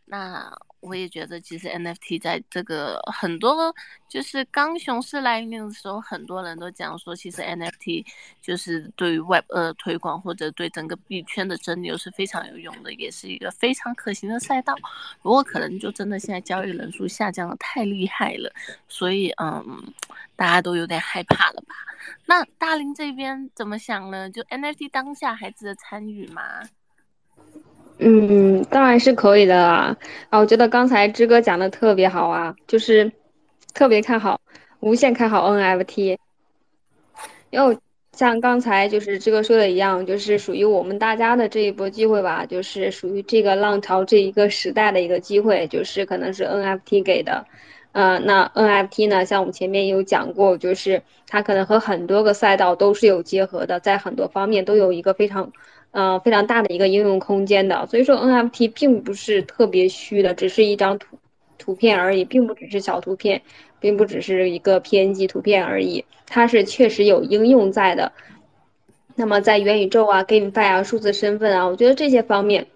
[0.06, 0.50] 那
[0.86, 3.74] 我也觉得，其实 NFT 在这个很多
[4.08, 8.06] 就是刚熊市来临的时候，很多人都讲说，其实 NFT
[8.42, 14.76] 就是对于 Web 二推广或者对整个币圈的蒸馏是非常有用的，也是一个非常可行的赛道。
[15.22, 18.54] 不过可能就真的现在交易人数下降的太厉害了，
[18.88, 19.92] 所以嗯，
[20.36, 21.76] 大家都有点害怕了吧？
[22.28, 24.30] 那大林这边怎么想呢？
[24.30, 26.62] 就 NFT 当下还值得参与吗？
[27.98, 29.98] 嗯，当然是可以的啦。
[30.30, 33.12] 啊，我觉得刚才志哥讲的特别好啊，就是
[33.74, 34.40] 特别看好，
[34.82, 36.18] 无限看好 NFT。
[37.52, 37.78] 因为
[38.12, 47.46] 像刚才就是志哥说的一样，就是属于我们大家的这一波机会吧，就是属于这个浪潮这一个时代的一个机会，就是可能是 NFT 给的。
[47.94, 49.24] 呃，那 NFT 呢？
[49.24, 55.54] 像我们前面有讲过，就是它可能和很多个赛道都是有结合的，在很多方面都有一个非常，
[55.96, 57.88] 呃，非常大的一个应用空间的。
[57.88, 61.18] 所以说 NFT 并不是特别虚的，只是一张图
[61.58, 63.42] 图片而已，并不只是小图片，
[63.80, 68.12] 并不只是一个 PNG 图片而已，它是确实有应用在的。
[69.16, 72.68] 那么在元宇宙啊、GameFi 啊、数字身份啊，我觉得这些方面，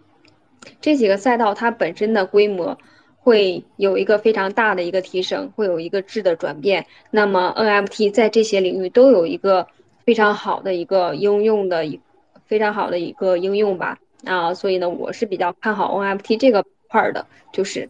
[0.79, 2.77] 这几个赛道它本身的规模。
[3.21, 6.85] 会有一个非常大的一个提升，会有一个质的转变。
[7.11, 9.67] 那么 NFT 在这些领域都有一个
[10.05, 11.99] 非常好的一个应用的，一
[12.49, 13.97] 非常好的一个应用吧。
[14.25, 17.89] 啊，所以呢，我是比较看好 NFT 这个块儿的，就是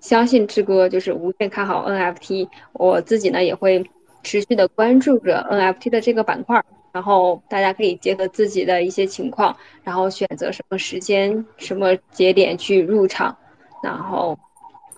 [0.00, 2.48] 相信志哥就是无限看好 NFT。
[2.74, 3.84] 我自己呢也会
[4.22, 6.62] 持续的关注着 NFT 的这个板块，
[6.92, 13.36] 然后大家可以结合自己的一些情况，然后选择什么时间、什么节点去入场，
[13.82, 14.38] 然后。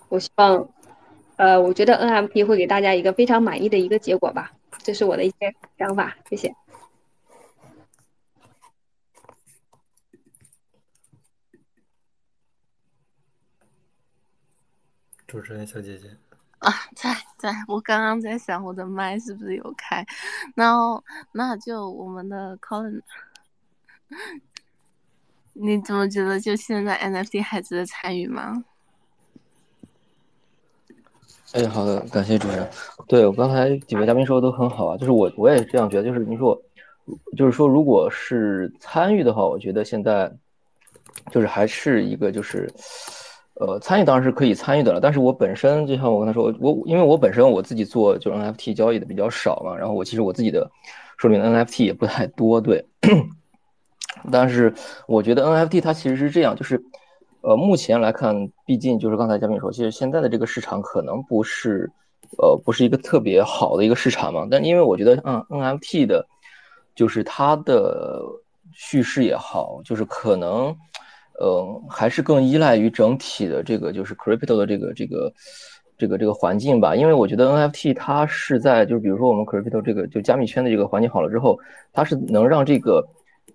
[0.09, 0.69] 我希望，
[1.35, 4.53] 呃，我觉得 NFT 会给大家一个非常满意的一个结果吧，
[4.83, 6.55] 这是我的一些想法，谢谢。
[15.27, 16.07] 主持人小姐姐
[16.59, 20.03] 啊，在在，我刚刚在想我的麦是不是有开，
[20.55, 23.01] 然后那就我们的 Colin，
[25.53, 28.63] 你怎么觉得就现在 NFT 还值得参与吗？
[31.53, 32.69] 哎，好的，感谢主持人。
[33.07, 36.59] 对我刚才几位嘉宾说的都很好啊，就是我我也这样觉得，就是你说，
[37.37, 40.31] 就是说，如果是参与的话，我觉得现在
[41.31, 42.67] 就是还是一个就是，
[43.59, 44.99] 呃，参与当然是可以参与的了。
[44.99, 50.69] 但是我本身就像我跟他说，我因为我本身我自己做就 NFT 交易的比较少嘛，然后我其实我自己的
[51.17, 52.85] 手里的 NFT 也不太多，对。
[54.31, 54.73] 但是
[55.07, 56.81] 我觉得 NFT 它其实是这样，就是。
[57.41, 61.89] 呃，目前来看，毕竟就是刚才嘉宾说，其实现在的这个市场可能不是，
[62.39, 64.45] 呃，不是一个特别好的一个市场嘛。
[64.49, 66.27] 但因为我觉得，嗯，NFT 的，
[66.93, 68.21] 就是它的
[68.73, 70.75] 叙事也好，就是可能，
[71.39, 75.33] 呃，还是更依赖于整体的这个就是 crypto 的这个这个
[75.97, 76.95] 这个这个环境吧。
[76.95, 81.57] 因为我觉得 NFT 它是在，就是比如说我们 crypto 这个就加密圈的这个环境好了之后，
[81.93, 83.07] 它是能让这个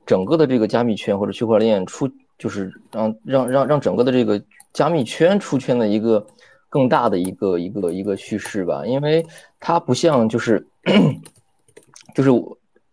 [0.06, 2.10] 整个的这个加密圈或者区块链出。
[2.38, 4.42] 就是让让让让整个的这个
[4.72, 6.26] 加密圈出圈的一个
[6.68, 9.24] 更大的一个一个一个趋势吧，因为
[9.60, 10.66] 它不像就是
[12.16, 12.30] 就是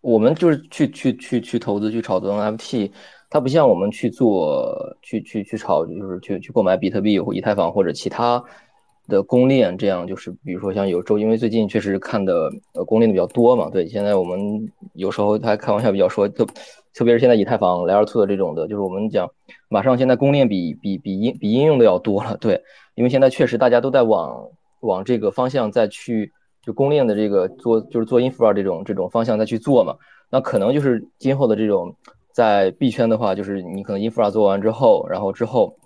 [0.02, 2.92] 我们就是去去去去投资去炒作 NFT，
[3.30, 8.42] 它不像我们去做去去去炒，就是去去购买比特币或以太坊或者其他
[9.08, 16.44] 的公链，这样就是比如说像有周，因为最近确实看的呃公链的比较多嘛，对，现在我们有时候还开玩笑比较说，特
[16.92, 19.30] 特别是现在以太坊 Layer Two 的这种的，就是我们讲
[19.68, 22.62] 马上现在公链比比比应比应用的要多了，对，
[22.94, 24.48] 因为现在确实大家都在往
[24.80, 26.32] 往这个方向再去。
[26.62, 29.96] 就公链的这个做就是做 infra 这种这种方向再去做嘛，
[30.30, 31.96] 那可能就是今后的这种
[32.32, 35.76] 在币圈的话，就是你可能 infra 做完之后，然后之后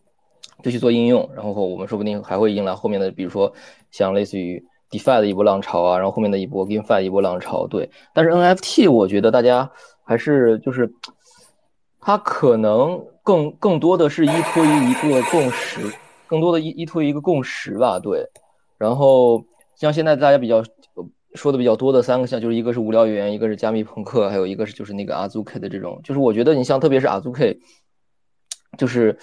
[0.62, 3.52] 就去做应用，然后我们说不定还会迎来后面的，比如说
[3.90, 7.66] 像类似于 defi 的一波浪潮啊，然后后面的一波 gamefi 一波浪潮。
[7.66, 9.70] 对，但是 NFT 我觉得大家
[10.02, 10.92] 还是就是
[12.00, 15.80] 它可能更更多的是依托于一个共识，
[16.26, 17.98] 更多的依依托于一个共识吧。
[17.98, 18.26] 对，
[18.78, 19.44] 然后。
[19.76, 20.62] 像现在大家比较
[21.34, 27.58] 说的比较多的三个项，就是一个是无聊猿，一个是加密朋克，还有一个是就是那个 Azuki 的这种，就是我觉得你像特别是 Azuki，
[28.78, 29.18] 就是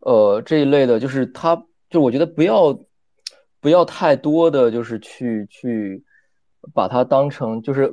[0.00, 2.78] 呃这一类的，就是它就我觉得不要
[3.60, 6.02] 不要太多的就是去去
[6.72, 7.92] 把它当成就是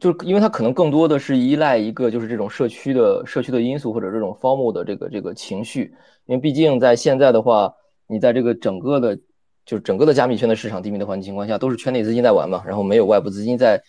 [0.00, 5.94] 就因为它可能更多的是依赖一个就是这种社区的社区的因素或者这种 form 的这个这个情绪，
[6.26, 7.72] 因为毕竟在现在的话，
[8.08, 9.16] 你在这个整个的。
[9.70, 13.80] 就整个的加密圈的市场低迷的环境情况下，都是圈内资金在玩嘛，然后没有外部资金在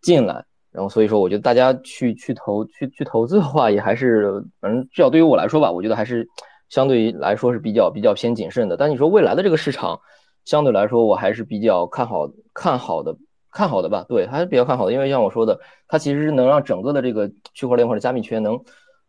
[0.00, 6.24] 进来，然后所以说，我觉得大家去去投去去投资的话，也还是反正至少对于我来说吧，我觉得还是
[6.68, 8.76] 相对于来说是比较比较偏谨慎的。
[8.76, 9.98] 但你说未来的这个市场，
[10.44, 13.16] 相对来说我还是比较看好看好的
[13.50, 15.58] 看好的吧，对，还是比较看好的，因为像我说的，
[15.88, 18.56] 它其实是能让整个的这个区块链或者加密圈能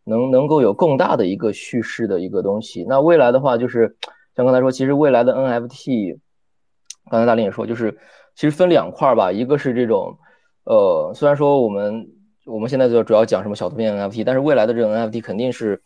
[0.02, 2.84] 能能够有更大的一个叙事的一个东西。
[2.88, 3.96] 那未来的话就是。
[4.36, 6.18] 像刚才说，其实未来的 NFT，
[7.10, 7.96] 刚才大林也说，就是
[8.34, 10.18] 其实分两块儿吧，一个是这种，
[10.64, 12.06] 呃，虽然说我们
[12.44, 15.80] 我们现在就主要讲什么小图片 NFT，但是未来的这种 NFT 肯定是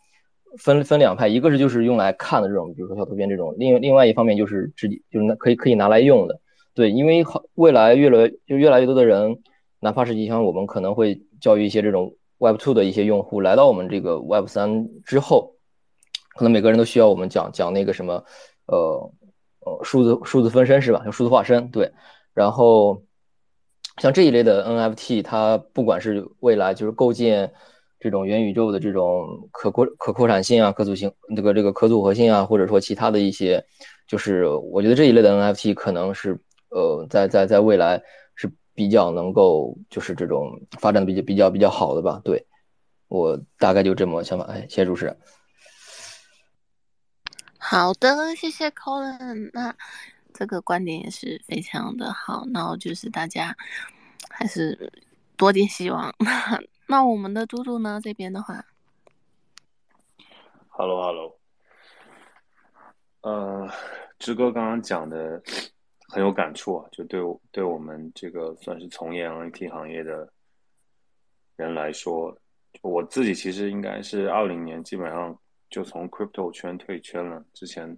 [0.59, 6.41] 分分两派，一个是就是用来看的这种，比如说小图片这种，另另外一方面就是直就是可以可以拿来用的，
[6.73, 9.37] 对，因为好未来越来就越来越多的人，
[9.79, 15.55] 哪怕是你像我们可能会教育一些这种 Web Two 的一些用户来到我们这个 Web 三之后。
[16.35, 18.23] 可能每个人都需要我们讲讲那个什么，
[18.67, 19.11] 呃
[19.65, 21.01] 呃，数字数字分身是吧？
[21.05, 21.91] 就数字化身对。
[22.33, 23.03] 然后
[23.97, 27.51] 像这一类的 NFT，它不管是未来就是构建
[27.99, 33.63] 这种元宇宙的这种可扩可扩展性啊、可组性这个这个可组合性啊，或者说其他的一些，
[34.07, 36.39] 就是我觉得这一类的 NFT 可能是
[36.69, 38.01] 呃在在在未来
[38.35, 40.49] 是比较能够就是这种
[40.79, 42.21] 发展的比较比较比较好的吧。
[42.23, 42.43] 对
[43.09, 44.45] 我大概就这么想法。
[44.45, 45.15] 哎，谢谢主持人。
[47.63, 49.51] 好的，谢谢 Colin。
[49.53, 49.73] 那
[50.33, 52.43] 这个观点也是非常的好。
[52.51, 53.55] 然后就是大家
[54.31, 54.91] 还是
[55.37, 56.11] 多点希望。
[56.89, 58.01] 那我们的嘟嘟呢？
[58.03, 58.65] 这边的话
[60.69, 61.37] ，Hello，Hello。
[63.21, 63.69] 呃，
[64.17, 65.39] 志哥刚刚讲的
[66.09, 70.27] 很有感触啊，就对我对我们这个算是从业 IT 行业的
[71.57, 72.35] 人来说，
[72.81, 75.37] 我自己其实应该是二零年基本上。
[75.71, 77.43] 就从 crypto 圈退圈了。
[77.53, 77.97] 之前，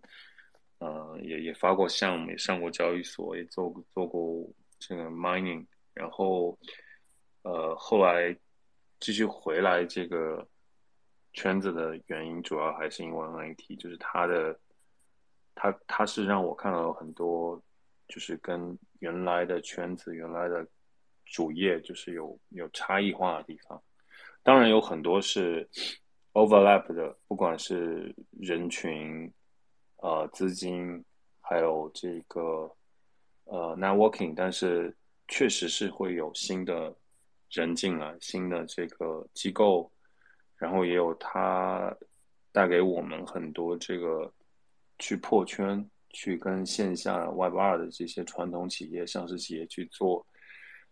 [0.77, 4.47] 呃，也也发过项目，也上过交易所，也做做过
[4.77, 5.65] 这个 mining。
[5.95, 6.57] 然后，
[7.41, 8.37] 呃，后来
[8.99, 10.47] 继续回来这个
[11.33, 14.59] 圈子的原因，主要还是因为 NFT，就是它的，
[15.55, 17.59] 它它是让我看到了很多，
[18.07, 20.65] 就是跟原来的圈子、原来的
[21.25, 23.81] 主业就是有有差异化的地方。
[24.43, 25.67] 当然有很多是。
[26.33, 29.31] Overlap 的，不管是人群、
[29.97, 31.03] 呃资金，
[31.39, 32.69] 还有这个
[33.45, 34.95] 呃 networking，但是
[35.27, 36.95] 确实是会有新的
[37.51, 39.91] 人进来，新的这个机构，
[40.57, 41.95] 然后也有它
[42.51, 44.33] 带给我们很多这个
[44.97, 50.25] 去破圈，去跟线下 Web 二的这些传统企业、上市企业去做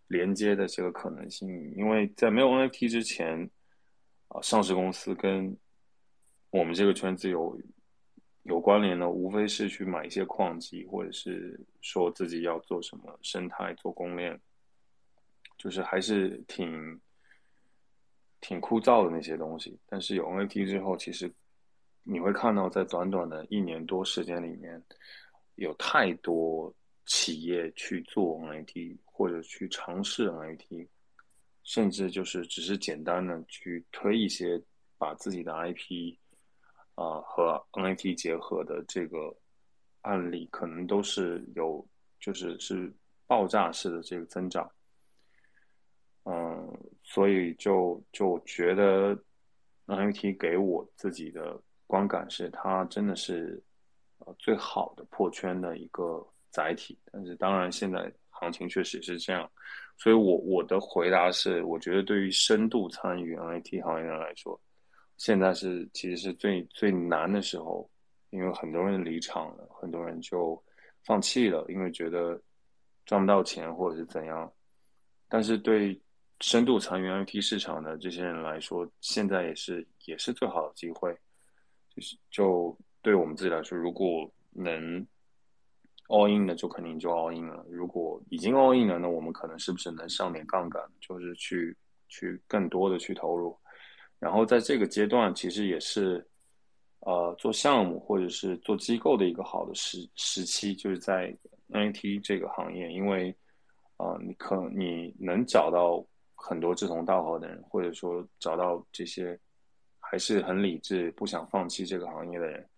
[0.06, 3.50] 连接的这个可能性，因为在没有 NFT 之前。
[4.32, 5.54] 啊，上市公司跟
[6.50, 7.60] 我们这个圈子有
[8.44, 14.40] 有关联的，无非是去买一些矿机，或者是说自己要做什么生态、做公链，
[15.58, 16.98] 就是还是挺
[18.40, 19.78] 挺枯燥的那些东西。
[19.86, 21.30] 但是有 NFT 之后，其实
[22.02, 24.82] 你会看到，在短短的一年多时间里面，
[25.56, 30.88] 有太多企业去做 NFT，或者去尝试 NFT。
[31.64, 34.60] 甚至就是只是简单的去推一些
[34.98, 36.16] 把自己的 IP
[36.94, 39.34] 啊和 NFT 结合的这个
[40.02, 41.86] 案例，可能都是有
[42.20, 42.92] 就是是
[43.26, 44.70] 爆炸式的这个增长。
[46.24, 49.16] 嗯，所以就就觉得
[49.86, 53.60] ，NFT 给我自己的观感是，它真的是
[54.18, 56.96] 呃最好的破圈的一个载体。
[57.10, 59.50] 但是当然，现在行情确实是这样，
[60.02, 64.60] 所以我我的回答是，我觉得对于深度参与 NFT 行业的人来说，
[65.16, 67.88] 现在是其实是最最难的时候，
[68.30, 70.60] 因为很多人离场了，很多人就
[71.04, 72.36] 放弃了，因为觉得
[73.06, 74.52] 赚不到钱或者是怎样。
[75.28, 75.96] 但是对
[76.40, 81.16] 深度参与 NFT 市场的这些人来说，现在也是也是最好的机会。
[81.94, 85.06] 就是就对我们自己来说，如果能
[86.08, 87.64] all in 的，就肯定就 all in 了。
[87.68, 91.76] 如果已经 all in 了，那我们可能是不是能上点杠杆，就是去
[92.08, 93.56] 去更多的去投入。
[94.18, 96.26] 然后在这个阶段，其实也是
[97.00, 101.36] 呃做项目或者是做机构的一个好的时时期，就是在
[101.70, 103.34] NFT 这个行业，因为
[103.96, 106.04] 啊，你可你能找到。
[106.44, 109.38] 很多志同道合的人，或者说找到这些
[110.00, 112.68] 还是很理智、不想放弃这个行业的人，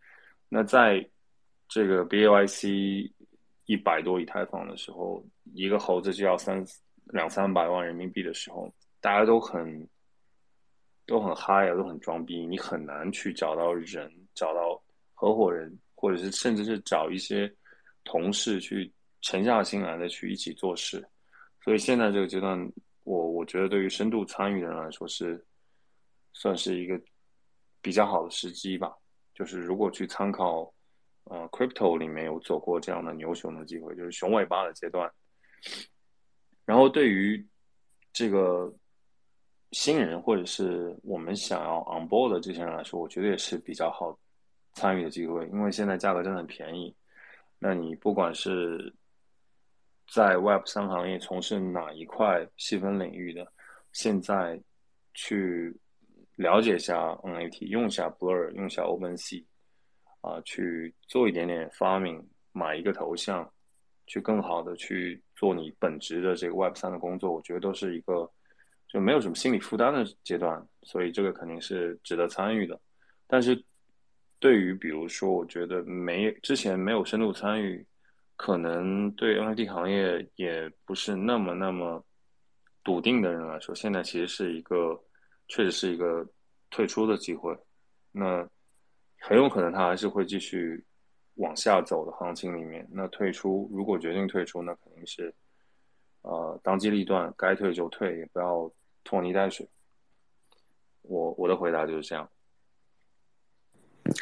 [0.51, 1.03] 那在
[1.75, 3.13] 这个 B A Y C
[3.65, 6.65] 一百多以太坊的时候，一个猴子就要三
[7.07, 9.89] 两三百万人民币的时候，大家都很
[11.05, 14.81] 都很嗨啊，都很装逼，你很难去找到人、找到
[15.15, 17.53] 合伙人，或者是甚至是找一些
[18.05, 18.89] 同事去
[19.23, 21.05] 沉下心来的去一起做事。
[21.61, 22.73] 所以现在这个阶段。
[23.03, 25.45] 我我觉得对于深度参与的人来说是，
[26.33, 26.99] 算是一个
[27.83, 28.95] 比较好的时机吧。
[29.35, 30.73] 就是如果去参考，
[31.25, 35.11] 呃，crypto 里面有走过这样的牛熊的机会，就是熊尾巴的阶段。
[36.65, 37.47] 然后对于
[38.13, 38.73] 这个
[39.73, 44.19] 新人或者是我们想要 on board 的这些人来说，我觉得也是比较好
[44.75, 46.95] 参与的机会，因为现在价格真的很便宜。
[47.59, 48.95] 那你不管是
[50.13, 53.51] 在 Web 三行业从事哪一块细分领域的，
[53.93, 54.61] 现在
[55.15, 55.75] 去
[56.37, 59.45] 了解一下 NFT，用一下 Blur，用一下 OpenSea，
[60.25, 63.49] 啊，去做一点点发明，买一个头像，
[64.07, 68.31] 去更好的去做你本职的这个 Web 三的工作，我觉得都是一个
[68.89, 72.81] 就没有什么心理负担的阶段，所以这个肯定是值得参与的。
[73.27, 73.63] 但是
[74.39, 77.87] 对于比如说，我觉得没之前没有深度参与。
[78.37, 82.05] 可能对 NFT 行业也不是那么那么
[82.83, 85.01] 笃定的人来说，现在其实是一个
[85.47, 86.29] 确实是一个
[86.69, 87.57] 退出的机会。
[88.11, 88.45] 那
[89.27, 90.85] 很有可能他还是会继续
[91.37, 92.87] 往下走的行情里面。
[92.93, 95.35] 那退出，如果决定退出，那肯定是
[96.21, 98.71] 呃当机立断，该退就退，也不要
[99.03, 99.67] 拖泥带水。
[101.01, 102.29] 我我的回答就是这样。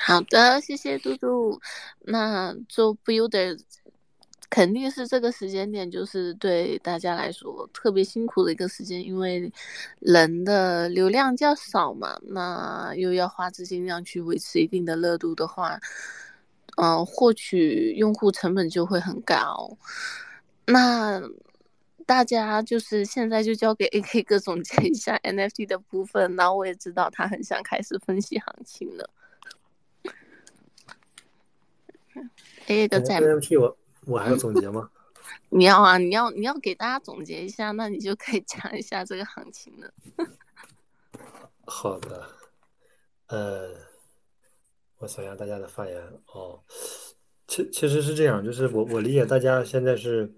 [0.07, 1.61] 好的，谢谢嘟嘟。
[1.99, 3.59] 那就不有点。
[4.53, 9.51] 肯定是这个时间点，就是对大家来说特别辛苦的一个时间，因为
[9.99, 15.81] 人的流量较少嘛，那又要花资金量去维持一定的热度的话，
[16.77, 19.79] 嗯，获取用户成本就会很高。
[20.67, 21.23] 那
[22.05, 29.09] 大家就是现在就交给 AK 哥总结一下 NFT 的部分，然后我也知道他很想开始分析行情了。
[32.67, 33.27] AK 哥在吗？
[33.59, 33.77] 我
[34.19, 34.91] 还要总结吗？
[35.51, 39.93] 你要啊，你要你要给大家总结一下，那你就可以讲一下这个行情了。
[41.65, 42.27] 好的，
[43.29, 43.71] 呃，
[44.99, 46.03] 我想一下大家的发言
[46.33, 46.61] 哦。
[47.47, 50.33] 其其实是这样，就是我我理解大家现在是，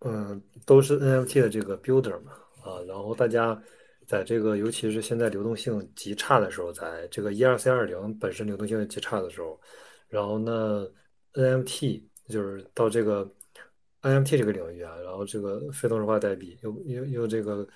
[0.00, 2.32] 嗯，都是 NFT 的这个 builder 嘛，
[2.62, 3.60] 啊，然后大家
[4.06, 9.60] 在这个尤其是现在流动性极差的时候，在这个一二三二零本身流动性极差的时候，
[10.08, 10.86] 然后呢
[11.34, 13.28] ？NFT 就是到这个
[14.02, 17.66] NFT 这个领域啊，然后这个非同质化代币又又又这个，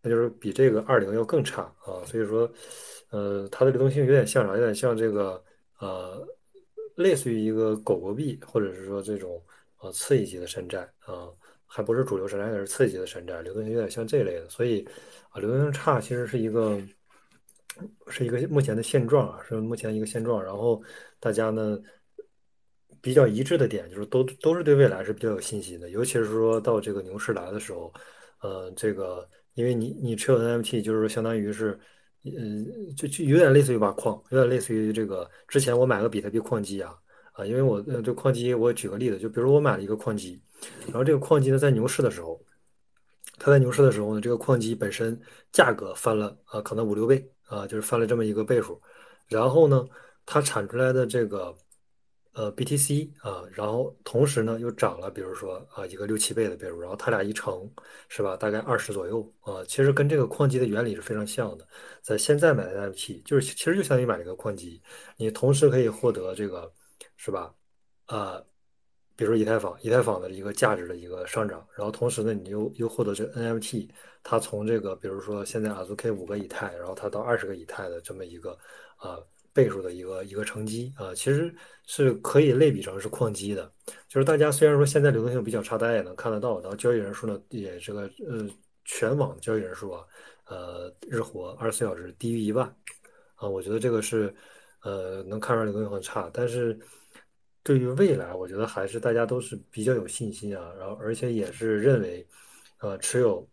[0.00, 2.50] 那就是比这个二零要更差啊，所以说，
[3.10, 4.54] 呃，它的流动性有点像啥？
[4.54, 5.42] 有点像这个
[5.78, 6.26] 呃，
[6.94, 9.42] 类似于一个狗狗币，或者是说这种
[9.80, 11.28] 呃次一级的山寨啊，
[11.66, 14.86] 还不是主流山寨，也是次一级的山寨，流动性有点像这类的，所以
[15.30, 16.80] 啊，流动性差其实是一个
[18.08, 20.82] 是一个目前的现状啊，是目前一个现状，然后
[21.18, 21.78] 大家呢。
[23.06, 27.92] 比较一致的点就是都都是对未来是比较有信心的，尤其是说到这个牛市来的时候，
[28.40, 29.24] 呃，这个
[29.54, 31.78] 因为你你持有 NFT 就是相当于是，
[32.24, 32.66] 嗯，
[32.96, 36.98] 就就有点类似于挖矿，有点类似于这个之前我买个比特币矿机啊
[37.30, 40.42] 啊，因为我呃这矿机我举个例子，就比如我买了一个矿机，
[40.86, 42.42] 然后这个矿机呢在牛市的时候，
[43.38, 45.16] 它在牛市的时候呢，这个矿机本身
[45.52, 48.80] 价格翻了啊，可能五六倍啊，就是翻了这么一个倍数，
[49.28, 49.86] 然后呢，
[50.26, 51.56] 它产出来的这个。
[52.36, 57.66] 呃 BTC 啊，然后同时呢又涨了，比如说啊一个六七倍的倍数，然后它俩一乘
[58.10, 61.66] 是吧，大概二十左右啊，其实跟这个矿机的原理是非常像的。
[62.02, 64.82] 在现在买的 NFT 就是其实就相当于买了一个矿机，
[65.16, 66.70] 你同时可以获得这个
[67.16, 67.54] 是吧？
[68.04, 68.38] 啊，
[69.16, 73.88] 比如说以太坊，以太坊的一个价值的一个上涨，然后同时呢你又又获得这 NFT，
[74.22, 78.58] 它从这个比如说现在 a z u k 五个以太，然后它到二十个以太的这么一个
[78.98, 79.18] 啊。
[79.56, 81.52] 倍数的一个一个乘积啊，其实
[81.86, 83.72] 是可以类比成是矿机的。
[84.06, 88.46] 就是大家虽然说现在流动性比较差，大家也能看得到，然后交易人数呢也这个呃
[88.84, 90.04] 全网交易人数啊，
[90.44, 92.66] 呃日活二十四小时低于一万
[93.36, 94.34] 啊，我觉得这个是
[94.82, 96.30] 呃能看出来流动性很差。
[96.34, 96.78] 但是
[97.62, 102.28] 对于未来，我觉得还是大家都是比较有信心啊，然后而且也是认为
[102.80, 103.48] 呃持有。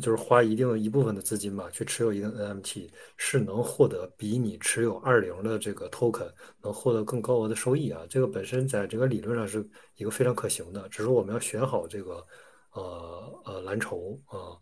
[0.00, 6.30] 就是花一定一部分的资金吧，去持有一个 NFT，是能获得比你持有二零的这个 token
[6.62, 8.02] 能获得更高额的收益啊。
[8.08, 9.66] 这个本身在这个理论上是
[9.96, 12.24] 一个非常可行的，只是我们要选好这个
[12.72, 14.58] 呃呃蓝筹啊。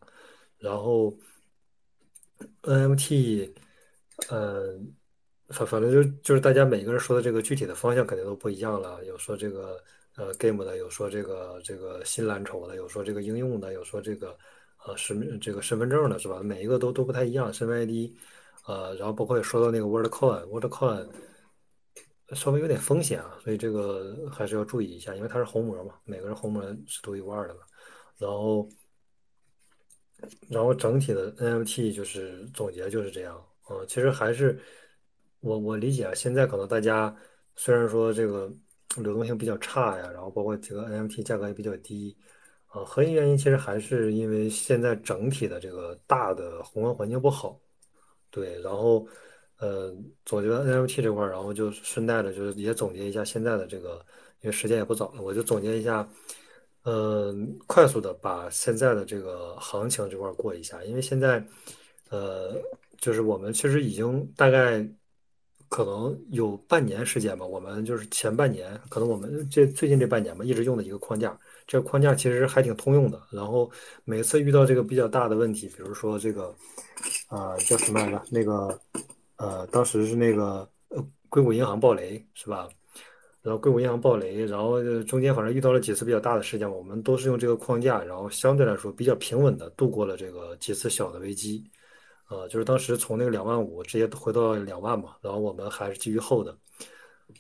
[0.59, 1.17] 然后
[2.63, 3.53] NFT，
[4.31, 4.95] 嗯，
[5.49, 9.05] 反反正就就是大家每个人说的这个具体的方向肯定都不一样了。
[9.05, 9.83] 有说这个
[10.17, 14.37] 呃 game 的，有说这个这个新蓝筹的，有说这个应用的，有说这个。
[14.87, 16.41] 呃，身这个身份证的是吧？
[16.43, 18.13] 每一个都都不太一样，身份 ID，
[18.67, 21.09] 呃，然后包括说到那个 WorldCoin，WorldCoin
[22.35, 27.61] 稍微有点风险啊，所以这个还是要注意一下，因为它是红膜嘛，每个人红膜是独一无二的嘛。
[28.19, 28.69] 然后，
[30.51, 34.61] 然后整体的 NFT 就是总结就是这样，嗯，其实还是
[35.41, 37.15] 我我理解啊，现在可能大家
[37.57, 38.53] 虽然说这个
[38.97, 42.17] 流动性比较差呀，然后包括这个 NFT 价格也比较低。
[42.75, 47.57] 呃，核心原因其实还是因为现在整体的这个大的宏观环境不好，
[48.33, 49.07] 对，然后，
[49.59, 49.95] 呃，
[50.25, 54.05] 总结 NFT 这块，然后就顺带的，就是也总结一下现在的这个，
[54.41, 56.09] 因为时间也不早了，我就总结一下，
[56.83, 61.47] 嗯，快速的把现在的这个行情这块过一下，因为现在，
[62.11, 62.61] 呃，
[62.99, 64.85] 就是我们其实已经大概
[65.69, 71.39] 可能有半年时间吧，我们就是前半年，可能我们这最近这半年吧，一直用的一个框架。
[71.67, 73.71] 这个框架其实还挺通用的，然后
[74.05, 76.55] 每次遇到这个比较大的问题，比如说这个，
[77.29, 78.23] 啊叫什么来着？
[78.31, 78.79] 那个，
[79.37, 82.69] 呃，当时是那个呃硅谷银行暴雷是吧？
[83.43, 91.65] 然后硅谷银行暴雷，然后中间反正遇到了几次比较大的事件，我们都是用这个框架，然后相对来说比较平稳的度过了这个几次小的危机，
[92.31, 96.57] 呃，就是当时从那个两万五直接回到两万嘛，然后我们还是基于后的。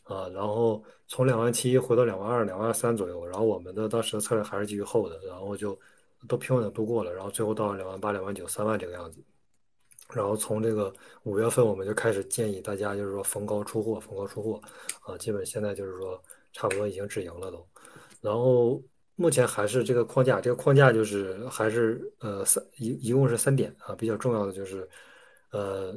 [0.04, 5.78] 啊，然后从两万七回到两万二、两万三左右，然后我们的当时的策略还是基于后的，然后就
[6.28, 9.22] 都平稳的度过了，然后最后到了两万八、两万九、三万这个样子。
[10.12, 10.92] 然后从这个
[11.22, 14.60] 五月份，我们就开始建议大家就是说逢高出货，逢高出货
[15.02, 17.66] 啊，基本现在就是说差不多已经止盈了都。
[18.20, 18.82] 然后
[19.16, 24.88] 目前还是这个框架，这个框架就是还是呃三一一共是三点啊，比较重要的就是
[25.50, 25.96] 呃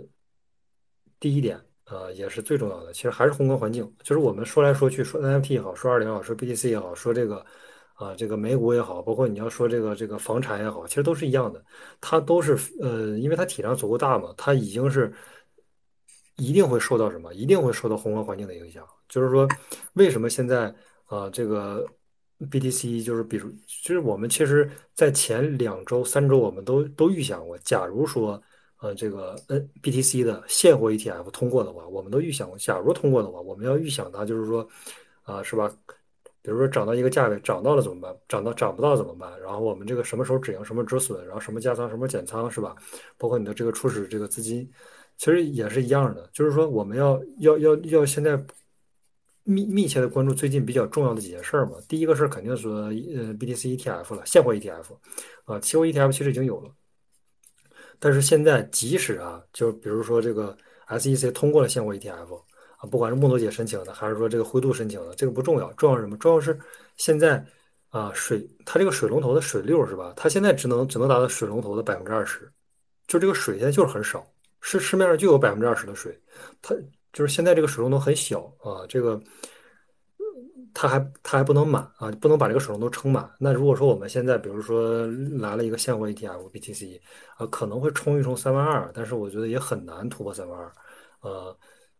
[1.20, 1.62] 第一点。
[1.90, 2.92] 呃，也是最重要的。
[2.92, 7.46] 其实还是宏观环境，就是我们说来说去，说 NFT 也好，说二零也好，说 BTC 也好，说这个
[7.94, 11.64] 啊，这个美股也好，包括你要说这个这个房产也好，其实都是一样的。
[12.02, 15.14] 它都是呃，因为它体量足够大嘛，它已经是
[16.36, 18.86] 一定会受到什么，一定会受到宏观环境的影响。
[19.08, 19.48] 就是说，
[19.94, 21.86] 为什么现在啊，这个
[22.52, 23.50] BTC 就是比如，
[23.84, 28.42] 就是我们其实在前两周、三周，我们都都预想过，假如说。
[28.80, 34.68] 呃，这个 N BTC 的现货 ETF 通过的话，我们都预想，假如通过的话，我们要预想它，就是说，
[35.24, 35.72] 啊，是吧？
[36.44, 38.16] 比如说涨到一个价位，涨到了怎么办？
[38.30, 39.30] 涨到涨不到怎么办？
[39.42, 42.76] 然后我们这个什么时候止盈，什么止损，然后什么加仓，什么减仓，是吧？
[43.18, 44.70] 包括你的这个初始这个资金，
[45.18, 48.42] 其实也是一样的，就是说我们要要要要现在
[49.44, 51.74] 密密切的关注最近比较重要的几件事儿嘛。
[51.90, 52.92] 第一个事儿肯定是呃
[53.34, 54.84] BTC ETF 了，现货 ETF，
[55.46, 56.72] 啊，期货 ETF 其实已经有了。
[58.00, 60.56] 但是现在，即使啊，就比如说这个
[60.88, 62.38] SEC 通过了现货 ETF
[62.78, 66.16] 啊，不管是木头姐申请的，还是说这个灰度申请的，这个不重要，重要是什么？
[66.18, 66.60] 重要是
[66.96, 67.44] 现在
[67.90, 70.14] 啊，水它这个水龙头的水流是吧？
[70.16, 72.52] 它现在只能只能达到水龙头的百分之二十，
[73.08, 74.26] 就这个水现在就是很少，
[74.62, 76.20] 市市面上就有百分之二十的水，
[76.62, 76.76] 它
[77.14, 79.20] 就是现在这个水龙头很小啊，这个。
[80.74, 83.30] 它还它还不能满啊，不能把这个水龙头撑满。
[83.40, 85.06] 那如果说我们现在，比如说
[85.40, 87.00] 来了一个现货 ETF BTC，
[87.38, 90.72] 啊，可能会冲一冲三万二，但是我觉得也很难突破三万二，
[91.22, 91.58] 呃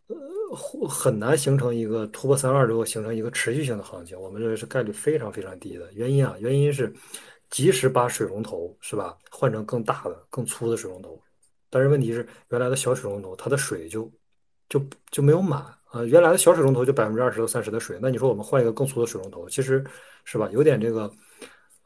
[0.08, 4.20] 呃，很难形成一个突破三万二之后形成一个持续性的行情。
[4.20, 5.92] 我们认为是概率非常非常低的。
[5.94, 6.94] 原因啊，原因是
[7.50, 11.22] 即使把水龙头是吧换成更大的、更粗的水龙头，
[11.70, 14.12] 但是问题是原来的小水龙头它的水就
[14.70, 14.82] 就
[15.12, 19.84] 就没有满呃，原来的小水龙头就百分之二十到三十的水，那你说我们换一个更粗的水龙头，其实
[20.26, 21.10] 是吧，有点这个，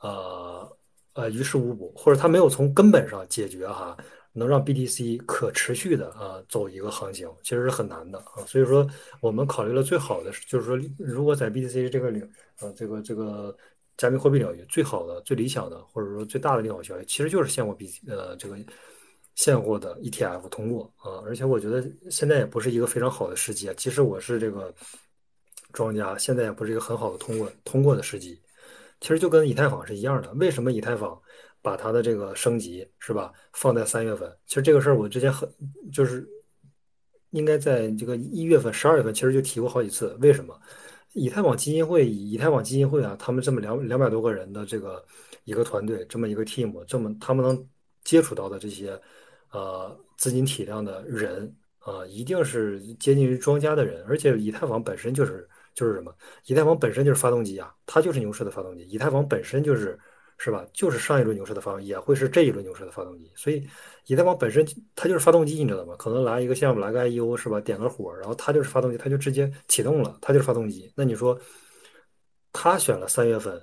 [0.01, 0.77] 呃
[1.13, 3.95] 呃于事无补，或者它没有从根本上解决哈，
[4.33, 8.41] 能让 BTC 可持续的啊走一个行情，其实是很难的啊。
[8.47, 8.87] 所以说
[9.19, 12.27] 我们考虑了最好的，就是说如果在 BTC 这个领
[12.59, 13.55] 呃这个这个
[13.97, 18.57] 加密货币领域最好的、最理想的，或者说最大的利好消息，其实就是现货 B 呃这个。
[19.41, 23.73] 现货的 ETF 通过啊，而且我觉得现在也不是一个非常好的时机啊。
[23.75, 24.71] 即使我是这个
[25.73, 28.39] 庄家，现在也不是一个很好的通过通过的时机。
[28.99, 30.31] 其实就跟以太坊是一样的。
[30.33, 31.19] 为什么以太坊
[31.59, 34.31] 把它的这个升级是吧放在三月份？
[34.45, 35.51] 其实这个事儿我之前很
[35.91, 36.29] 就是
[37.31, 40.15] 应该在这个一月份、十二月份其实就提过好几次。
[40.21, 40.55] 为什么？
[41.13, 45.03] 以太坊基金会、以太坊基金会啊，他们这么两两百多个人的这个
[45.45, 47.67] 一个团队，这么一个 team，这么他们能
[48.03, 49.01] 接触到的这些。
[49.51, 56.13] 呃，资金体量的人啊，一定是接近于庄家的人，而且以太坊本身就是就是什么？
[56.45, 58.83] 以太坊本身就是发动机啊，它就是牛市的发动机。
[58.83, 59.99] 以太坊本身就是
[60.37, 60.65] 是吧？
[60.73, 63.31] 就是上一轮牛市的发动机，也会是这一轮牛市的发动机。
[63.35, 63.67] 所以，
[64.07, 64.65] 以太坊本身
[64.95, 65.95] 它就是发动机，你知道吗？
[65.97, 67.59] 可能来一个项目，来个 IEO 是吧？
[67.61, 70.91] 点个火，然后它就是发动机，它就直接启动了，它就是发动机。
[70.95, 71.39] 那你说，
[72.53, 73.61] 他选了三月份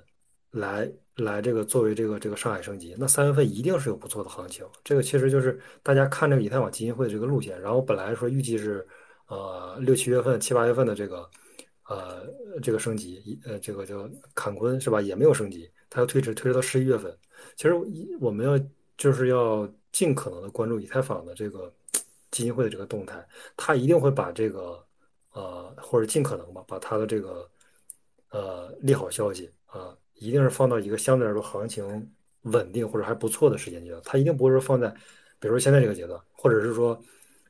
[0.51, 0.91] 来？
[1.23, 4.65] 来这个作为这个这个上海升级，那三月份一定是有不错的行情。
[4.83, 8.87] 这个其实就是大家看这个以太坊基金会的这个路线，然后本来说预计是
[9.27, 11.29] 呃六七月份、七八月份的这个
[11.87, 12.25] 呃
[12.61, 15.01] 这个升级，呃这个叫坎昆是吧？
[15.01, 17.15] 也没有升级，它要推迟，推迟到十一月份。
[17.55, 17.73] 其实
[18.19, 18.59] 我们要
[18.97, 21.73] 就是要尽可能的关注以太坊的这个
[22.31, 23.25] 基金会的这个动态，
[23.57, 24.83] 它一定会把这个
[25.33, 27.49] 呃或者尽可能吧，把它的这个
[28.29, 29.95] 呃利好消息啊。
[30.19, 32.11] 一定是放到一个相对来说行情
[32.43, 34.87] 稳定或者还不错的时间阶段，它一定不会说放在，
[35.39, 36.99] 比如说现在这个阶段，或者是说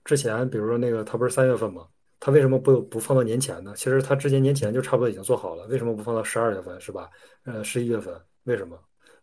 [0.06, 1.88] 之前，比如说那个它不是三月份吗？
[2.20, 3.74] 它为什么不不放到年前呢？
[3.76, 7.10] 其实它之前年前就差不多已经做好了，为什么不放到十二月份是吧？
[7.46, 8.14] 呃，十一月份
[8.44, 8.78] 为什么？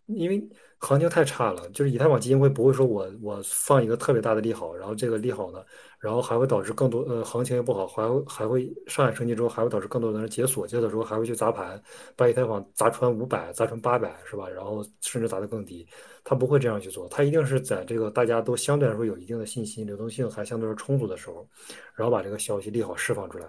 [0.06, 0.48] 因为
[0.78, 5.65] 行情太差了，就是以太坊基金会不会说我我放一个特别大的利好，然后这个利好呢？
[5.98, 11.82] 然后还会导致更多呃行情也不好，还会还会上海升级之后还会导致更多的人解锁，解锁之后还会去砸盘，
[12.15, 14.48] 把以太坊砸穿五百，砸穿八百是吧？
[14.48, 15.89] 然后甚至砸得更低，
[16.23, 21.48] 他不会这样去做，他一定是在这个大家都相对来说有一定的信心、流动性还相对是充足的时候，
[21.94, 23.47] 然后把这个消息利好释放出来，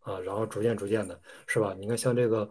[0.00, 1.76] 啊，然后逐渐逐渐的是吧？
[1.78, 2.48] 你看像这个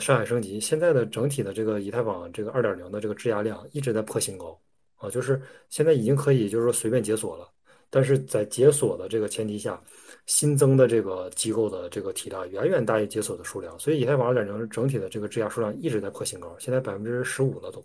[0.00, 4.58] 上海升级，现在的整体的这个以太坊这个二点零的这个质押量一直在破新高
[4.96, 5.40] 啊，就是
[5.70, 7.48] 现在已经可以就是说随便解锁了。
[7.90, 9.80] 但是在解锁的这个前提下，
[10.26, 17.84] 新增的这个机构的这个体量远远大于解锁的数量，所以以太坊二点零整体的这个质押数量一直在破新高，现在百分之十五了都。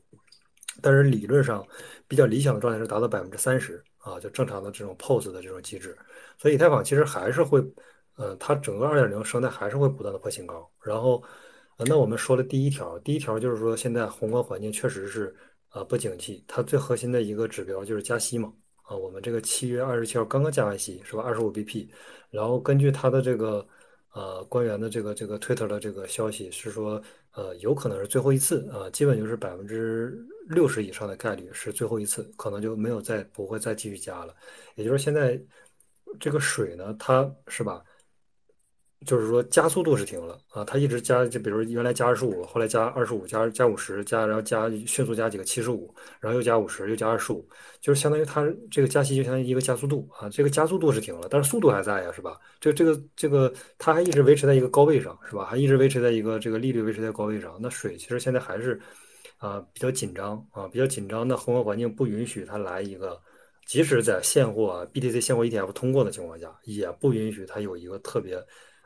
[0.81, 1.63] 但是理论上
[2.07, 5.95] 比较理想的状态是达到百分之三十啊，就正常的这种 POS 的这种机制。
[6.37, 7.61] 所以以太坊其实还是会，
[8.15, 10.67] 呃，它整个二点零生态还是会不断的破新高。
[10.81, 11.21] 然后，
[11.85, 15.35] 那我们说了第一条，第一条就是说现在宏观环境确实是
[15.69, 18.53] 啊不景气，它最核心的一个指标就是加息嘛。
[18.81, 21.21] 啊，我们这个七月二十七号刚刚加完息，是吧？
[21.21, 21.87] 二十五 BP，
[22.31, 23.65] 然后根据他的这个
[24.13, 26.99] 呃官员的这个这个 Twitter 的这个消息是说，
[27.33, 34.35] 呃，有可能是最后一次啊，基本就是百分之六十以上的概率是最后一次，可能就没有再不会再继续加了。
[34.75, 35.39] 也就是现在
[36.19, 37.83] 这个水呢，它是吧？
[39.05, 47.47] 就是说加速度是停了啊，它一直加，就比如原来加二十五，后来加二十五，加加五十，加然后加迅速加几个七十五，然后又加五十，又加二十五，
[47.79, 52.37] 就是相当于它这个加息就相当于一个加速度啊，这个加速度是停了，但是速度还在呀，是吧？
[52.59, 55.45] 这这个这个它还一直维持在一个高位上，是吧？
[55.45, 58.77] 还一直维持在一个这个利率维持在高位上，那水其实现在还是
[59.37, 63.17] 啊比较紧张啊，比较紧张那宏观环境不允许它来一个，
[63.65, 68.37] 即使在现货 BTC 现货 ETF 通过的情况下，也不允许它有一个特别。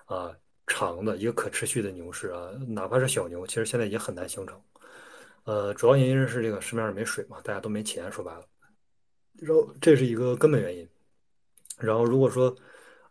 [0.05, 0.35] 啊，
[0.67, 4.61] 长的一个可持续的牛市啊，哪怕是小牛，其实现在也很难形成。
[5.45, 8.45] 呃，主要原因是这个市面上没水嘛，大家都没钱，说白了，
[9.35, 10.87] 然后这是一个根本原因。
[11.77, 12.55] 然后如果说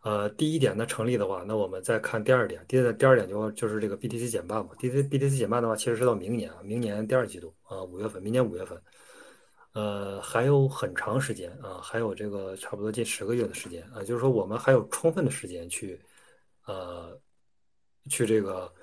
[0.01, 8.81] 呃第一点呢成立的话，那我们再看第二点，第二第二点就就是这个 BTC 减半嘛，BTC BTC 减半的话，其实是到明年啊，明年第二季度啊，五月份，明年五月份，
[9.73, 16.01] 呃，还有很长时间啊，还有这个差不多近十个月的时间啊，就是说我们还有充分的时间去。
[16.65, 17.19] 呃，
[18.09, 18.73] 去这个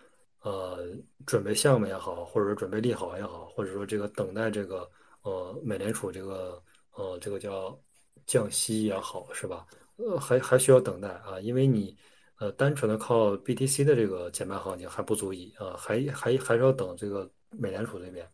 [0.42, 0.88] 呃
[1.26, 4.90] 准备项目也好，或者准备利好也好，或者说这个等待这个
[5.22, 6.62] 呃美联储这个
[6.92, 7.78] 呃这个叫
[8.26, 9.66] 降息也好，是吧？
[9.96, 11.96] 呃，还还需要等待啊，因为你
[12.38, 18.26] 呃单纯的靠 BTC 的这个减半行情还不足以啊，还还还是要等这个美联储这边。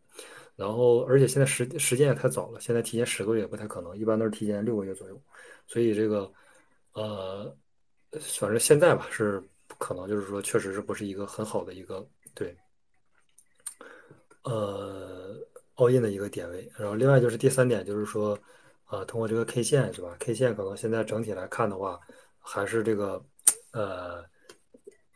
[0.56, 5.23] 然后，而且现在时时间也太早了，现在提前十个月不太可能，一般都是提前六个月左右。
[5.66, 6.32] 所以这个
[6.93, 7.56] 呃。
[8.39, 9.43] 反正现在吧是
[9.79, 12.57] 可能就是说确实是不是一个很好的一个对，
[14.43, 15.37] 呃
[15.77, 16.71] ，all in 的一个点位。
[16.77, 18.39] 然后另外就是第三点就是说，
[18.85, 22.01] 啊，通过这个 K 线是吧？K 线可能现在整体来看的话，
[22.39, 23.25] 还是这个
[23.73, 24.25] 呃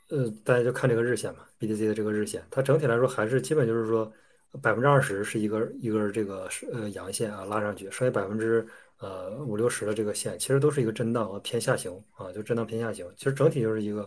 [0.09, 4.13] 呃，大家就看这个日线嘛，BTC 的这个日线，它整体来说还是基本就是说
[4.61, 8.67] 百分之二十是一根一根这个是呃阳线啊拉上去，剩下百分之。
[9.01, 13.11] 呃，五六十的这个线其实都是一个震荡和偏下行啊，就震荡偏下行。
[13.17, 14.07] 其实整体就是一个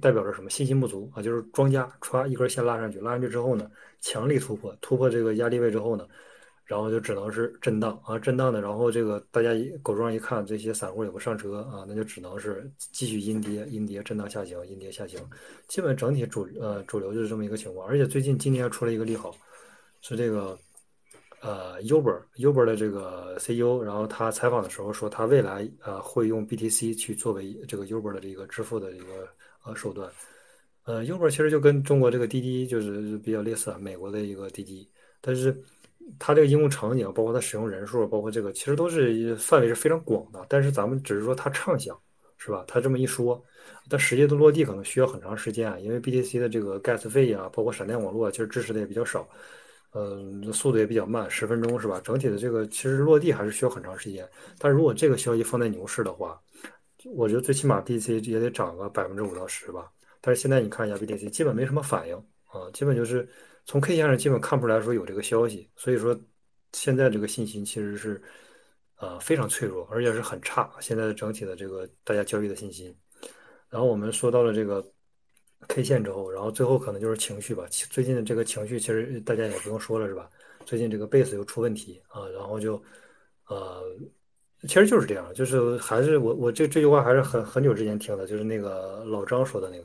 [0.00, 6.08] 代表着什么信心不足啊，就是庄家歘一根线拉上去，拉上去之后呢，强力突破，突破这个压力位之后呢，
[6.64, 8.60] 然后就只能是震荡啊，震荡的。
[8.60, 15.20] 然后这个大家一狗庄一看，这些散户也不上车啊，那就只能是继续阴跌，阴跌震荡下行，阴跌下行。
[15.68, 17.86] 基本整体主呃主流就是这么一个情况。
[17.86, 19.32] 而且最近今天出了一个利好，
[20.00, 20.58] 是这个。
[21.44, 29.28] 呃，Uber Uber 的这个 CEO，然后他采访的时候说，他未来呃会用 BTC 去作为这个 Uber 的这个支付的一个
[29.64, 30.10] 呃手段。
[30.84, 34.88] 呃，Uber 其实就跟中国这个滴滴就是比较类似，美国的一个滴滴，
[35.20, 35.54] 但是
[36.18, 40.46] 它这个应用场景，包括它使用人数，包括这个其实都是范围是非常广的。
[40.48, 41.94] 但是咱们只是说它畅想，
[42.38, 42.64] 是吧？
[42.66, 43.42] 他这么一说，
[43.90, 49.28] 但实际的落地可能需要很长时间啊，因为 BTC 的这个 gas 费啊，包括闪电网络，其实支持的也比较少。
[49.96, 52.00] 嗯，速度也比较慢，十分钟是吧？
[52.02, 54.28] 整体的这个其实落地还是需要很长时间。
[54.58, 56.42] 但如果这个消息放在牛市的话，
[57.14, 59.88] 我觉得最起码 BTC 也得涨个百分之五到十吧。
[60.20, 62.16] 但是现在你看一下 BTC，基本没什么反应
[62.46, 63.28] 啊，基本就是
[63.66, 65.70] 从 K 线上基本看不出来说有这个消息。
[65.76, 66.18] 所以说
[66.72, 68.20] 现在这个信心其实是
[68.96, 70.68] 呃非常脆弱，而且是很差。
[70.80, 72.92] 现在的整体的这个大家交易的信心。
[73.68, 74.84] 然后我们说到了这个。
[75.66, 77.64] K 线之后，然后最后可能就是情绪吧。
[77.70, 80.28] 最近的这个情绪，其实大家也不用说了，是吧？
[80.66, 82.82] 最近这个贝斯又出问题啊，然后就，
[83.48, 83.82] 呃，
[84.62, 89.84] 其实就是这样，就是还是我我这这句话还是很很久之前听的，就是那个老张说的那个，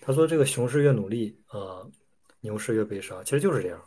[0.00, 1.86] 他说这个熊市越努力啊，
[2.40, 3.82] 牛市越悲伤，其实就是这样，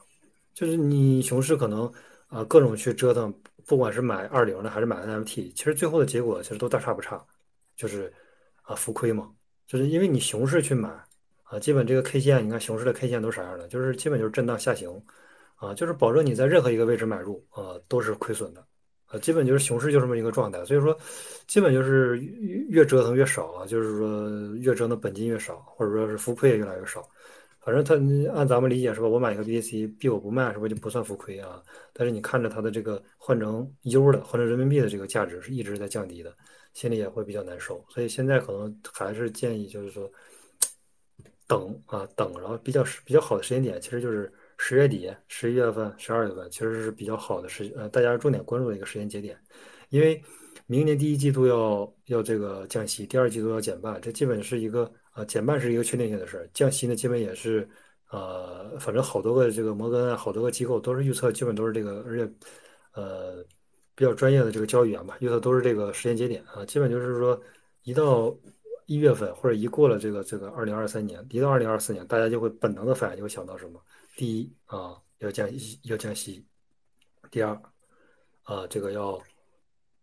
[0.53, 1.91] 就是你熊市可能
[2.27, 3.33] 啊各种去折腾，
[3.65, 7.23] 不管是买二零的还是买 NFT，其实最后的结果其实都大差不差，
[7.75, 8.11] 就是
[8.63, 9.31] 啊浮亏嘛，
[9.67, 10.89] 就是因为你熊市去买。
[11.53, 13.67] 啊，基本这个 K 线，你看熊市的 K 线都啥样的？
[13.67, 14.89] 就是基本就是震荡下行，
[15.53, 18.65] 啊，就是保证你在任何一个位置买入，啊，都是亏损的，
[19.05, 20.65] 啊，基本就是熊市就这么一个状态。
[20.65, 20.97] 所以说，
[21.45, 22.17] 基本就是
[22.69, 27.07] 越折腾越少啊，就是说越折腾本金越少，或者说是浮亏也越来越少。
[27.59, 27.93] 反正他
[28.33, 29.07] 按咱们理解是吧？
[29.07, 31.61] 我买一个 BTC，币我不卖是不是就不算浮亏啊？
[31.93, 36.35] 但是你看着它的这个换成 U 的，换成人民币的这个价值是一直在降低的，
[36.73, 37.85] 心里也会比较难受。
[37.89, 40.11] 所以现在可能还是建议就是说。
[41.47, 49.37] 等啊等，然后比较比较好的时间点，其实就是十月底、十一月份、十二月份，其实是比较好的时呃，大家重点关注的一个时间节点。
[49.89, 50.21] 因为
[50.65, 57.67] 明年第一季度要要这个降息，第二季度要减半，这基本是一个呃减半是一个确定性的事儿，降息呢基本也是
[58.09, 62.33] 呃，反正好多个这个摩根，好多个机构都是预测，基本都是这个，而且
[62.93, 63.43] 呃
[63.95, 67.39] 比较专业的这个交易员吧，预测都是这个时间节点啊，基本就是说
[67.83, 68.35] 一到。
[68.85, 73.81] 一月份或者一过了这个这个二零二三年，一到二零二四年，大家就会本能的反应就会想到什么？
[74.15, 76.43] 第一啊，要降息要降息；
[77.31, 77.59] 第二
[78.43, 79.21] 啊，这个要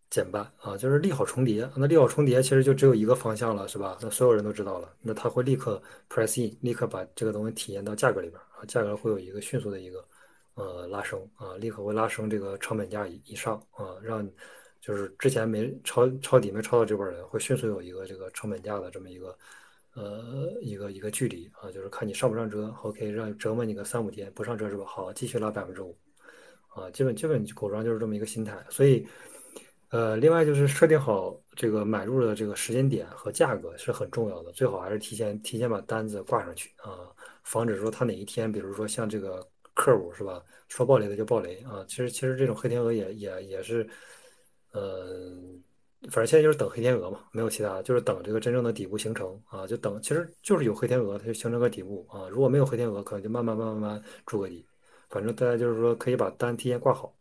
[0.08, 1.68] 减半啊，就是利好重叠。
[1.76, 3.98] 那利好重叠其实就只有一个方向了，是吧？
[4.00, 10.04] 那所有人都知道了，那他会立刻 price in，立刻把这个东西体验到价格里边啊，价格会有一个迅速的一个
[10.54, 14.28] 呃拉升啊，立刻会拉升这个成本价以以上啊，让。
[14.90, 19.38] 就是之前没抄抄底没抄到这波人，会迅速有一个这个成本价的这么一个，
[19.94, 24.84] 呃，一个一个距离啊，就是看你上不上车，OK，让折磨你个三五天，不上车是吧？
[24.84, 25.96] 好，继续拉百分之五，
[26.74, 28.58] 啊，基本基本狗庄就是这么一个心态。
[28.68, 29.06] 所以，
[29.90, 37.06] 呃，另外就是设定好这个买入的这个时间点和价格是很重要的，最好还是提前提前把单子挂上去啊，
[37.44, 41.84] 防止说他哪一天，比如说像这个客户是吧，说暴雷的就暴雷啊。
[41.86, 43.88] 其实其实这种黑天鹅也也也是。
[44.72, 45.62] 嗯，
[46.10, 52.28] 反正现在就是等黑天鹅嘛，没有其他，就是等这个真正的底部形成啊，就等，其实就是有黑天鹅，它就形成个底部啊。
[52.28, 54.64] 如果没有黑天鹅，可能就慢慢慢慢慢筑个底。
[55.08, 57.12] 反正大家就是说可以把单提前挂好。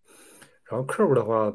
[0.63, 1.51] 然后客户的话，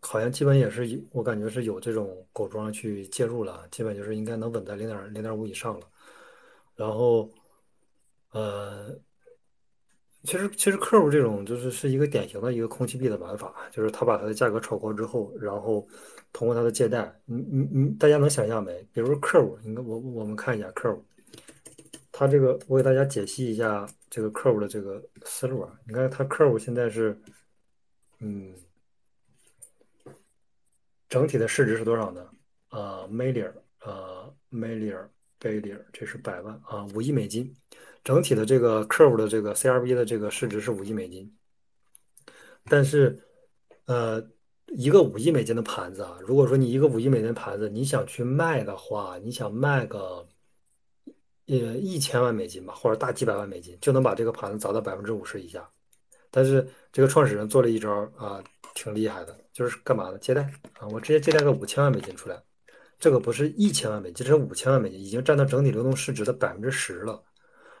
[0.00, 5.86] 好像基本也是，我感觉是有这种狗庄去介入了，基本就是应该能稳在零点零点五以上了。
[6.74, 7.30] 然后，
[8.32, 8.98] 呃。
[10.24, 15.86] 其实，其实客户这种就是是一个典型的一个空气币的玩法，就是他把它的价格炒高之后，然后
[16.32, 18.86] 通过他的借贷，你你你，大家能想象没？
[18.92, 21.04] 比如客户，你看我我们看一下客户，
[22.12, 25.76] 他这个我给大家解析一下这个客户的这个思路啊。
[25.86, 27.20] 你看他客户现在是，
[28.20, 28.54] 嗯，
[31.08, 32.24] 整体的市值是多少呢？
[32.68, 35.04] 啊，million 呃 million
[35.40, 37.52] billion，这是百万啊，五亿美金。
[38.04, 41.32] 整体的这个 curve 的这个 CRV 的这个市值是五亿美金。
[42.64, 43.18] 但是，
[43.86, 44.24] 呃，
[44.68, 50.26] 一个五亿美金的盘子啊，如果说你一个五亿美金的盘子，你想去卖的话，你想卖个
[51.46, 55.68] 呃一千万美金吧，或者大几百万美金，就能把这个盘子砸到百分之五十以下。
[56.30, 58.42] 但是这个创始人做了一招啊，
[58.74, 60.18] 挺厉害的，就是干嘛呢？
[60.18, 60.42] 借贷
[60.78, 62.40] 啊，我直接借贷个五千万美金出来，
[62.98, 67.22] 这个不是一千万美金，这是五千万美金，已经占到整体流动市值的百分之十了。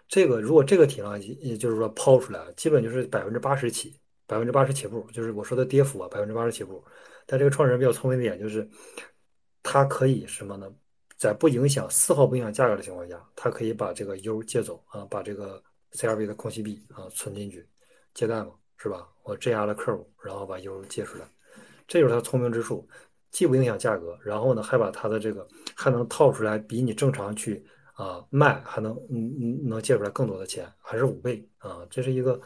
[0.08, 3.98] 这个如果这个体量，也就是说抛出来，基本就是百分之八十起。
[4.24, 6.82] 百分之八十起步，就是我说的跌幅啊，百分之八十起步。
[7.26, 8.66] 但这个创始人比较聪明的点就是，
[9.62, 10.72] 他可以什么呢？
[11.18, 15.62] 在不影响丝毫不影响价格的情况下，他可以把这个 U 借走啊，把这个
[15.92, 17.66] CRV 的空隙币啊存进去，
[18.14, 19.06] 借贷嘛，是吧？
[19.22, 21.26] 我质押了客户，然后把 U 借出来，
[21.86, 22.88] 这就是他聪明之处，
[23.32, 27.62] 既不影响价格，然后呢还把他的这个还能套出来，比你正常去
[27.92, 32.40] 啊卖还能嗯嗯能借出来更多的钱，还是五倍啊，这是一个。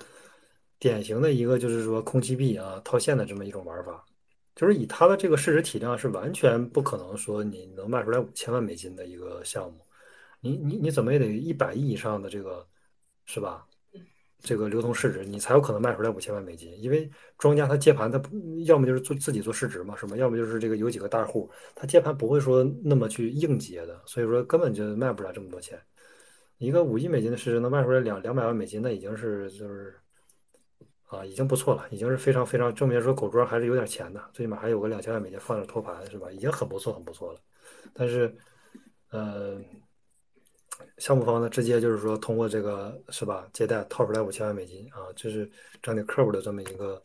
[0.79, 4.05] 典型的一个就是说空气币啊套现的这么一种玩法，
[4.55, 9.81] 就是以它的这个市值体量是完全不可能说你能卖出来五千万美金的一个项目，
[10.41, 12.69] 你你你怎么也得一百亿以上的这个
[13.25, 13.67] 是吧？
[14.47, 18.19] 这个流通市值你才有可能卖出来五千万美金，因为庄家他接盘他
[18.65, 20.17] 要么就是做自己做市值嘛，是吧？
[20.17, 25.79] 要么就是这个有几个大户他接盘不会说那么去硬接的，所以说根本就卖不了这么多钱。
[26.59, 29.95] 一个五亿美金的市值能卖出来两两百万美金，那已经是就是。
[31.09, 36.29] 啊，已经不错了，已经是非常非常证明说狗庄还是有点钱的，最起码还有个两千万美金放着托盘，是吧？
[36.33, 37.39] 已经很不错，很不错了。
[37.95, 38.37] 但是，
[39.13, 39.57] 呃，
[40.99, 45.51] 项目方呢，直接就是说通过这个是吧，借贷套出来五千万美金啊，这是
[45.83, 47.03] 整体客户的这么一个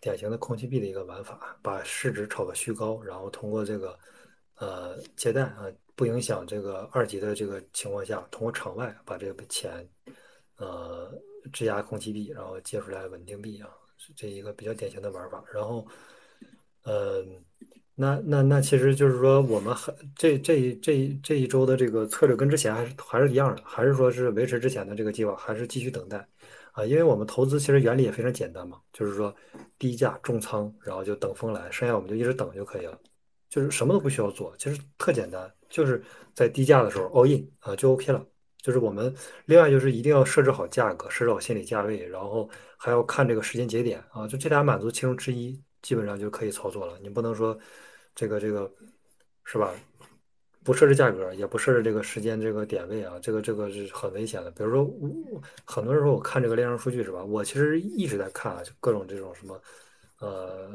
[0.00, 3.98] 典型的空气币的一个玩法，把市值炒个虚高，然后通过这个
[4.56, 9.88] 呃借贷啊，不影响这个二级的这个情况下，通过场外把这个钱
[10.56, 11.10] 呃。
[11.54, 13.70] 质押空气币，然后借出来稳定币啊，
[14.14, 15.42] 这一个比较典型的玩法。
[15.50, 15.86] 然后，
[16.82, 17.24] 呃，
[18.00, 26.26] 那那那其实就是说，我们还这这这这一周的这个策略跟之前还是还是一样的，还是说是维持之前的这个计划，还是继续等待
[26.72, 26.82] 啊？
[26.84, 29.34] 因为我们投资其实原理也非常简单嘛，就是说
[29.78, 32.98] 低价重仓，然后就等风来，剩下我们就一直等就可以了，
[33.50, 36.02] 就是什么都不需要做，其实特简单，就是
[36.34, 38.24] 在低价的时候 all in 啊就 OK 了。
[38.62, 39.14] 就是我们
[39.46, 46.98] 另外就是一定要设置好价格，设置好心理价位，然后还要看这个时间节点啊，就这俩满足其中之一，基本上就可以操作了。
[47.00, 47.58] 你不能说
[48.14, 48.70] 这个这个
[49.44, 49.72] 是吧？
[50.62, 54.50] 不设置价格，也不设置这个时间这个点位啊，这个这个是很危险的。
[54.50, 57.24] 比如说，我很多人说我看这个链上数据是吧？
[57.24, 59.60] 我其实一直在看啊，就各种这种什么
[60.20, 60.70] 呃。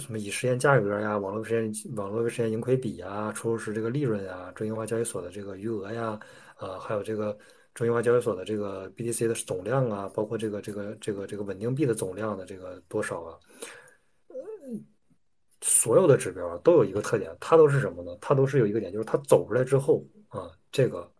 [0.00, 6.18] 什么以实现价格呀，网络实现网络实现盈亏比呀，初始这个利润呀，中心化交易所的这个余额呀，
[6.58, 7.38] 呃，还有这个
[7.72, 13.38] 中心化交易所的这个 BTC 的总量啊，包括这个这个这个这个稳定币的总量的这个多少啊，
[15.68, 18.16] 所有的指标都有一个特点，它都是什么呢？
[18.20, 21.10] 它都是有一个点，就是它走出来之后啊，这个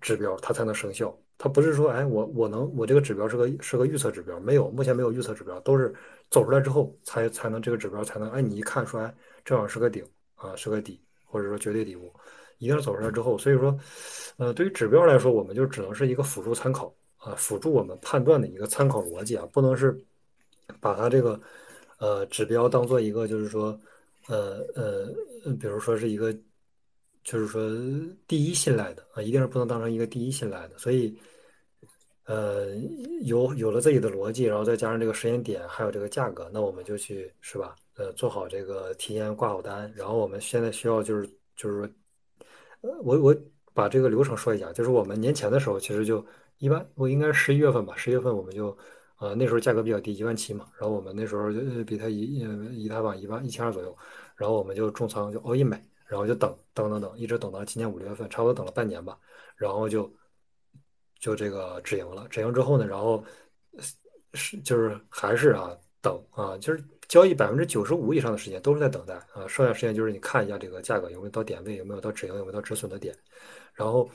[0.00, 1.12] 指标它才能生效。
[1.36, 5.92] 它不是说，哎，我我能我这个指标是个是个预测指标，没有，目前没有预测指标，都是
[6.30, 9.12] 走出来之后才才能这个指标才能，哎，你一看说，哎，
[9.44, 10.04] 正好是个顶
[10.36, 12.12] 啊，是个底，或者说绝对底部，
[12.58, 13.76] 一定要走出来之后，所以说，
[14.36, 19.96] 呃，对于指标来说，我们就只能是一个辅助参考啊，辅助我们判断的一个参考逻辑啊，不能是
[20.80, 21.40] 把它这个
[21.98, 23.78] 呃指标当做一个就是说，
[24.28, 25.06] 呃呃，
[25.60, 26.34] 比如说是一个。
[27.24, 27.60] 就是说，
[28.26, 30.78] 第一信赖的啊，一定是不能当成一个第一信赖的。
[30.78, 31.14] 所以，
[32.24, 32.74] 呃，
[33.24, 37.76] 有有了自己的逻辑，然后再加上这个时间点，还有这个价格，那我们就去是吧？
[37.96, 39.92] 呃，做好这个提前挂好单。
[39.94, 41.90] 然后我们现在需要就是就是说，
[43.02, 43.36] 我我
[43.74, 46.24] 把这个流程说一下，就是我们年前的时候其实就
[46.58, 48.74] 一般，我应该是十一月份吧，十月份我们就
[49.18, 50.66] 啊那时候价格比较低，一万七嘛。
[50.80, 52.40] 然后我们那时候就比它以
[52.72, 53.94] 以太坊一万一千二左右，
[54.34, 55.84] 然后我们就重仓就 all in 买。
[56.08, 59.18] 然后就等等等等，一直等到今年五六月份，差不多等了半年吧。
[59.56, 60.10] 然后就
[61.20, 62.26] 就这个止盈了。
[62.30, 63.22] 止盈之后呢，然后
[64.32, 73.14] 是就是还是啊等啊，就是交易百分之九十五以上的时间都是在等待啊，剩下时间就是你看一下这个价格有没有到点位，有没有到止盈，有没有到止损的点。
[73.74, 74.08] 然后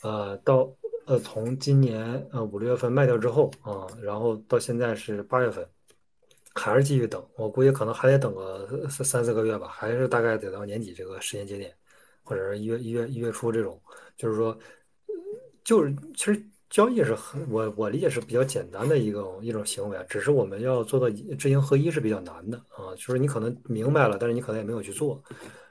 [0.00, 0.74] 呃到
[1.06, 5.66] 呃从今年呃五六月份卖掉之后啊，然后到现在是八月份。
[6.58, 11.70] 还是继续等，我估计可能还得等个三三四个月吧，还是大概得到年底这个时间节点，
[12.22, 13.78] 或者是一月一月一月初这种，
[14.16, 14.56] 就是说，
[15.62, 25.22] 就是其实交易是很我我理解是比较简单的一种一种行为，只是我们要做到知行合一是比较难的啊，就是你可能明白了，但是你可能也没有去做，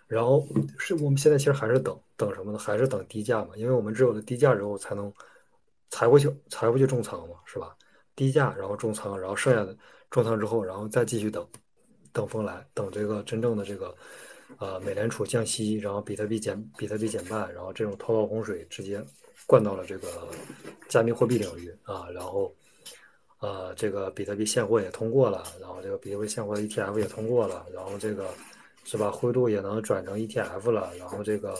[0.08, 0.46] 然后
[0.78, 2.58] 是我们现在其实还是等等什么呢？
[2.58, 5.12] 还是等低价嘛，因为我们只有了低价之后才能
[5.90, 7.76] 才会去才会去重仓嘛，是吧？
[8.16, 9.76] 低价然后重仓，然后剩下的
[10.10, 11.48] 重仓之后，然后再继续等
[12.14, 13.96] 等风来，等这个真正的这个
[14.58, 19.04] 呃美联储降息，然后比特币减比特币减半，然后这种滔滔洪水直接
[19.48, 20.28] 灌到了这个
[20.88, 22.54] 加密货币领域啊，然后。
[23.42, 28.30] 呃，这个比特币现货也通过了，然后这个比特币现货的 ETF 也通过了，然后这个
[28.86, 31.58] 是吧，灰度也能转成 ETF 了，然后这个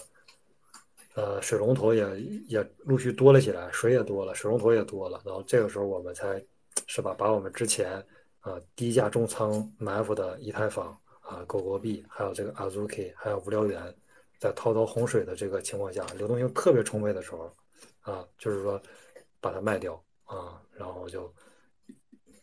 [1.16, 6.40] 呃水龙头也也陆续多了起来，水也多了，水龙头也多了，然后这个时候我们才
[6.86, 7.94] 是吧，把我们之前
[8.42, 13.82] 啊低价重仓埋伏的以太坊啊狗狗币，还有这个 Azuki，还有无聊猿，
[14.40, 17.52] 在滔滔洪水的这个情况下，流动性特别充沛的时候
[18.02, 18.80] 啊，就是说
[19.42, 21.34] 把它卖掉啊，然后就。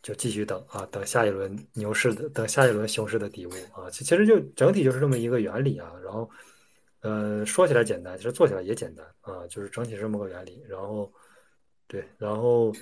[0.03, 5.91] 就继续等啊，等下一轮牛市的，等下一轮熊市的底部啊，其其实就整体就是这么一个原理啊。
[6.03, 6.29] 然后，
[6.99, 10.61] 呃，说起来简单，其实做起来也简单啊，就是整体是这么个原理。
[10.67, 11.09] 然后，
[11.87, 12.73] 对，然后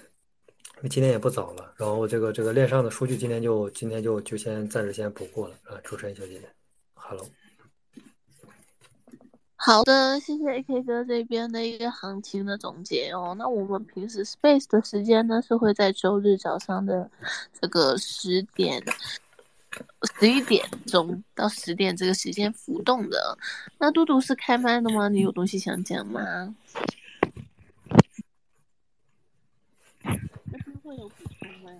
[0.90, 5.80] 今天也不早了，然后这个这个链上的数据今天就今天就就先暂时先不过了啊。
[5.84, 6.50] 主持人小姐姐
[6.96, 7.24] ，Hello。
[9.64, 13.36] 好的，谢谢 AK 哥这边的一个行情的总结哦。
[13.38, 17.08] 那我们平时 Space 的时间呢，是会在周日早上的
[17.62, 18.84] 这个十点、
[20.20, 23.38] 十一点钟到十点这个时间浮动的。
[23.78, 25.08] 那嘟嘟是开麦的吗？
[25.10, 26.56] 你有东西想讲吗？
[30.04, 31.72] 这边会有补充吗？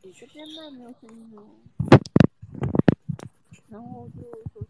[0.00, 1.44] 你这边麦没有声音哦。
[3.68, 4.22] 然后就
[4.54, 4.66] 首。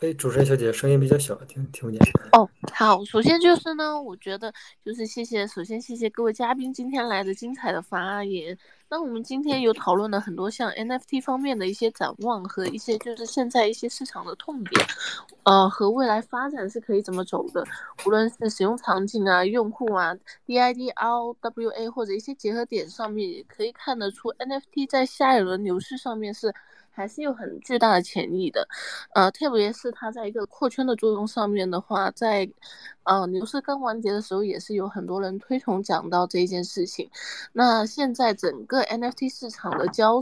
[0.00, 2.00] 哎，主持人小姐声音比较小，听听不见。
[2.30, 4.52] 哦，好，首先就是呢，我觉得
[4.84, 8.56] 就是谢谢，首先谢谢各位嘉宾今天来的精彩的发言。
[8.88, 14.86] 那我们今天有讨论了很多像 NFT 方面的一些展望和一些就是现在一些市场的痛点，
[15.42, 17.66] 呃，和未来发展是可以怎么走的，
[18.06, 20.14] 无论是使用场景啊、用户啊、
[20.46, 26.54] DID、RWA 或者一些结合点上面，也可以看得出 NFT 在下一轮牛市上面是。
[26.90, 28.66] 还是有很巨大的潜力的，
[29.14, 32.50] 呃，特别是它在一个扩圈的作用上面的话，在
[33.04, 37.10] 呃牛市刚完结的时候，也是有很多人推崇讲到这件事情。
[37.52, 40.20] 那现在整个 NFT 市场的交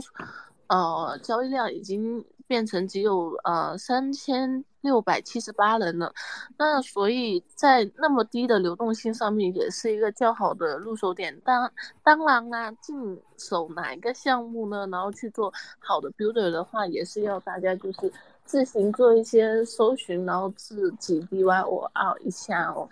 [0.67, 2.25] 呃交易量已经。
[2.47, 6.13] 变成只有呃三千六百七十八人了，
[6.57, 11.37] 那所以在那么低的流动性上面，也是一个较好的入手点。
[11.41, 11.71] 当
[12.03, 14.87] 当然啦，进手哪一个项目呢？
[14.87, 18.11] 然后去做好的 builder 的话，也是要大家就是
[18.45, 22.87] 自行做一些搜寻，然后自己 DY 我 out 一下哦。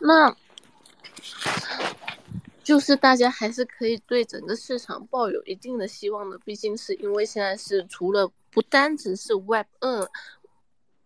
[0.00, 0.34] 那。
[2.66, 10.10] 就是大家还是可以对整个市场抱有一定的希望的，毕竟是因为现在是除了不单只是 Web 二。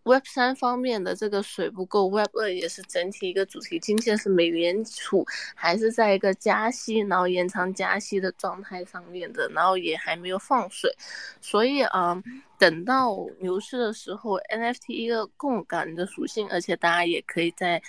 [0.03, 3.79] Web 三方面的这个水不够，Web 二也是整体一个主题。
[3.79, 5.23] 今天是美联储
[5.53, 10.91] 还是在一个加息，然后延长加息的状态上面的，然后也还没有放水，
[11.39, 12.19] 所以啊，
[12.57, 17.79] 等到牛市的时候，NFT 一个共感的属性，而且大家也可以在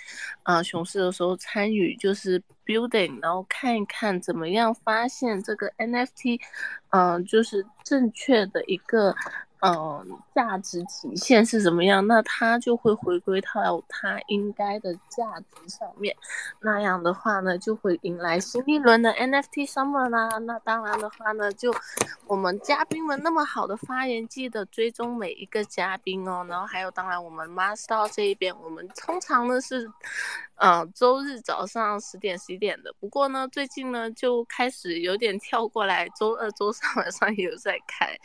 [0.43, 6.39] 啊熊市的时候参与，就是 building，然后看一看怎么样发现这个 NFT，
[6.91, 9.15] 嗯，就是正确的一个。
[9.65, 12.05] 嗯，价值体现是怎么样？
[12.05, 16.13] 那它就会回归到它应该的价值上面。
[16.59, 20.37] 那样的话呢，就会迎来新一轮的 NFT Summer 啦。
[20.39, 21.73] 那当然的话呢，就
[22.27, 26.45] 我们嘉宾们那么好的发言，记得追踪每一个嘉宾哦。
[26.49, 29.89] 然后还有，当然我们 Master 这一边，我们通常呢是。
[30.55, 32.93] 嗯，周日早上十点十一点的。
[32.99, 38.15] 不过呢，最近呢就开始有点跳过来，周二、周三晚上也有在开。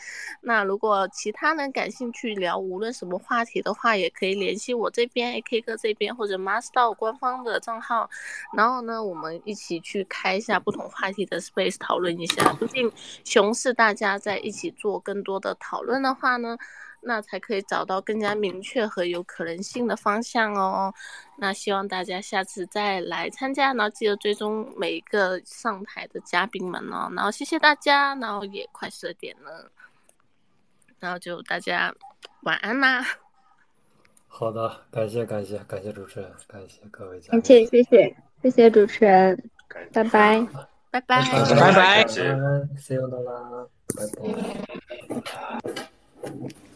[0.43, 8.09] 那如果其他人感兴趣聊无论什么话题的话，也可以联系我这边 AK 哥这边或者 Master 官方的账号。
[8.55, 12.53] 然后呢，我们一起去开一下不同话题的 Space 讨论一下。
[12.55, 12.93] 毕竟
[13.25, 16.57] 熊市大家在一起做更多的讨论的话呢。
[17.01, 20.93] 那才可以找到更加明确和有可能性的方向哦。
[21.39, 27.11] 那希望大家下次再来参加，然后记得追踪每一个上台的嘉宾们哦。
[27.15, 29.71] 然后谢谢大家，然后也快十二点了，
[30.99, 31.95] 然后就大家
[32.43, 33.05] 晚安啦。
[34.27, 39.51] 好的，感谢感谢感谢主持人，感谢各位嘉宾，谢谢谢谢谢谢主持人，
[39.93, 40.47] 拜拜
[40.91, 43.67] 拜拜拜拜，See you 啦，
[43.97, 44.07] 拜
[46.23, 46.68] 拜。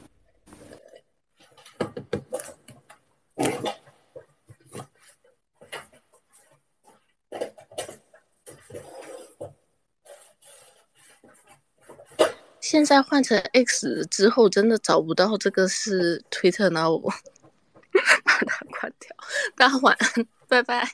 [12.61, 16.99] 现在换成 X 之后，真的找不到这个是 Twitter，那我
[18.25, 19.15] 把它关掉。
[19.55, 20.89] 大家晚安，拜拜。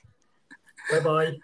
[0.90, 1.38] 拜拜。